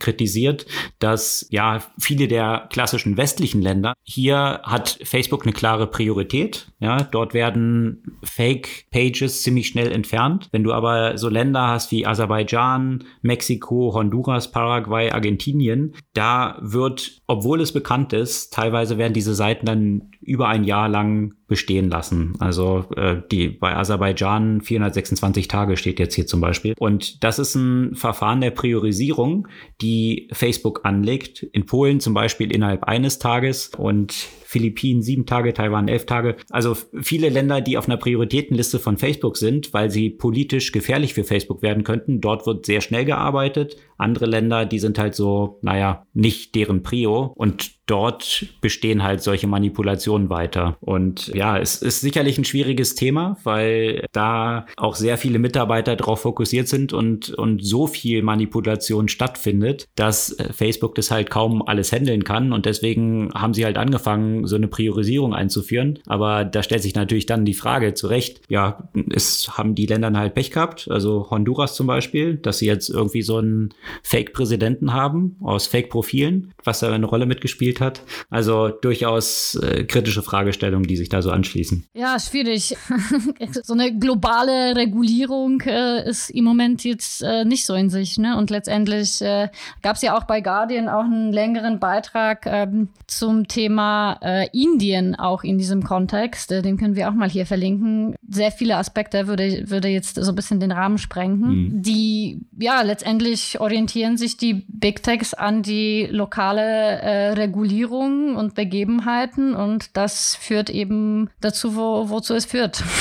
kritisiert, 0.00 0.66
dass 0.98 1.46
ja 1.50 1.82
viele 2.00 2.26
der 2.26 2.68
klassischen 2.70 3.16
westlichen 3.16 3.62
Länder, 3.62 3.94
hier 4.02 4.60
hat 4.64 4.98
Facebook 5.04 5.44
eine 5.44 5.52
klare 5.52 5.86
Priorität. 5.86 6.66
Ja, 6.80 7.04
dort 7.04 7.32
werden 7.32 8.18
Fake-Pages 8.24 9.42
ziemlich 9.42 9.68
schnell 9.68 9.92
entfernt. 9.92 10.48
Wenn 10.50 10.64
du 10.64 10.72
aber 10.72 11.16
so 11.16 11.28
Länder 11.28 11.68
hast 11.68 11.92
wie 11.92 12.06
Aserbaidschan, 12.06 13.04
Mexiko, 13.22 13.51
Mexiko, 13.52 13.92
Honduras, 13.94 14.50
Paraguay, 14.50 15.10
Argentinien, 15.10 15.94
da 16.14 16.58
wird, 16.60 17.20
obwohl 17.26 17.60
es 17.60 17.72
bekannt 17.72 18.12
ist, 18.12 18.52
teilweise 18.52 18.98
werden 18.98 19.12
diese 19.12 19.34
Seiten 19.34 19.66
dann 19.66 20.10
über 20.20 20.48
ein 20.48 20.64
Jahr 20.64 20.88
lang 20.88 21.34
bestehen 21.52 21.90
lassen. 21.90 22.32
Also 22.38 22.86
äh, 22.96 23.20
die 23.30 23.48
bei 23.50 23.76
Aserbaidschan 23.76 24.62
426 24.62 25.48
Tage 25.48 25.76
steht 25.76 25.98
jetzt 25.98 26.14
hier 26.14 26.26
zum 26.26 26.40
Beispiel. 26.40 26.72
Und 26.78 27.22
das 27.22 27.38
ist 27.38 27.54
ein 27.56 27.94
Verfahren 27.94 28.40
der 28.40 28.52
Priorisierung, 28.52 29.48
die 29.82 30.30
Facebook 30.32 30.80
anlegt. 30.84 31.42
In 31.42 31.66
Polen 31.66 32.00
zum 32.00 32.14
Beispiel 32.14 32.50
innerhalb 32.50 32.84
eines 32.84 33.18
Tages 33.18 33.70
und 33.76 34.12
Philippinen 34.52 35.00
sieben 35.00 35.24
Tage, 35.24 35.54
Taiwan 35.54 35.88
elf 35.88 36.04
Tage. 36.04 36.36
Also 36.50 36.76
viele 37.00 37.30
Länder, 37.30 37.62
die 37.62 37.78
auf 37.78 37.88
einer 37.88 37.96
Prioritätenliste 37.96 38.78
von 38.78 38.98
Facebook 38.98 39.38
sind, 39.38 39.72
weil 39.72 39.90
sie 39.90 40.10
politisch 40.10 40.72
gefährlich 40.72 41.14
für 41.14 41.24
Facebook 41.24 41.62
werden 41.62 41.84
könnten. 41.84 42.20
Dort 42.20 42.46
wird 42.46 42.66
sehr 42.66 42.82
schnell 42.82 43.06
gearbeitet. 43.06 43.76
Andere 43.96 44.26
Länder, 44.26 44.66
die 44.66 44.78
sind 44.78 44.98
halt 44.98 45.14
so, 45.14 45.58
naja, 45.62 46.06
nicht 46.12 46.54
deren 46.54 46.82
Prio. 46.82 47.32
Und 47.34 47.72
dort 47.86 48.46
bestehen 48.60 49.02
halt 49.02 49.22
solche 49.22 49.46
Manipulationen 49.46 50.28
weiter. 50.28 50.76
Und 50.80 51.28
ja, 51.28 51.41
es 51.58 51.82
ist 51.82 52.00
sicherlich 52.00 52.38
ein 52.38 52.44
schwieriges 52.44 52.94
Thema, 52.94 53.36
weil 53.42 54.06
da 54.12 54.66
auch 54.76 54.94
sehr 54.94 55.18
viele 55.18 55.38
Mitarbeiter 55.38 55.96
darauf 55.96 56.20
fokussiert 56.20 56.68
sind 56.68 56.92
und, 56.92 57.30
und 57.30 57.64
so 57.64 57.86
viel 57.86 58.22
Manipulation 58.22 59.08
stattfindet, 59.08 59.88
dass 59.94 60.32
äh, 60.38 60.52
Facebook 60.52 60.94
das 60.94 61.10
halt 61.10 61.30
kaum 61.30 61.62
alles 61.62 61.92
handeln 61.92 62.24
kann. 62.24 62.52
Und 62.52 62.66
deswegen 62.66 63.30
haben 63.34 63.54
sie 63.54 63.64
halt 63.64 63.76
angefangen, 63.76 64.46
so 64.46 64.56
eine 64.56 64.68
Priorisierung 64.68 65.34
einzuführen. 65.34 65.98
Aber 66.06 66.44
da 66.44 66.62
stellt 66.62 66.82
sich 66.82 66.94
natürlich 66.94 67.26
dann 67.26 67.44
die 67.44 67.54
Frage 67.54 67.94
zurecht, 67.94 68.42
ja, 68.48 68.88
es 69.12 69.56
haben 69.56 69.74
die 69.74 69.86
Länder 69.86 70.12
halt 70.12 70.34
Pech 70.34 70.50
gehabt, 70.50 70.88
also 70.90 71.28
Honduras 71.30 71.74
zum 71.74 71.86
Beispiel, 71.86 72.36
dass 72.36 72.58
sie 72.58 72.66
jetzt 72.66 72.88
irgendwie 72.88 73.22
so 73.22 73.38
einen 73.38 73.74
Fake-Präsidenten 74.02 74.92
haben 74.92 75.36
aus 75.40 75.66
Fake-Profilen, 75.66 76.52
was 76.62 76.80
da 76.80 76.92
eine 76.92 77.06
Rolle 77.06 77.26
mitgespielt 77.26 77.80
hat. 77.80 78.02
Also 78.30 78.68
durchaus 78.68 79.56
äh, 79.56 79.84
kritische 79.84 80.22
Fragestellungen, 80.22 80.86
die 80.86 80.96
sich 80.96 81.08
da 81.08 81.22
so 81.22 81.31
anschließen. 81.32 81.86
Ja, 81.94 82.18
schwierig. 82.18 82.76
so 83.62 83.72
eine 83.72 83.96
globale 83.96 84.76
Regulierung 84.76 85.60
äh, 85.62 86.08
ist 86.08 86.30
im 86.30 86.44
Moment 86.44 86.84
jetzt 86.84 87.22
äh, 87.22 87.44
nicht 87.44 87.66
so 87.66 87.74
in 87.74 87.90
sich. 87.90 88.18
Ne? 88.18 88.36
Und 88.36 88.50
letztendlich 88.50 89.20
äh, 89.22 89.48
gab 89.82 89.96
es 89.96 90.02
ja 90.02 90.16
auch 90.16 90.24
bei 90.24 90.40
Guardian 90.40 90.88
auch 90.88 91.04
einen 91.04 91.32
längeren 91.32 91.80
Beitrag 91.80 92.46
ähm, 92.46 92.88
zum 93.06 93.48
Thema 93.48 94.18
äh, 94.22 94.48
Indien 94.52 95.14
auch 95.14 95.44
in 95.44 95.58
diesem 95.58 95.82
Kontext. 95.82 96.52
Äh, 96.52 96.62
den 96.62 96.76
können 96.76 96.96
wir 96.96 97.08
auch 97.08 97.14
mal 97.14 97.30
hier 97.30 97.46
verlinken. 97.46 98.14
Sehr 98.28 98.52
viele 98.52 98.76
Aspekte 98.76 99.26
würde, 99.26 99.70
würde 99.70 99.88
jetzt 99.88 100.16
so 100.16 100.30
ein 100.30 100.36
bisschen 100.36 100.60
den 100.60 100.72
Rahmen 100.72 100.98
sprengen. 100.98 101.40
Mhm. 101.40 101.82
Die 101.82 102.40
ja 102.58 102.82
letztendlich 102.82 103.60
orientieren 103.60 104.16
sich 104.16 104.36
die 104.36 104.64
Big 104.68 105.02
Techs 105.02 105.34
an 105.34 105.62
die 105.62 106.06
lokale 106.10 106.62
äh, 106.62 107.32
Regulierung 107.32 108.36
und 108.36 108.54
Begebenheiten 108.54 109.54
und 109.54 109.96
das 109.96 110.36
führt 110.36 110.70
eben 110.70 111.11
dazu, 111.40 111.76
wo, 111.76 112.08
wozu 112.08 112.34
es 112.34 112.46
führt. 112.46 112.82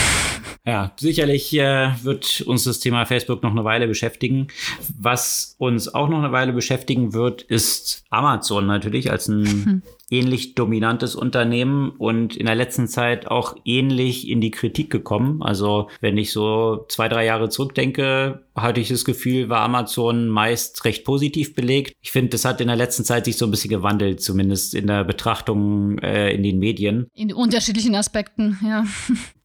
Ja, 0.64 0.92
sicherlich 1.00 1.52
äh, 1.58 1.90
wird 2.04 2.42
uns 2.42 2.66
das 2.66 2.80
Thema 2.80 3.08
Facebook 3.08 3.42
noch 3.42 3.50
eine 3.50 3.64
Weile 3.64 3.88
beschäftigen. 3.88 4.48
Was 4.96 5.56
uns 5.58 5.92
auch 5.92 6.08
noch 6.08 6.20
eine 6.20 6.32
Weile 6.32 6.54
beschäftigen 6.54 7.14
wird, 7.14 7.42
ist 7.42 8.04
Amazon 8.12 8.68
natürlich 8.68 9.10
als 9.10 9.28
ein 9.28 9.46
hm. 9.46 9.82
Ähnlich 10.12 10.56
dominantes 10.56 11.16
Unternehmen 11.16 11.92
und 11.92 12.36
in 12.36 12.46
der 12.46 12.56
letzten 12.56 12.88
Zeit 12.88 13.28
auch 13.28 13.56
ähnlich 13.66 14.30
in 14.30 14.42
die 14.42 14.52
Kritik 14.52 14.92
gekommen. 14.92 15.42
Also 15.42 15.90
wenn 16.02 16.18
ich 16.18 16.32
so 16.32 16.86
zwei, 16.90 17.08
drei 17.08 17.26
Jahre 17.26 17.50
zurückdenke, 17.50 18.44
hatte 18.54 18.82
ich 18.82 18.90
das 18.90 19.06
Gefühl, 19.06 19.50
war 19.50 19.62
Amazon 19.62 20.28
meist 20.28 20.84
recht 20.86 21.06
positiv 21.06 21.56
belegt. 21.56 21.96
Ich 22.02 22.12
finde, 22.12 22.32
das 22.32 22.46
hat 22.46 22.62
in 22.62 22.68
der 22.68 22.76
letzten 22.76 23.06
Zeit 23.06 23.26
sich 23.26 23.38
so 23.38 23.46
ein 23.46 23.52
bisschen 23.52 23.70
gewandelt, 23.70 24.22
zumindest 24.22 24.76
in 24.76 24.88
der 24.88 25.06
Betrachtung 25.06 25.98
äh, 26.00 26.34
in 26.34 26.44
den 26.44 26.60
Medien. 26.60 27.08
In 27.16 27.34
unterschiedlichen 27.34 27.96
Aspekten, 27.96 28.60
ja. 28.64 28.86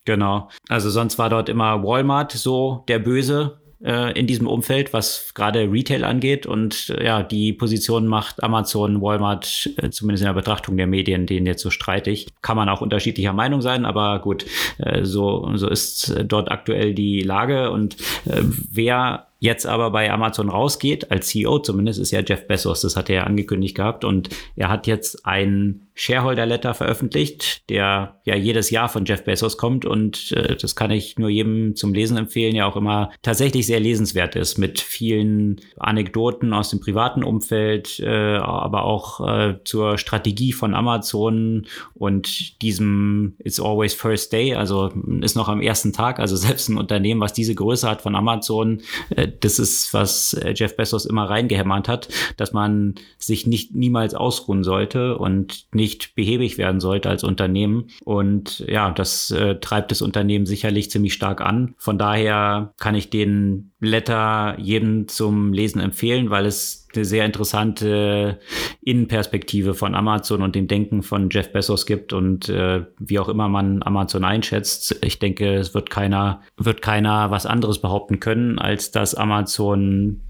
Genau. 0.06 0.48
Also 0.68 0.88
sonst 0.88 1.18
war 1.18 1.30
dort 1.30 1.48
immer 1.48 1.82
Walmart 1.82 2.30
so 2.30 2.84
der 2.86 3.00
Böse 3.00 3.58
äh, 3.82 4.18
in 4.18 4.26
diesem 4.26 4.46
Umfeld, 4.46 4.92
was 4.92 5.32
gerade 5.34 5.70
Retail 5.70 6.04
angeht. 6.04 6.46
Und 6.46 6.90
äh, 6.90 7.04
ja, 7.04 7.22
die 7.22 7.52
Position 7.52 8.06
macht 8.06 8.42
Amazon, 8.42 9.00
Walmart, 9.00 9.70
äh, 9.76 9.90
zumindest 9.90 10.22
in 10.22 10.28
der 10.28 10.34
Betrachtung 10.34 10.76
der 10.76 10.86
Medien, 10.86 11.26
denen 11.26 11.46
jetzt 11.46 11.62
so 11.62 11.70
streitig. 11.70 12.28
Kann 12.42 12.56
man 12.56 12.68
auch 12.68 12.80
unterschiedlicher 12.80 13.32
Meinung 13.32 13.62
sein, 13.62 13.84
aber 13.84 14.20
gut, 14.20 14.46
äh, 14.78 15.04
so, 15.04 15.50
so 15.54 15.68
ist 15.68 16.10
äh, 16.10 16.24
dort 16.24 16.50
aktuell 16.50 16.94
die 16.94 17.22
Lage. 17.22 17.70
Und 17.70 17.96
äh, 18.26 18.42
wer 18.42 19.26
jetzt 19.38 19.66
aber 19.66 19.90
bei 19.90 20.10
Amazon 20.10 20.48
rausgeht, 20.48 21.10
als 21.10 21.28
CEO 21.28 21.58
zumindest, 21.58 22.00
ist 22.00 22.10
ja 22.10 22.20
Jeff 22.20 22.46
Bezos, 22.46 22.80
das 22.80 22.96
hat 22.96 23.10
er 23.10 23.16
ja 23.16 23.24
angekündigt 23.24 23.76
gehabt 23.76 24.04
und 24.04 24.30
er 24.56 24.68
hat 24.70 24.86
jetzt 24.86 25.26
ein 25.26 25.85
Shareholder-Letter 25.96 26.74
veröffentlicht, 26.74 27.68
der 27.70 28.20
ja 28.24 28.36
jedes 28.36 28.68
Jahr 28.68 28.90
von 28.90 29.06
Jeff 29.06 29.24
Bezos 29.24 29.56
kommt 29.56 29.86
und 29.86 30.30
äh, 30.32 30.54
das 30.54 30.76
kann 30.76 30.90
ich 30.90 31.18
nur 31.18 31.30
jedem 31.30 31.74
zum 31.74 31.94
Lesen 31.94 32.18
empfehlen, 32.18 32.54
ja 32.54 32.66
auch 32.66 32.76
immer 32.76 33.10
tatsächlich 33.22 33.66
sehr 33.66 33.80
lesenswert 33.80 34.36
ist 34.36 34.58
mit 34.58 34.78
vielen 34.78 35.60
Anekdoten 35.78 36.52
aus 36.52 36.68
dem 36.68 36.80
privaten 36.80 37.24
Umfeld, 37.24 37.98
äh, 38.00 38.36
aber 38.36 38.84
auch 38.84 39.26
äh, 39.26 39.54
zur 39.64 39.96
Strategie 39.96 40.52
von 40.52 40.74
Amazon 40.74 41.66
und 41.94 42.60
diesem 42.60 43.34
It's 43.42 43.58
Always 43.58 43.94
First 43.94 44.34
Day, 44.34 44.54
also 44.54 44.92
ist 45.22 45.34
noch 45.34 45.48
am 45.48 45.62
ersten 45.62 45.94
Tag, 45.94 46.20
also 46.20 46.36
selbst 46.36 46.68
ein 46.68 46.76
Unternehmen, 46.76 47.22
was 47.22 47.32
diese 47.32 47.54
Größe 47.54 47.88
hat 47.88 48.02
von 48.02 48.14
Amazon, 48.16 48.82
äh, 49.10 49.28
das 49.40 49.58
ist, 49.58 49.94
was 49.94 50.34
äh, 50.34 50.52
Jeff 50.54 50.76
Bezos 50.76 51.06
immer 51.06 51.24
reingehämmert 51.24 51.88
hat, 51.88 52.08
dass 52.36 52.52
man 52.52 52.96
sich 53.16 53.46
nicht 53.46 53.74
niemals 53.74 54.14
ausruhen 54.14 54.62
sollte 54.62 55.16
und 55.16 55.64
nicht 55.72 55.85
nicht 55.86 56.16
behäbig 56.16 56.58
werden 56.58 56.80
sollte 56.80 57.08
als 57.08 57.22
Unternehmen. 57.22 57.86
Und 58.04 58.58
ja, 58.68 58.90
das 58.90 59.30
äh, 59.30 59.60
treibt 59.60 59.92
das 59.92 60.02
Unternehmen 60.02 60.44
sicherlich 60.44 60.90
ziemlich 60.90 61.14
stark 61.14 61.40
an. 61.40 61.76
Von 61.78 61.96
daher 61.96 62.74
kann 62.80 62.96
ich 62.96 63.08
den 63.08 63.70
Letter 63.78 64.56
jedem 64.58 65.06
zum 65.06 65.52
Lesen 65.52 65.80
empfehlen, 65.80 66.28
weil 66.30 66.44
es 66.44 66.88
eine 66.96 67.04
sehr 67.04 67.24
interessante 67.24 68.40
Innenperspektive 68.80 69.74
von 69.74 69.94
Amazon 69.94 70.42
und 70.42 70.56
dem 70.56 70.66
Denken 70.66 71.02
von 71.02 71.28
Jeff 71.30 71.52
Bezos 71.52 71.86
gibt 71.86 72.12
und 72.12 72.48
äh, 72.48 72.84
wie 72.98 73.18
auch 73.20 73.28
immer 73.28 73.48
man 73.48 73.82
Amazon 73.84 74.24
einschätzt. 74.24 74.98
Ich 75.02 75.20
denke, 75.20 75.54
es 75.54 75.72
wird 75.72 75.88
keiner, 75.88 76.40
wird 76.56 76.82
keiner 76.82 77.30
was 77.30 77.46
anderes 77.46 77.80
behaupten 77.80 78.18
können, 78.18 78.58
als 78.58 78.90
dass 78.90 79.14
Amazon 79.14 80.22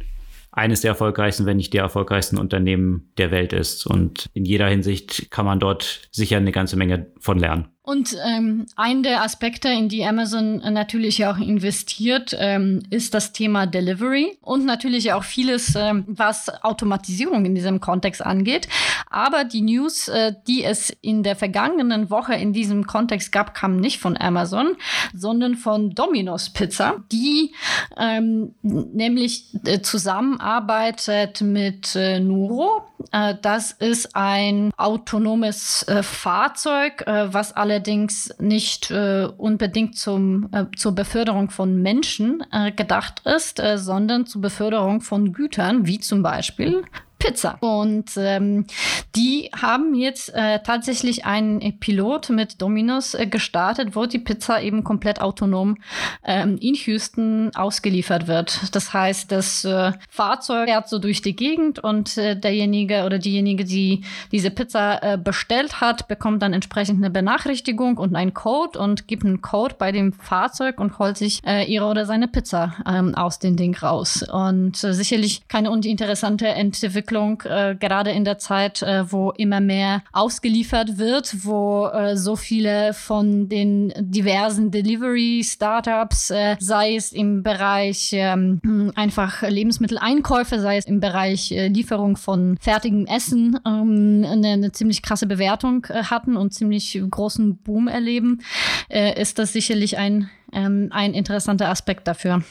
eines 0.57 0.81
der 0.81 0.89
erfolgreichsten, 0.93 1.45
wenn 1.45 1.59
nicht 1.59 1.75
der 1.75 1.83
erfolgreichsten 1.83 2.39
Unternehmen 2.39 3.13
der 3.19 3.31
Welt 3.31 3.53
ist. 3.53 3.87
Und 3.87 4.31
in 4.33 4.47
jeder 4.47 4.67
Hinsicht 4.67 5.31
kann 5.31 5.45
man 5.45 5.61
dort 5.61 6.09
sicher 6.11 6.39
eine 6.39 6.51
ganze 6.51 6.77
Menge 6.77 7.13
von 7.27 7.39
lernen. 7.39 7.69
Und 7.87 8.17
ähm, 8.27 8.67
ein 8.75 9.05
der 9.05 9.23
Aspekte, 9.23 9.69
in 9.69 9.89
die 9.89 10.05
Amazon 10.05 10.57
natürlich 10.57 11.25
auch 11.25 11.39
investiert, 11.39 12.37
ähm, 12.37 12.83
ist 12.91 13.15
das 13.15 13.33
Thema 13.33 13.67
Delivery 13.67 14.39
und 14.41 14.65
natürlich 14.65 15.13
auch 15.13 15.23
vieles, 15.23 15.77
ähm, 15.77 16.03
was 16.09 16.49
Automatisierung 16.65 17.45
in 17.45 17.55
diesem 17.55 17.79
Kontext 17.79 18.27
angeht. 18.27 18.67
Aber 19.09 19.45
die 19.45 19.63
News, 19.63 20.09
äh, 20.09 20.33
die 20.49 20.65
es 20.65 20.91
in 21.01 21.23
der 21.23 21.37
vergangenen 21.37 22.11
Woche 22.11 22.35
in 22.35 22.53
diesem 22.53 22.89
Kontext 22.89 23.31
gab, 23.31 23.55
kam 23.55 23.77
nicht 23.77 24.01
von 24.01 24.17
Amazon, 24.17 24.77
sondern 25.15 25.55
von 25.55 25.95
Domino's 25.95 26.51
Pizza, 26.51 27.05
die 27.13 27.55
ähm, 27.97 28.57
nämlich 28.63 29.55
äh, 29.65 29.81
zusammenarbeitet 29.81 31.41
mit 31.41 31.95
äh, 31.95 32.19
Nuro. 32.19 32.83
Äh, 33.13 33.37
das 33.41 33.71
ist 33.71 34.17
ein 34.17 34.73
autonomes 34.77 35.85
äh, 35.85 36.03
Fahrzeug, 36.03 37.05
äh, 37.07 37.16
was 37.33 37.53
alle 37.53 37.77
allerdings 37.77 38.35
nicht 38.39 38.91
äh, 38.91 39.29
unbedingt 39.37 39.97
zum, 39.97 40.49
äh, 40.53 40.65
zur 40.77 40.93
Beförderung 40.93 41.51
von 41.51 41.83
Menschen 41.83 42.43
äh, 42.51 42.73
gedacht 42.73 43.23
ist, 43.25 43.61
äh, 43.61 43.77
sondern 43.77 44.25
zur 44.27 44.41
Beförderung 44.41 45.03
von 45.03 45.33
Gütern, 45.33 45.87
wie 45.87 46.01
zum 46.01 46.23
Beispiel 46.23 46.85
Pizza. 47.19 47.57
Und 47.61 48.11
ähm, 48.17 48.67
die 49.15 49.51
haben 49.59 49.95
jetzt 49.95 50.35
äh, 50.35 50.61
tatsächlich 50.63 51.25
einen 51.25 51.79
Pilot 51.81 52.31
mit 52.31 52.61
Domino's 52.61 53.15
äh, 53.15 53.27
gestartet, 53.27 53.97
wo 53.97 54.07
die 54.07 54.19
Pizza 54.19 54.61
eben 54.61 54.85
komplett 54.85 55.21
autonom 55.21 55.79
ähm, 56.25 56.59
in 56.61 56.75
Houston 56.75 57.51
ausgeliefert 57.55 58.29
wird. 58.29 58.75
Das 58.75 58.93
heißt, 58.93 59.33
das 59.33 59.65
äh, 59.65 59.93
Fahrzeug 60.11 60.69
fährt 60.69 60.89
so 60.89 60.99
durch 60.99 61.23
die 61.23 61.35
Gegend 61.35 61.79
und 61.79 62.19
äh, 62.19 62.39
derjenige 62.39 63.05
oder 63.05 63.19
diejenige, 63.19 63.65
die 63.65 64.05
diese 64.31 64.51
Pizza 64.51 65.03
äh, 65.03 65.19
bestellt 65.19 65.81
hat, 65.81 66.09
bekommt 66.09 66.43
dann 66.43 66.53
entsprechend 66.53 66.99
eine 66.99 67.11
Benachrichtigung 67.11 67.97
und 67.97 68.15
einen 68.15 68.35
Code 68.35 68.79
und 68.79 69.09
gibt 69.09 69.25
einen 69.25 69.41
Code 69.41 69.77
bei 69.79 69.91
dem 69.91 70.13
Fahrzeug 70.13 70.79
und 70.81 70.99
holt 70.99 71.17
sich 71.17 71.41
äh, 71.47 71.65
ihre 71.65 71.87
oder 71.87 72.05
seine 72.05 72.29
Pizza 72.29 72.75
ähm, 72.87 73.15
aus 73.15 73.39
dem 73.39 73.57
Ding 73.57 73.75
raus. 73.75 74.23
Und 74.23 74.83
äh, 74.85 74.93
sicherlich 74.93 75.49
keine 75.49 75.71
uninteressante 75.71 76.47
Entwicklung 76.49 77.06
Entwicklung, 77.07 77.43
äh, 77.43 77.77
gerade 77.79 78.11
in 78.11 78.25
der 78.25 78.39
Zeit, 78.39 78.83
äh, 78.83 79.11
wo 79.11 79.31
immer 79.31 79.61
mehr 79.61 80.03
ausgeliefert 80.13 80.99
wird, 80.99 81.45
wo 81.45 81.87
äh, 81.87 82.17
so 82.17 82.35
viele 82.35 82.93
von 82.95 83.49
den 83.49 83.93
diversen 83.97 84.71
Delivery-Startups, 84.71 86.31
äh, 86.31 86.57
sei 86.59 86.97
es 86.97 87.13
im 87.13 87.43
Bereich 87.43 88.11
ähm, 88.13 88.93
einfach 88.97 89.43
Lebensmitteleinkäufe, 89.43 90.59
sei 90.61 90.79
es 90.79 90.87
im 90.87 90.99
Bereich 90.99 91.53
äh, 91.53 91.69
Lieferung 91.69 92.17
von 92.17 92.57
fertigem 92.61 93.07
Essen, 93.07 93.59
ähm, 93.65 94.27
eine, 94.29 94.49
eine, 94.49 94.73
ziemlich 94.73 95.03
krasse 95.03 95.27
Bewertung 95.27 95.87
äh, 95.89 96.05
hatten 96.05 96.37
und 96.37 96.55
ziemlich 96.55 97.01
großen 97.09 97.59
Boom 97.59 97.89
erleben, 97.89 98.41
ist 98.89 99.39
das 99.39 99.53
sicherlich 99.53 99.99
ein 99.99 100.31
ähm, 100.57 100.89
ein 100.91 101.13
interessanter 101.13 101.69
Aspekt 101.69 102.09
dafür. 102.09 102.43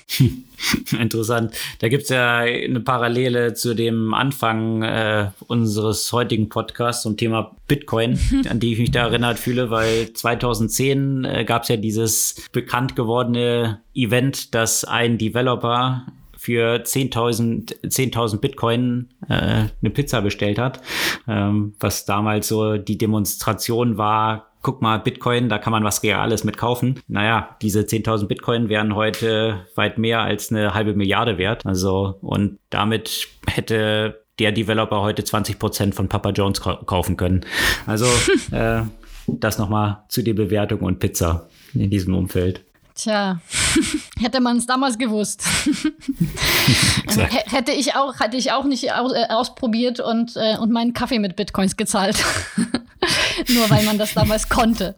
Interessant. 1.00 1.56
Da 1.80 1.90
gibt 1.90 2.04
es 2.04 2.10
ja 2.10 2.38
eine 2.38 2.80
Parallele 2.80 3.56
zu 3.56 3.74
dem 3.74 4.14
Anfang 4.14 4.84
äh, 4.84 5.32
unseres 5.48 6.14
heutigen 6.14 6.48
Podcasts 6.48 7.02
zum 7.02 7.18
Thema 7.18 7.56
Bitcoin, 7.68 8.20
an 8.50 8.60
die 8.60 8.74
ich 8.74 8.80
mich 8.80 8.92
da 8.92 9.08
erinnert 9.08 9.40
fühle, 9.40 9.72
weil 9.72 10.14
2010 10.14 11.26
äh, 11.26 11.46
gab 11.46 11.64
es 11.64 11.70
ja 11.70 11.78
dieses 11.78 12.48
bekannt 12.52 12.96
gewordene 12.96 13.82
Event, 13.96 14.54
dass 14.54 14.86
ein 14.86 15.18
Developer 15.18 16.06
für 16.38 16.76
10.000 16.76 17.90
10 17.90 18.40
Bitcoin 18.40 19.10
äh, 19.28 19.34
eine 19.82 19.90
Pizza 19.92 20.22
bestellt 20.22 20.60
hat, 20.60 20.80
ähm, 21.28 21.74
was 21.80 22.06
damals 22.06 22.50
so 22.50 22.78
die 22.78 23.00
Demonstration 23.00 23.98
war, 23.98 24.52
guck 24.66 24.82
mal, 24.82 24.98
Bitcoin, 24.98 25.48
da 25.48 25.60
kann 25.60 25.70
man 25.70 25.84
was 25.84 26.02
Reales 26.02 26.44
mit 26.44 26.58
kaufen. 26.58 27.00
Naja, 27.08 27.56
diese 27.62 27.82
10.000 27.82 28.26
Bitcoin 28.26 28.68
wären 28.68 28.96
heute 28.96 29.68
weit 29.76 30.00
mehr 30.00 30.22
als 30.22 30.52
eine 30.52 30.74
halbe 30.74 30.96
Milliarde 30.96 31.38
wert. 31.38 31.64
Also, 31.68 32.18
und 32.22 32.58
damit 32.72 33.28
hätte 33.46 34.24
der 34.40 34.52
Developer 34.52 35.02
heute 35.02 35.24
20 35.24 35.60
Prozent 35.60 35.94
von 35.94 36.10
Papa 36.10 36.32
Jones 36.32 36.62
kaufen 36.62 37.16
können. 37.16 37.46
Also, 37.86 38.08
äh, 38.52 38.82
das 39.28 39.60
nochmal 39.60 40.04
zu 40.10 40.24
der 40.24 40.34
Bewertung 40.34 40.80
und 40.80 40.98
Pizza 40.98 41.48
in 41.76 41.92
diesem 41.92 42.16
Umfeld. 42.16 42.66
Tja, 42.96 43.40
hätte 44.20 44.42
man 44.42 44.58
es 44.58 44.66
damals 44.66 44.98
gewusst. 44.98 45.44
hätte 47.52 47.72
ich 47.72 47.94
auch, 47.94 48.20
hätte 48.20 48.36
ich 48.38 48.52
auch 48.52 48.64
nicht 48.64 48.92
aus, 48.94 49.14
äh, 49.14 49.28
ausprobiert 49.30 50.00
und, 50.00 50.36
äh, 50.36 50.58
und 50.58 50.72
meinen 50.72 50.94
Kaffee 50.94 51.20
mit 51.20 51.36
Bitcoins 51.36 51.78
gezahlt. 51.78 52.18
Nur 53.50 53.70
weil 53.70 53.84
man 53.84 53.98
das 53.98 54.14
damals 54.14 54.50
konnte. 54.50 54.96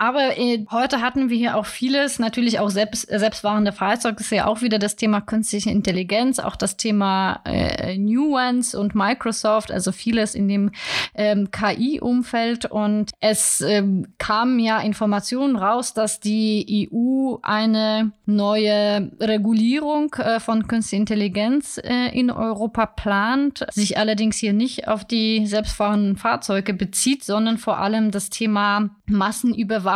Aber 0.00 0.38
äh, 0.38 0.64
heute 0.70 1.02
hatten 1.02 1.28
wir 1.28 1.36
hier 1.36 1.56
auch 1.58 1.66
vieles, 1.66 2.18
natürlich 2.18 2.58
auch 2.58 2.70
selbst, 2.70 3.06
selbstfahrende 3.06 3.70
Fahrzeuge, 3.70 4.20
ist 4.20 4.30
ja 4.30 4.46
auch 4.46 4.62
wieder 4.62 4.78
das 4.78 4.96
Thema 4.96 5.20
künstliche 5.20 5.68
Intelligenz, 5.68 6.38
auch 6.38 6.56
das 6.56 6.78
Thema 6.78 7.42
äh, 7.44 7.98
Nuance 7.98 8.80
und 8.80 8.94
Microsoft, 8.94 9.70
also 9.70 9.92
vieles 9.92 10.34
in 10.34 10.48
dem 10.48 10.70
ähm, 11.14 11.50
KI-Umfeld. 11.50 12.64
Und 12.64 13.10
es 13.20 13.60
ähm, 13.60 14.14
kamen 14.16 14.58
ja 14.58 14.80
Informationen 14.80 15.54
raus, 15.54 15.92
dass 15.92 16.18
die 16.18 16.88
EU 16.90 17.36
eine 17.42 18.12
neue 18.24 19.12
Regulierung 19.20 20.14
äh, 20.14 20.40
von 20.40 20.66
künstlicher 20.66 21.00
Intelligenz 21.02 21.76
äh, 21.76 22.18
in 22.18 22.30
Europa 22.30 22.86
plant, 22.86 23.66
sich 23.70 23.98
allerdings 23.98 24.38
hier 24.38 24.54
nicht 24.54 24.88
auf 24.88 25.04
die 25.04 25.46
selbstfahrenden 25.46 26.16
Fahrzeuge 26.16 26.72
bezieht, 26.72 27.22
sondern 27.22 27.58
vor 27.58 27.76
allem 27.76 28.10
das 28.10 28.30
Thema 28.30 28.88
Massenüberwachung 29.04 29.89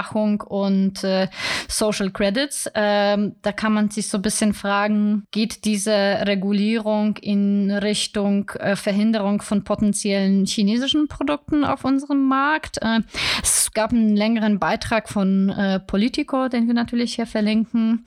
und 0.45 1.05
äh, 1.05 1.29
Social 1.69 2.11
Credits. 2.11 2.71
Ähm, 2.75 3.37
da 3.43 3.53
kann 3.53 3.73
man 3.73 3.91
sich 3.91 4.09
so 4.09 4.19
ein 4.19 4.23
bisschen 4.23 4.55
fragen, 4.55 5.27
geht 5.31 5.65
diese 5.65 5.93
Regulierung 5.93 7.17
in 7.19 7.71
Richtung 7.71 8.51
äh, 8.59 8.77
Verhinderung 8.77 9.43
von 9.43 9.65
potenziellen 9.65 10.47
chinesischen 10.47 11.09
Produkten 11.09 11.65
auf 11.65 11.85
unserem 11.85 12.27
Markt? 12.27 12.79
Äh, 12.83 13.01
es 13.43 13.73
gab 13.73 13.93
einen 13.93 14.17
längeren 14.17 14.59
Beitrag 14.59 15.09
von 15.09 15.51
äh, 15.51 15.81
Politico, 15.81 16.49
den 16.49 16.67
wir 16.67 16.75
natürlich 16.75 17.15
hier 17.15 17.27
verlinken. 17.27 18.07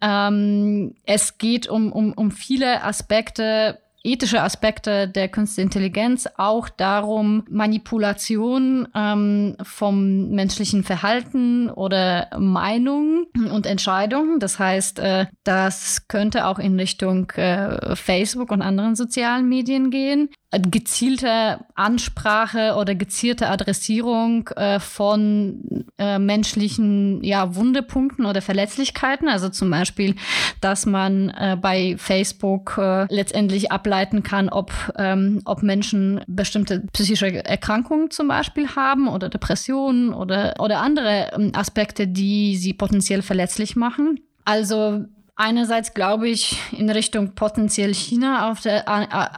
Ähm, 0.00 0.94
es 1.04 1.38
geht 1.38 1.68
um, 1.68 1.92
um, 1.92 2.12
um 2.12 2.30
viele 2.30 2.82
Aspekte, 2.84 3.78
ethische 4.04 4.42
Aspekte 4.42 5.08
der 5.08 5.28
künstlichen 5.28 5.68
Intelligenz, 5.68 6.28
auch 6.36 6.68
darum, 6.68 7.44
Manipulation 7.50 8.88
ähm, 8.94 9.56
vom 9.62 10.30
menschlichen 10.30 10.84
Verhalten 10.84 11.70
oder 11.70 12.28
Meinung 12.38 13.26
und 13.52 13.66
Entscheidungen. 13.66 14.40
Das 14.40 14.58
heißt, 14.58 14.98
äh, 14.98 15.26
das 15.44 16.08
könnte 16.08 16.46
auch 16.46 16.58
in 16.58 16.78
Richtung 16.78 17.30
äh, 17.32 17.96
Facebook 17.96 18.50
und 18.50 18.62
anderen 18.62 18.96
sozialen 18.96 19.48
Medien 19.48 19.90
gehen 19.90 20.30
gezielte 20.50 21.60
Ansprache 21.74 22.74
oder 22.76 22.94
gezielte 22.94 23.50
Adressierung 23.50 24.48
äh, 24.56 24.80
von 24.80 25.84
äh, 25.98 26.18
menschlichen 26.18 27.22
ja, 27.22 27.54
Wundepunkten 27.54 28.24
oder 28.24 28.40
Verletzlichkeiten. 28.40 29.28
Also 29.28 29.50
zum 29.50 29.70
Beispiel, 29.70 30.14
dass 30.62 30.86
man 30.86 31.28
äh, 31.30 31.58
bei 31.60 31.96
Facebook 31.98 32.78
äh, 32.78 33.06
letztendlich 33.10 33.72
ableiten 33.88 34.22
kann, 34.22 34.50
ob, 34.50 34.72
ähm, 34.98 35.40
ob 35.46 35.62
Menschen 35.62 36.20
bestimmte 36.26 36.80
psychische 36.92 37.44
Erkrankungen 37.44 38.10
zum 38.10 38.28
Beispiel 38.28 38.68
haben 38.76 39.08
oder 39.08 39.30
Depressionen 39.30 40.12
oder, 40.12 40.54
oder 40.58 40.80
andere 40.80 41.30
ähm, 41.32 41.52
Aspekte, 41.54 42.06
die 42.06 42.56
sie 42.56 42.74
potenziell 42.74 43.22
verletzlich 43.22 43.76
machen. 43.76 44.20
Also 44.44 45.04
Einerseits 45.40 45.94
glaube 45.94 46.28
ich 46.28 46.60
in 46.72 46.90
Richtung 46.90 47.36
potenziell 47.36 47.94
China, 47.94 48.50
auf 48.50 48.60
der, 48.60 48.84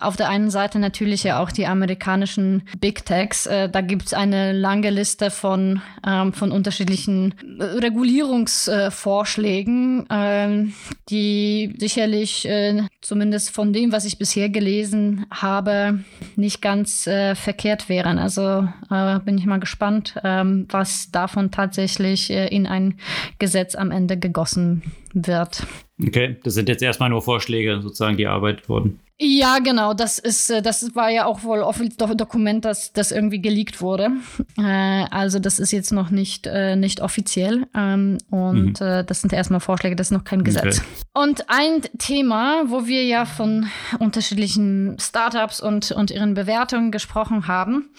auf 0.00 0.16
der 0.16 0.30
einen 0.30 0.48
Seite 0.48 0.78
natürlich 0.78 1.24
ja 1.24 1.42
auch 1.42 1.52
die 1.52 1.66
amerikanischen 1.66 2.62
Big 2.80 3.04
Techs. 3.04 3.44
Äh, 3.44 3.68
da 3.68 3.82
gibt 3.82 4.06
es 4.06 4.14
eine 4.14 4.52
lange 4.52 4.88
Liste 4.88 5.30
von, 5.30 5.82
ähm, 6.06 6.32
von 6.32 6.52
unterschiedlichen 6.52 7.34
Regulierungsvorschlägen, 7.60 10.06
ähm, 10.08 10.72
die 11.10 11.74
sicherlich 11.78 12.48
äh, 12.48 12.84
zumindest 13.02 13.50
von 13.50 13.74
dem, 13.74 13.92
was 13.92 14.06
ich 14.06 14.16
bisher 14.16 14.48
gelesen 14.48 15.26
habe, 15.30 16.02
nicht 16.34 16.62
ganz 16.62 17.06
äh, 17.06 17.34
verkehrt 17.34 17.90
wären. 17.90 18.18
Also 18.18 18.66
bin 18.88 19.36
ich 19.36 19.44
mal 19.44 19.60
gespannt, 19.60 20.14
ähm, 20.24 20.66
was 20.70 21.10
davon 21.10 21.50
tatsächlich 21.50 22.30
in 22.30 22.66
ein 22.66 22.98
Gesetz 23.38 23.74
am 23.74 23.90
Ende 23.90 24.18
gegossen 24.18 24.82
wird. 25.12 25.66
Okay, 26.06 26.36
das 26.42 26.54
sind 26.54 26.68
jetzt 26.68 26.82
erstmal 26.82 27.10
nur 27.10 27.22
Vorschläge, 27.22 27.80
sozusagen, 27.82 28.16
die 28.16 28.24
erarbeitet 28.24 28.68
wurden. 28.68 29.00
Ja, 29.22 29.58
genau. 29.58 29.92
Das 29.92 30.18
ist, 30.18 30.48
äh, 30.48 30.62
das 30.62 30.94
war 30.94 31.10
ja 31.10 31.26
auch 31.26 31.44
wohl 31.44 31.60
offizielles 31.60 32.16
Dokument, 32.16 32.64
das, 32.64 32.94
das 32.94 33.12
irgendwie 33.12 33.42
geleakt 33.42 33.82
wurde. 33.82 34.12
Äh, 34.56 34.62
also 35.10 35.38
das 35.38 35.58
ist 35.58 35.72
jetzt 35.72 35.92
noch 35.92 36.08
nicht, 36.08 36.46
äh, 36.46 36.74
nicht 36.74 37.02
offiziell. 37.02 37.66
Ähm, 37.74 38.16
und 38.30 38.80
mhm. 38.80 38.86
äh, 38.86 39.04
das 39.04 39.20
sind 39.20 39.34
erstmal 39.34 39.60
Vorschläge, 39.60 39.94
das 39.94 40.06
ist 40.06 40.12
noch 40.12 40.24
kein 40.24 40.42
Gesetz. 40.42 40.78
Okay. 40.78 40.88
Und 41.12 41.50
ein 41.50 41.82
Thema, 41.98 42.62
wo 42.68 42.86
wir 42.86 43.04
ja 43.04 43.26
von 43.26 43.66
unterschiedlichen 43.98 44.96
Startups 44.98 45.60
und, 45.60 45.92
und 45.92 46.10
ihren 46.10 46.32
Bewertungen 46.32 46.90
gesprochen 46.90 47.46
haben. 47.46 47.90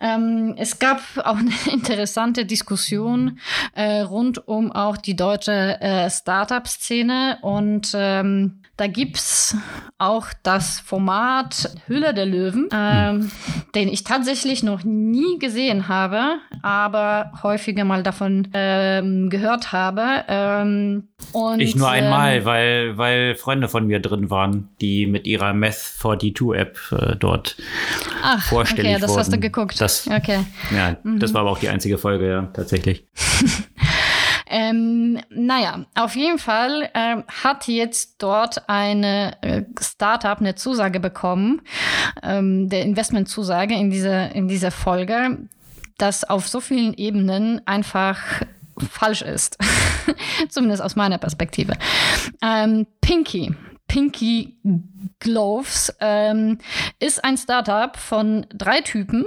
Ähm, 0.00 0.54
es 0.56 0.78
gab 0.78 1.02
auch 1.18 1.36
eine 1.36 1.52
interessante 1.70 2.46
Diskussion 2.46 3.38
äh, 3.74 4.00
rund 4.00 4.48
um 4.48 4.72
auch 4.72 4.96
die 4.96 5.16
deutsche 5.16 5.78
äh, 5.82 6.08
Startup-Szene 6.08 7.40
und 7.42 7.92
ähm, 7.94 8.62
da 8.76 8.86
gibt 8.86 9.16
es 9.16 9.54
auch 9.98 10.28
das 10.42 10.80
Format 10.80 11.70
Hülle 11.86 12.14
der 12.14 12.24
Löwen, 12.24 12.68
ähm, 12.72 13.20
hm. 13.20 13.30
den 13.74 13.88
ich 13.88 14.02
tatsächlich 14.02 14.62
noch 14.62 14.82
nie 14.82 15.38
gesehen 15.38 15.88
habe, 15.88 16.38
aber 16.62 17.32
häufiger 17.42 17.84
mal 17.84 18.02
davon 18.02 18.48
ähm, 18.54 19.28
gehört 19.28 19.72
habe. 19.72 20.24
Ähm, 20.26 21.08
und, 21.32 21.60
ich 21.60 21.76
nur 21.76 21.90
einmal, 21.90 22.38
ähm, 22.38 22.44
weil, 22.44 22.98
weil 22.98 23.34
Freunde 23.34 23.68
von 23.68 23.86
mir 23.86 24.00
drin 24.00 24.30
waren, 24.30 24.70
die 24.80 25.06
mit 25.06 25.26
ihrer 25.26 25.52
Meth 25.52 25.74
42 25.74 26.54
App 26.54 26.78
äh, 26.92 27.16
dort 27.16 27.56
Ach, 28.22 28.42
vorstellig 28.42 28.92
okay, 28.92 29.00
das 29.00 29.10
wurden. 29.10 29.20
hast 29.20 29.32
du 29.32 29.38
geguckt. 29.38 29.80
Das, 29.80 30.08
okay. 30.08 30.44
Ja, 30.74 30.96
mhm. 31.02 31.18
das 31.18 31.34
war 31.34 31.42
aber 31.42 31.50
auch 31.50 31.58
die 31.58 31.68
einzige 31.68 31.98
Folge, 31.98 32.28
ja, 32.28 32.42
tatsächlich. 32.54 33.04
Ähm, 34.54 35.18
naja, 35.30 35.86
auf 35.94 36.14
jeden 36.14 36.38
Fall 36.38 36.90
äh, 36.92 37.22
hat 37.42 37.68
jetzt 37.68 38.22
dort 38.22 38.68
eine 38.68 39.42
äh, 39.42 39.62
Startup 39.80 40.38
eine 40.38 40.54
Zusage 40.56 41.00
bekommen, 41.00 41.62
ähm, 42.22 42.68
der 42.68 42.82
Investmentzusage 42.82 43.74
in 43.74 43.88
dieser, 43.88 44.34
in 44.34 44.48
dieser 44.48 44.70
Folge, 44.70 45.48
das 45.96 46.24
auf 46.24 46.48
so 46.48 46.60
vielen 46.60 46.92
Ebenen 46.92 47.66
einfach 47.66 48.42
falsch 48.90 49.22
ist. 49.22 49.56
Zumindest 50.50 50.82
aus 50.82 50.96
meiner 50.96 51.16
Perspektive. 51.16 51.72
Ähm, 52.42 52.86
Pinky. 53.00 53.54
Pinky 53.88 54.58
Gloves 55.18 55.94
ähm, 56.00 56.58
ist 56.98 57.24
ein 57.24 57.38
Startup 57.38 57.96
von 57.96 58.46
drei 58.52 58.82
Typen, 58.82 59.24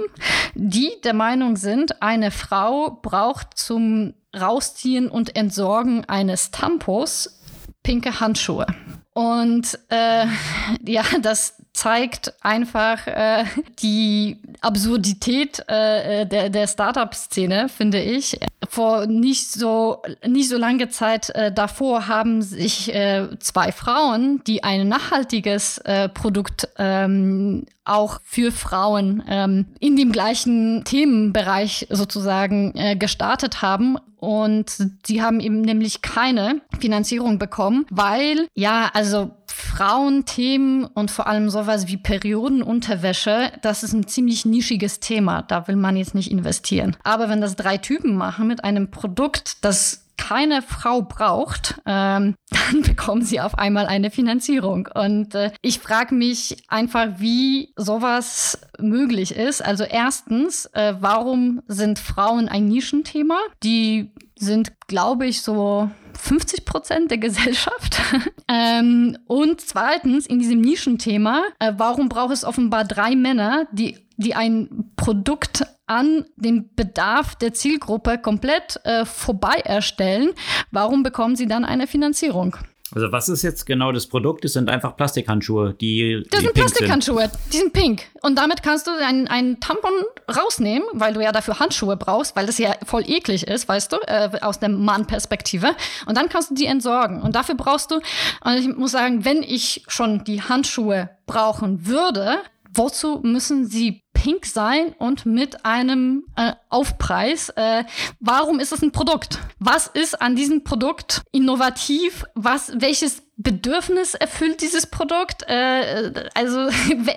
die 0.54 0.92
der 1.02 1.14
Meinung 1.14 1.56
sind, 1.56 2.00
eine 2.00 2.30
Frau 2.30 3.00
braucht 3.02 3.58
zum 3.58 4.14
Rausziehen 4.36 5.08
und 5.08 5.36
Entsorgen 5.36 6.04
eines 6.04 6.50
Tampos 6.50 7.40
pinke 7.82 8.20
Handschuhe. 8.20 8.66
Und 9.12 9.78
äh, 9.88 10.26
ja, 10.86 11.02
das 11.22 11.54
zeigt 11.72 12.32
einfach 12.42 13.06
äh, 13.06 13.44
die 13.80 14.38
Absurdität 14.60 15.62
äh, 15.68 16.26
der, 16.26 16.50
der 16.50 16.66
Startup-Szene, 16.66 17.68
finde 17.68 18.00
ich. 18.00 18.38
Vor 18.68 19.06
nicht 19.06 19.52
so, 19.52 20.02
nicht 20.26 20.48
so 20.48 20.56
lange 20.56 20.88
Zeit 20.88 21.30
äh, 21.30 21.52
davor 21.52 22.08
haben 22.08 22.42
sich 22.42 22.94
äh, 22.94 23.28
zwei 23.38 23.72
Frauen, 23.72 24.42
die 24.46 24.64
ein 24.64 24.88
nachhaltiges 24.88 25.78
äh, 25.78 26.08
Produkt 26.08 26.68
ähm, 26.78 27.66
auch 27.84 28.20
für 28.24 28.52
Frauen 28.52 29.22
ähm, 29.28 29.66
in 29.78 29.96
dem 29.96 30.12
gleichen 30.12 30.84
Themenbereich 30.84 31.86
sozusagen 31.90 32.72
äh, 32.74 32.96
gestartet 32.96 33.62
haben. 33.62 33.96
Und 34.16 34.76
sie 35.06 35.22
haben 35.22 35.40
eben 35.40 35.60
nämlich 35.60 36.02
keine 36.02 36.60
Finanzierung 36.80 37.38
bekommen, 37.38 37.86
weil, 37.90 38.48
ja, 38.54 38.90
also 38.92 39.30
Frauenthemen 39.58 40.84
und 40.84 41.10
vor 41.10 41.26
allem 41.26 41.48
sowas 41.48 41.86
wie 41.88 41.96
Periodenunterwäsche, 41.96 43.52
das 43.62 43.82
ist 43.82 43.94
ein 43.94 44.06
ziemlich 44.06 44.44
nischiges 44.44 45.00
Thema. 45.00 45.40
Da 45.40 45.66
will 45.66 45.76
man 45.76 45.96
jetzt 45.96 46.14
nicht 46.14 46.30
investieren. 46.30 46.94
Aber 47.04 47.30
wenn 47.30 47.40
das 47.40 47.56
drei 47.56 47.78
Typen 47.78 48.16
machen 48.16 48.46
mit 48.48 48.64
einem 48.64 48.90
Produkt, 48.90 49.64
das 49.64 50.04
keine 50.18 50.60
Frau 50.60 51.02
braucht, 51.02 51.80
ähm, 51.86 52.34
dann 52.50 52.82
bekommen 52.82 53.22
sie 53.22 53.40
auf 53.40 53.56
einmal 53.56 53.86
eine 53.86 54.10
Finanzierung. 54.10 54.88
Und 54.94 55.34
äh, 55.34 55.50
ich 55.62 55.78
frage 55.78 56.14
mich 56.14 56.58
einfach, 56.68 57.06
wie 57.16 57.72
sowas 57.76 58.58
möglich 58.78 59.34
ist. 59.34 59.64
Also 59.64 59.84
erstens, 59.84 60.66
äh, 60.74 60.94
warum 61.00 61.62
sind 61.66 61.98
Frauen 61.98 62.48
ein 62.48 62.66
Nischenthema? 62.66 63.38
Die 63.62 64.12
sind, 64.38 64.72
glaube 64.86 65.26
ich, 65.26 65.40
so 65.40 65.90
50 66.18 66.64
Prozent 66.64 67.10
der 67.10 67.18
Gesellschaft. 67.18 68.00
ähm, 68.48 69.16
und 69.26 69.60
zweitens, 69.60 70.26
in 70.26 70.38
diesem 70.38 70.60
Nischenthema, 70.60 71.44
äh, 71.58 71.72
warum 71.76 72.08
braucht 72.08 72.32
es 72.32 72.44
offenbar 72.44 72.84
drei 72.84 73.16
Männer, 73.16 73.66
die, 73.72 73.98
die 74.16 74.34
ein 74.34 74.92
Produkt 74.96 75.64
an 75.86 76.24
dem 76.36 76.74
Bedarf 76.74 77.36
der 77.36 77.54
Zielgruppe 77.54 78.18
komplett 78.18 78.80
äh, 78.84 79.04
vorbei 79.04 79.60
erstellen? 79.64 80.30
Warum 80.70 81.02
bekommen 81.02 81.36
sie 81.36 81.46
dann 81.46 81.64
eine 81.64 81.86
Finanzierung? 81.86 82.56
Also 82.94 83.10
was 83.10 83.28
ist 83.28 83.42
jetzt 83.42 83.66
genau 83.66 83.90
das 83.90 84.06
Produkt? 84.06 84.44
Das 84.44 84.52
sind 84.52 84.70
einfach 84.70 84.96
Plastikhandschuhe, 84.96 85.74
die 85.74 86.22
Das 86.30 86.40
die 86.40 86.46
sind 86.46 86.54
Plastikhandschuhe, 86.54 87.22
sind. 87.22 87.32
die 87.52 87.56
sind 87.58 87.72
pink. 87.72 88.02
Und 88.22 88.36
damit 88.38 88.62
kannst 88.62 88.86
du 88.86 88.92
einen 88.92 89.58
Tampon 89.60 89.90
rausnehmen, 90.34 90.86
weil 90.92 91.12
du 91.14 91.22
ja 91.22 91.32
dafür 91.32 91.58
Handschuhe 91.58 91.96
brauchst, 91.96 92.36
weil 92.36 92.46
das 92.46 92.58
ja 92.58 92.76
voll 92.84 93.02
eklig 93.08 93.46
ist, 93.46 93.68
weißt 93.68 93.92
du, 93.92 93.96
äh, 94.06 94.30
aus 94.40 94.60
der 94.60 94.68
Mann-Perspektive. 94.68 95.74
Und 96.06 96.16
dann 96.16 96.28
kannst 96.28 96.50
du 96.50 96.54
die 96.54 96.66
entsorgen. 96.66 97.22
Und 97.22 97.34
dafür 97.34 97.56
brauchst 97.56 97.90
du, 97.90 97.96
und 97.96 98.56
ich 98.56 98.68
muss 98.68 98.92
sagen, 98.92 99.24
wenn 99.24 99.42
ich 99.42 99.82
schon 99.88 100.22
die 100.24 100.42
Handschuhe 100.42 101.10
brauchen 101.26 101.86
würde, 101.86 102.36
wozu 102.76 103.20
müssen 103.22 103.66
sie 103.66 104.02
pink 104.12 104.46
sein 104.46 104.94
und 104.98 105.26
mit 105.26 105.64
einem 105.64 106.24
äh, 106.36 106.52
Aufpreis? 106.68 107.50
Äh, 107.50 107.84
warum 108.18 108.60
ist 108.60 108.72
es 108.72 108.82
ein 108.82 108.92
Produkt? 108.92 109.38
Was 109.58 109.86
ist 109.86 110.20
an 110.20 110.36
diesem 110.36 110.64
Produkt 110.64 111.22
innovativ? 111.32 112.24
Was, 112.34 112.72
welches 112.74 113.22
Bedürfnis 113.36 114.14
erfüllt 114.14 114.62
dieses 114.62 114.86
Produkt? 114.86 115.44
Äh, 115.48 116.28
also 116.34 116.58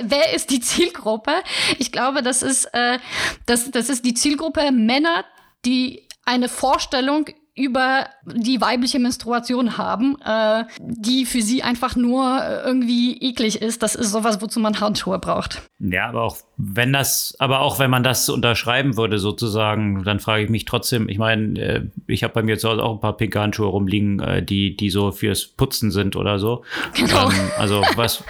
wer 0.01 0.34
ist 0.34 0.49
die 0.49 0.60
Zielgruppe? 0.60 1.32
Ich 1.78 1.91
glaube, 1.91 2.22
das 2.22 2.41
ist, 2.41 2.66
äh, 2.74 2.99
das, 3.45 3.72
das 3.72 3.89
ist 3.89 4.05
die 4.05 4.14
Zielgruppe 4.14 4.72
Männer, 4.72 5.26
die 5.66 6.07
eine 6.26 6.49
Vorstellung 6.49 7.26
über 7.60 8.05
die 8.26 8.62
weibliche 8.62 8.99
Menstruation 8.99 9.78
haben, 9.78 10.18
äh, 10.26 10.64
die 10.80 11.26
für 11.26 11.41
sie 11.41 11.62
einfach 11.62 11.95
nur 11.95 12.41
irgendwie 12.66 13.18
eklig 13.22 13.62
ist. 13.62 13.84
Das 13.84 13.95
ist 13.95 14.12
sowas, 14.12 14.41
wozu 14.41 14.60
man 14.60 14.80
Handschuhe 14.80 15.20
braucht. 15.20 15.62
Ja, 15.80 16.07
aber 16.07 16.24
auch 16.24 16.38
wenn 16.57 16.93
das, 16.93 17.36
aber 17.39 17.60
auch 17.60 17.80
wenn 17.80 17.89
man 17.89 18.03
das 18.03 18.30
unterschreiben 18.30 18.95
würde 18.95 19.20
sozusagen, 19.20 20.03
dann 20.03 20.20
frage 20.20 20.43
ich 20.43 20.49
mich 20.49 20.66
trotzdem, 20.66 21.10
ich 21.10 21.18
meine, 21.18 21.60
äh, 21.60 21.82
ich 22.07 22.24
habe 22.24 22.34
bei 22.34 22.43
mir 22.43 22.57
zu 22.57 22.70
Hause 22.70 22.84
auch 22.84 22.95
ein 22.95 23.01
paar 23.01 23.18
pinke 23.18 23.39
Handschuhe 23.39 23.68
rumliegen, 23.68 24.20
äh, 24.20 24.41
die, 24.41 24.78
die 24.78 24.89
so 24.89 25.12
fürs 25.12 25.45
Putzen 25.47 25.91
sind 25.91 26.16
oder 26.16 26.39
so. 26.39 26.64
Genau. 26.95 27.30
Ähm, 27.30 27.51
also 27.57 27.84
was, 27.95 28.24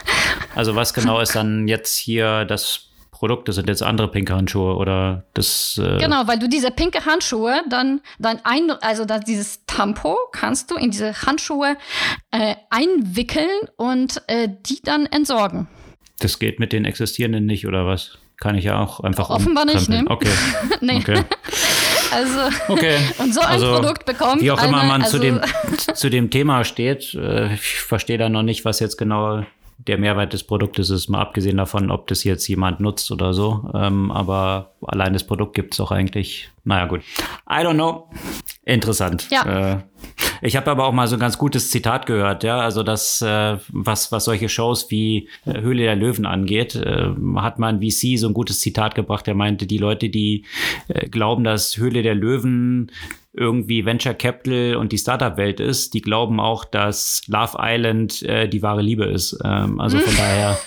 also 0.55 0.75
was 0.75 0.93
genau 0.93 1.19
ist 1.19 1.35
dann 1.35 1.67
jetzt 1.67 1.95
hier 1.95 2.45
das 2.45 2.88
Produkte 3.19 3.51
sind 3.51 3.67
jetzt 3.67 3.83
andere 3.83 4.07
pinke 4.07 4.33
Handschuhe 4.33 4.75
oder 4.75 5.25
das. 5.33 5.77
Äh 5.77 5.97
genau, 5.97 6.25
weil 6.25 6.39
du 6.39 6.47
diese 6.47 6.71
pinke 6.71 7.05
Handschuhe 7.05 7.61
dann, 7.69 7.99
dann 8.17 8.39
ein, 8.45 8.71
also 8.79 9.03
das, 9.03 9.25
dieses 9.25 9.65
Tampo 9.65 10.17
kannst 10.31 10.71
du 10.71 10.75
in 10.75 10.91
diese 10.91 11.13
Handschuhe 11.23 11.75
äh, 12.31 12.55
einwickeln 12.69 13.67
und 13.75 14.21
äh, 14.27 14.47
die 14.65 14.79
dann 14.81 15.05
entsorgen. 15.05 15.67
Das 16.19 16.39
geht 16.39 16.61
mit 16.61 16.71
den 16.71 16.85
existierenden 16.85 17.45
nicht, 17.45 17.67
oder 17.67 17.85
was? 17.85 18.17
Kann 18.37 18.55
ich 18.55 18.63
ja 18.63 18.81
auch 18.81 19.01
einfach 19.01 19.29
Offenbar 19.29 19.65
nicht, 19.65 19.89
ne? 19.89 20.05
Okay. 20.07 20.31
nee. 20.81 20.99
okay. 20.99 21.23
Also, 22.11 22.39
okay. 22.69 22.97
und 23.19 23.35
so 23.35 23.39
ein 23.41 23.45
also, 23.45 23.75
Produkt 23.75 24.03
bekommt. 24.03 24.41
Wie 24.41 24.49
auch 24.49 24.57
eine, 24.57 24.69
immer 24.69 24.83
man 24.83 25.03
also 25.03 25.17
zu, 25.17 25.23
dem, 25.23 25.41
zu 25.93 26.09
dem 26.09 26.31
Thema 26.31 26.63
steht, 26.63 27.13
äh, 27.13 27.53
ich 27.53 27.81
verstehe 27.81 28.17
da 28.17 28.29
noch 28.29 28.41
nicht, 28.41 28.65
was 28.65 28.79
jetzt 28.79 28.97
genau 28.97 29.43
der 29.87 29.97
Mehrwert 29.97 30.33
des 30.33 30.43
Produktes 30.43 30.89
ist, 30.89 31.07
mal 31.07 31.21
abgesehen 31.21 31.57
davon, 31.57 31.89
ob 31.89 32.07
das 32.07 32.23
jetzt 32.23 32.47
jemand 32.47 32.79
nutzt 32.79 33.11
oder 33.11 33.33
so. 33.33 33.71
Ähm, 33.73 34.11
aber 34.11 34.73
allein 34.85 35.13
das 35.13 35.23
Produkt 35.23 35.55
gibt 35.55 35.73
es 35.73 35.79
auch 35.79 35.91
eigentlich. 35.91 36.49
Naja, 36.65 36.85
gut. 36.85 37.01
I 37.49 37.63
don't 37.63 37.75
know. 37.75 38.09
Interessant. 38.65 39.29
Ja. 39.31 39.77
Äh, 39.77 39.77
ich 40.41 40.55
habe 40.55 40.69
aber 40.71 40.85
auch 40.85 40.91
mal 40.91 41.07
so 41.07 41.15
ein 41.15 41.19
ganz 41.19 41.37
gutes 41.37 41.71
Zitat 41.71 42.05
gehört, 42.05 42.43
ja, 42.43 42.59
also 42.59 42.83
das, 42.83 43.21
äh, 43.21 43.57
was, 43.69 44.11
was 44.11 44.25
solche 44.25 44.47
Shows 44.47 44.89
wie 44.89 45.27
äh, 45.45 45.61
Höhle 45.61 45.83
der 45.83 45.95
Löwen 45.95 46.25
angeht, 46.25 46.75
äh, 46.75 47.09
hat 47.37 47.59
man 47.59 47.81
VC 47.81 48.17
so 48.17 48.27
ein 48.27 48.33
gutes 48.33 48.61
Zitat 48.61 48.95
gebracht, 48.95 49.27
der 49.27 49.35
meinte, 49.35 49.65
die 49.65 49.77
Leute, 49.77 50.09
die 50.09 50.45
äh, 50.87 51.09
glauben, 51.09 51.43
dass 51.43 51.77
Höhle 51.77 52.03
der 52.03 52.15
Löwen 52.15 52.91
irgendwie 53.33 53.85
Venture 53.85 54.13
Capital 54.13 54.75
und 54.75 54.91
die 54.91 54.97
Startup-Welt 54.97 55.59
ist, 55.59 55.93
die 55.93 56.01
glauben 56.01 56.39
auch, 56.39 56.65
dass 56.65 57.21
Love 57.27 57.57
Island 57.59 58.23
äh, 58.23 58.47
die 58.47 58.61
wahre 58.61 58.81
Liebe 58.81 59.05
ist. 59.05 59.37
Ähm, 59.43 59.79
also 59.79 59.99
von 59.99 60.15
daher, 60.17 60.57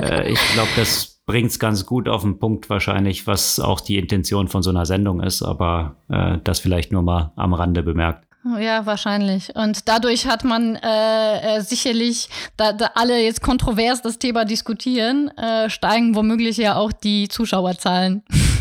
äh, 0.00 0.32
ich 0.32 0.40
glaube, 0.54 0.70
das 0.76 1.20
bringt 1.26 1.50
es 1.50 1.58
ganz 1.58 1.86
gut 1.86 2.08
auf 2.08 2.22
den 2.22 2.38
Punkt 2.38 2.68
wahrscheinlich, 2.70 3.26
was 3.26 3.60
auch 3.60 3.80
die 3.80 3.96
Intention 3.96 4.48
von 4.48 4.62
so 4.62 4.70
einer 4.70 4.86
Sendung 4.86 5.20
ist, 5.20 5.42
aber 5.42 5.96
äh, 6.08 6.38
das 6.44 6.60
vielleicht 6.60 6.92
nur 6.92 7.02
mal 7.02 7.32
am 7.36 7.54
Rande 7.54 7.82
bemerkt. 7.82 8.26
Ja, 8.58 8.86
wahrscheinlich. 8.86 9.54
Und 9.54 9.88
dadurch 9.88 10.26
hat 10.26 10.42
man 10.42 10.74
äh, 10.74 11.58
äh, 11.58 11.60
sicherlich, 11.60 12.28
da, 12.56 12.72
da 12.72 12.90
alle 12.96 13.22
jetzt 13.22 13.40
kontrovers 13.40 14.02
das 14.02 14.18
Thema 14.18 14.44
diskutieren, 14.44 15.28
äh, 15.38 15.70
steigen 15.70 16.16
womöglich 16.16 16.56
ja 16.56 16.74
auch 16.74 16.90
die 16.90 17.28
Zuschauerzahlen. 17.28 18.22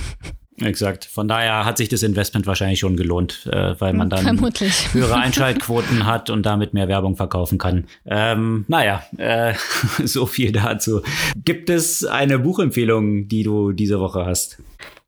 Exakt. 0.62 1.06
Von 1.06 1.28
daher 1.28 1.66
hat 1.66 1.78
sich 1.78 1.90
das 1.90 2.04
Investment 2.04 2.48
wahrscheinlich 2.48 2.80
schon 2.80 2.96
gelohnt, 2.96 3.48
äh, 3.52 3.80
weil 3.80 3.94
man 3.94 4.10
dann 4.10 4.24
Vermutlich. 4.24 4.88
höhere 4.94 5.16
Einschaltquoten 5.16 6.06
hat 6.06 6.30
und 6.30 6.46
damit 6.46 6.74
mehr 6.74 6.88
Werbung 6.88 7.16
verkaufen 7.16 7.58
kann. 7.58 7.86
Ähm, 8.06 8.66
naja, 8.68 9.04
äh, 9.18 9.54
so 10.04 10.26
viel 10.26 10.52
dazu. 10.52 11.02
Gibt 11.36 11.70
es 11.70 12.06
eine 12.06 12.40
Buchempfehlung, 12.40 13.28
die 13.28 13.44
du 13.44 13.72
diese 13.72 14.00
Woche 14.00 14.26
hast? 14.26 14.58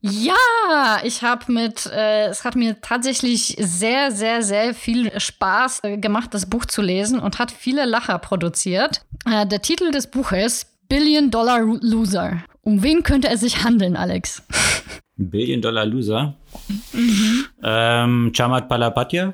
Ja, 0.05 0.99
ich 1.03 1.21
habe 1.21 1.49
mit, 1.49 1.85
äh, 1.85 2.27
es 2.27 2.43
hat 2.43 2.57
mir 2.57 2.81
tatsächlich 2.81 3.55
sehr, 3.57 4.11
sehr, 4.11 4.41
sehr 4.41 4.73
viel 4.73 5.17
Spaß 5.17 5.79
äh, 5.83 5.97
gemacht, 5.97 6.33
das 6.33 6.45
Buch 6.45 6.65
zu 6.65 6.81
lesen 6.81 7.19
und 7.19 7.39
hat 7.39 7.51
viele 7.51 7.85
Lacher 7.85 8.19
produziert. 8.19 9.05
Äh, 9.25 9.47
der 9.47 9.61
Titel 9.61 9.91
des 9.91 10.07
Buches 10.07 10.65
Billion 10.89 11.31
Dollar 11.31 11.61
Loser. 11.61 12.43
Um 12.63 12.83
wen 12.83 13.03
könnte 13.03 13.29
es 13.29 13.39
sich 13.39 13.63
handeln, 13.63 13.95
Alex? 13.95 14.43
Billion 15.15 15.61
Dollar 15.61 15.85
Loser. 15.85 16.35
Mhm. 16.91 17.45
Ähm, 17.63 18.31
Chamat 18.33 18.67
Palapatya. 18.67 19.33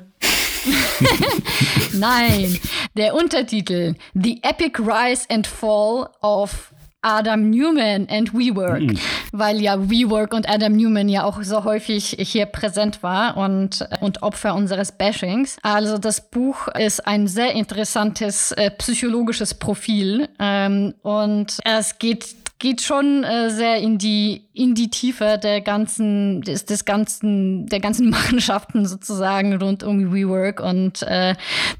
Nein, 1.94 2.58
der 2.96 3.14
Untertitel 3.14 3.94
The 4.14 4.40
Epic 4.42 4.78
Rise 4.78 5.24
and 5.30 5.46
Fall 5.46 6.08
of 6.20 6.72
Adam 7.02 7.48
Newman 7.48 8.06
and 8.10 8.34
WeWork, 8.34 8.82
mhm. 8.82 8.98
weil 9.32 9.60
ja 9.60 9.88
WeWork 9.90 10.34
und 10.34 10.48
Adam 10.48 10.76
Newman 10.76 11.08
ja 11.08 11.24
auch 11.24 11.42
so 11.42 11.64
häufig 11.64 12.16
hier 12.18 12.46
präsent 12.46 13.02
war 13.02 13.38
und, 13.38 13.88
und 14.00 14.22
Opfer 14.22 14.54
unseres 14.54 14.92
Bashings. 14.92 15.56
Also 15.62 15.96
das 15.96 16.30
Buch 16.30 16.68
ist 16.68 17.06
ein 17.06 17.26
sehr 17.26 17.52
interessantes 17.52 18.52
äh, 18.52 18.70
psychologisches 18.70 19.54
Profil 19.54 20.28
ähm, 20.38 20.94
und 21.02 21.58
es 21.64 21.98
geht 21.98 22.39
geht 22.60 22.82
schon 22.82 23.24
äh, 23.24 23.50
sehr 23.50 23.78
in 23.78 23.98
die 23.98 24.46
in 24.52 24.74
die 24.74 24.90
Tiefe 24.90 25.40
der 25.42 25.62
ganzen 25.62 26.42
des, 26.42 26.66
des 26.66 26.84
ganzen 26.84 27.66
der 27.66 27.80
ganzen 27.80 28.10
Machenschaften 28.10 28.86
sozusagen 28.86 29.54
rund 29.56 29.82
um 29.82 30.12
WeWork 30.12 30.60
und 30.60 31.02
äh, 31.02 31.34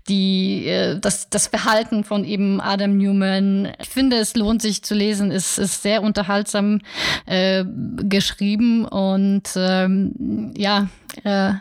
die 0.09 0.67
äh, 0.67 0.99
das 0.99 1.31
das 1.31 1.47
Verhalten 1.47 2.03
von 2.03 2.25
eben 2.25 2.61
Adam 2.61 2.97
Newman. 2.97 3.73
Ich 3.79 3.91
finde, 3.91 4.17
es 4.17 4.35
lohnt 4.35 4.63
sich 4.63 4.83
zu 4.83 4.95
lesen. 4.95 5.31
Es 5.31 5.59
ist 5.59 5.83
sehr 5.83 6.03
unterhaltsam 6.03 6.81
äh, 7.27 7.65
geschrieben 7.99 8.87
und 8.87 9.51
ähm, 9.57 10.53
ja 10.57 10.89
äh, 11.25 11.53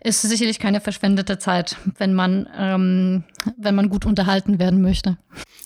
ist 0.00 0.22
sicherlich 0.22 0.58
keine 0.58 0.80
verschwendete 0.80 1.38
Zeit, 1.38 1.76
wenn 1.98 2.14
man 2.14 2.48
ähm, 2.56 3.24
wenn 3.56 3.74
man 3.74 3.88
gut 3.88 4.06
unterhalten 4.06 4.58
werden 4.58 4.82
möchte. 4.82 5.18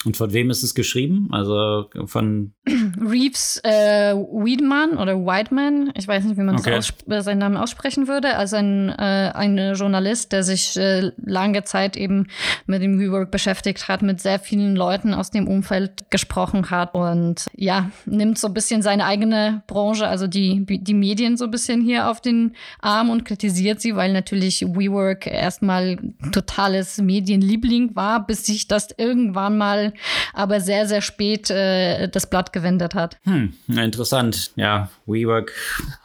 Und 0.04 0.16
von 0.16 0.32
wem 0.32 0.48
ist 0.48 0.62
es 0.62 0.74
geschrieben? 0.74 1.28
Also 1.32 1.86
von 2.06 2.52
Reeves 3.00 3.60
äh, 3.64 4.14
Weidman 4.14 4.96
oder 4.96 5.16
Whiteman, 5.16 5.92
ich 5.96 6.06
weiß 6.06 6.24
nicht, 6.24 6.36
wie 6.36 6.42
man 6.42 6.56
okay. 6.56 6.80
äh, 7.08 7.20
seinen 7.20 7.38
Namen 7.38 7.56
aussprechen 7.56 8.06
würde, 8.06 8.36
also 8.36 8.56
ein, 8.56 8.90
äh, 8.90 9.32
ein 9.34 9.74
Journalist, 9.74 10.30
der 10.30 10.44
sich 10.44 10.76
äh, 10.76 11.10
lange 11.16 11.64
Zeit 11.64 11.96
eben 11.96 12.28
mit 12.66 12.80
dem 12.80 13.00
WeWork 13.00 13.32
beschäftigt 13.32 13.88
hat, 13.88 14.02
mit 14.02 14.20
sehr 14.20 14.38
vielen 14.38 14.76
Leuten 14.76 15.14
aus 15.14 15.30
dem 15.30 15.48
Umfeld 15.48 16.10
gesprochen 16.10 16.70
hat 16.70 16.94
und 16.94 17.46
ja, 17.56 17.90
nimmt 18.06 18.38
so 18.38 18.46
ein 18.46 18.54
bisschen 18.54 18.82
seine 18.82 19.04
eigene 19.04 19.62
Branche, 19.66 20.06
also 20.06 20.28
die, 20.28 20.64
die 20.64 20.94
Medien 20.94 21.36
so 21.36 21.46
ein 21.46 21.50
bisschen 21.50 21.82
hier 21.82 22.08
auf 22.08 22.20
den 22.20 22.54
Arm 22.80 23.10
und 23.10 23.24
kritisiert 23.24 23.80
sie, 23.80 23.96
weil 23.96 24.12
natürlich 24.12 24.62
WeWork 24.62 25.26
erstmal 25.26 25.98
totales 26.30 26.98
Medienliebling 26.98 27.67
war, 27.96 28.26
bis 28.26 28.44
sich 28.44 28.68
das 28.68 28.88
irgendwann 28.96 29.58
mal 29.58 29.92
aber 30.32 30.60
sehr, 30.60 30.86
sehr 30.86 31.02
spät 31.02 31.50
äh, 31.50 32.08
das 32.08 32.28
Blatt 32.28 32.52
gewendet 32.52 32.94
hat. 32.94 33.18
Hm, 33.24 33.54
interessant. 33.68 34.52
Ja, 34.56 34.90
WeWork 35.06 35.52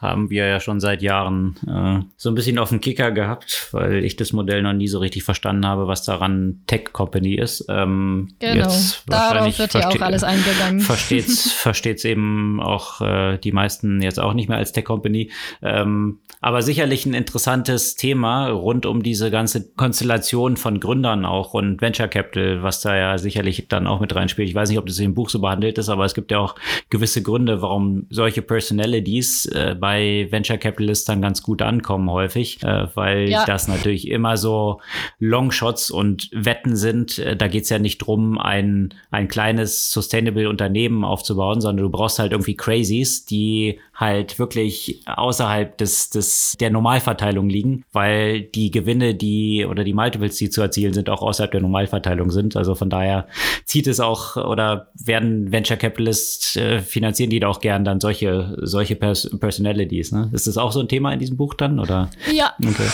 haben 0.00 0.30
wir 0.30 0.46
ja 0.46 0.60
schon 0.60 0.80
seit 0.80 1.02
Jahren 1.02 1.56
äh, 1.66 2.04
so 2.16 2.30
ein 2.30 2.34
bisschen 2.34 2.58
auf 2.58 2.70
den 2.70 2.80
Kicker 2.80 3.10
gehabt, 3.10 3.68
weil 3.72 4.04
ich 4.04 4.16
das 4.16 4.32
Modell 4.32 4.62
noch 4.62 4.72
nie 4.72 4.88
so 4.88 4.98
richtig 4.98 5.24
verstanden 5.24 5.66
habe, 5.66 5.86
was 5.86 6.04
daran 6.04 6.62
Tech 6.66 6.92
Company 6.92 7.34
ist. 7.34 7.66
Ähm, 7.68 8.34
genau, 8.38 8.74
darauf 9.06 9.58
wird 9.58 9.74
ja 9.74 9.88
auch 9.88 10.00
alles 10.00 10.24
eingegangen. 10.24 10.80
Versteht's, 10.84 11.52
versteht's 11.52 12.04
eben 12.04 12.60
auch 12.60 13.00
äh, 13.00 13.38
die 13.38 13.52
meisten 13.52 14.02
jetzt 14.02 14.20
auch 14.20 14.34
nicht 14.34 14.48
mehr 14.48 14.58
als 14.58 14.72
Tech 14.72 14.84
Company. 14.84 15.30
Ähm, 15.62 16.20
aber 16.40 16.60
sicherlich 16.60 17.06
ein 17.06 17.14
interessantes 17.14 17.94
Thema 17.94 18.48
rund 18.48 18.84
um 18.84 19.02
diese 19.02 19.30
ganze 19.30 19.72
Konstellation 19.72 20.56
von 20.56 20.80
Gründern 20.80 21.24
auch 21.24 21.53
und 21.54 21.80
Venture 21.80 22.08
Capital, 22.08 22.64
was 22.64 22.80
da 22.80 22.96
ja 22.96 23.16
sicherlich 23.16 23.68
dann 23.68 23.86
auch 23.86 24.00
mit 24.00 24.12
reinspielt. 24.12 24.48
Ich 24.48 24.56
weiß 24.56 24.70
nicht, 24.70 24.78
ob 24.78 24.86
das 24.86 24.98
im 24.98 25.14
Buch 25.14 25.30
so 25.30 25.40
behandelt 25.40 25.78
ist, 25.78 25.88
aber 25.88 26.04
es 26.04 26.12
gibt 26.12 26.32
ja 26.32 26.40
auch 26.40 26.56
gewisse 26.90 27.22
Gründe, 27.22 27.62
warum 27.62 28.06
solche 28.10 28.42
Personalities 28.42 29.46
äh, 29.46 29.76
bei 29.78 30.26
Venture 30.30 30.58
Capitalists 30.58 31.04
dann 31.04 31.22
ganz 31.22 31.44
gut 31.44 31.62
ankommen 31.62 32.10
häufig, 32.10 32.60
äh, 32.64 32.88
weil 32.96 33.28
ja. 33.28 33.44
das 33.44 33.68
natürlich 33.68 34.08
immer 34.08 34.36
so 34.36 34.80
Longshots 35.20 35.92
und 35.92 36.28
Wetten 36.32 36.74
sind. 36.74 37.20
Äh, 37.20 37.36
da 37.36 37.46
geht 37.46 37.62
es 37.62 37.70
ja 37.70 37.78
nicht 37.78 37.98
drum, 37.98 38.36
ein, 38.36 38.92
ein 39.12 39.28
kleines 39.28 39.92
Sustainable 39.92 40.48
Unternehmen 40.48 41.04
aufzubauen, 41.04 41.60
sondern 41.60 41.84
du 41.84 41.90
brauchst 41.90 42.18
halt 42.18 42.32
irgendwie 42.32 42.56
Crazies, 42.56 43.26
die 43.26 43.78
halt 43.94 44.38
wirklich 44.38 45.02
außerhalb 45.06 45.78
des, 45.78 46.10
des, 46.10 46.56
der 46.58 46.70
Normalverteilung 46.70 47.48
liegen, 47.48 47.84
weil 47.92 48.42
die 48.42 48.70
Gewinne, 48.70 49.14
die 49.14 49.66
oder 49.68 49.84
die 49.84 49.92
Multiples, 49.92 50.36
die 50.36 50.50
zu 50.50 50.62
erzielen 50.62 50.92
sind, 50.92 51.08
auch 51.08 51.22
außerhalb 51.22 51.52
der 51.52 51.60
Normalverteilung 51.60 52.30
sind. 52.30 52.56
Also 52.56 52.74
von 52.74 52.90
daher 52.90 53.28
zieht 53.64 53.86
es 53.86 54.00
auch 54.00 54.36
oder 54.36 54.88
werden 54.94 55.52
Venture 55.52 55.76
Capitalists 55.76 56.56
äh, 56.56 56.80
finanzieren 56.80 57.30
die 57.30 57.40
da 57.40 57.48
auch 57.48 57.60
gern 57.60 57.84
dann 57.84 58.00
solche, 58.00 58.56
solche 58.62 58.96
Pers 58.96 59.30
Personalities. 59.38 60.12
Ne? 60.12 60.30
Ist 60.32 60.46
das 60.46 60.58
auch 60.58 60.72
so 60.72 60.80
ein 60.80 60.88
Thema 60.88 61.12
in 61.12 61.20
diesem 61.20 61.36
Buch 61.36 61.54
dann? 61.54 61.78
Oder? 61.78 62.10
Ja. 62.32 62.52
Okay. 62.64 62.88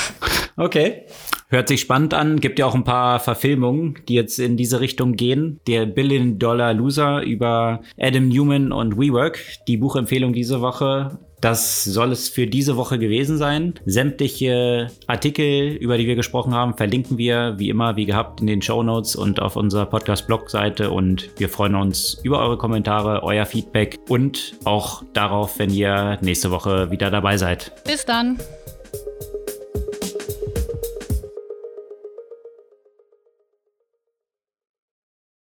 okay. 0.57 1.03
Hört 1.51 1.67
sich 1.67 1.81
spannend 1.81 2.15
an. 2.15 2.39
Gibt 2.39 2.61
ja 2.61 2.67
auch 2.67 2.77
ein 2.77 2.85
paar 2.85 3.19
Verfilmungen, 3.19 3.97
die 4.09 4.15
jetzt 4.15 4.39
in 4.39 4.57
diese 4.57 4.81
Richtung 4.81 5.15
gehen. 5.15 5.59
Der 5.67 5.85
Billion 5.85 6.39
Dollar 6.39 6.73
Loser 6.73 7.23
über 7.23 7.81
Adam 7.99 8.29
Newman 8.29 8.71
und 8.71 8.97
WeWork. 8.97 9.41
Die 9.67 9.77
Buchempfehlung 9.77 10.33
diese 10.33 10.61
Woche 10.61 11.19
Das 11.41 11.85
soll 11.85 12.13
es 12.13 12.29
für 12.29 12.47
diese 12.47 12.77
Woche 12.77 12.99
gewesen 12.99 13.37
sein. 13.39 13.75
Sämtliche 13.85 14.89
Artikel, 15.07 15.73
über 15.73 15.97
die 15.99 16.07
wir 16.07 16.15
gesprochen 16.15 16.55
haben, 16.55 16.77
verlinken 16.77 17.19
wir 17.19 17.55
wie 17.57 17.71
immer, 17.71 17.97
wie 17.97 18.05
gehabt, 18.05 18.41
in 18.41 18.47
den 18.47 18.63
Show 18.63 18.83
Notes 18.83 19.17
und 19.17 19.41
auf 19.41 19.57
unserer 19.57 19.87
Podcast-Blog-Seite. 19.87 20.91
Und 20.91 21.31
wir 21.39 21.49
freuen 21.49 21.75
uns 21.75 22.21
über 22.23 22.41
eure 22.41 22.59
Kommentare, 22.59 23.23
euer 23.23 23.47
Feedback 23.47 23.99
und 24.09 24.53
auch 24.65 25.03
darauf, 25.15 25.59
wenn 25.59 25.71
ihr 25.71 26.19
nächste 26.21 26.51
Woche 26.51 26.91
wieder 26.91 27.11
dabei 27.11 27.39
seid. 27.39 27.73
Bis 27.85 28.05
dann. 28.05 28.39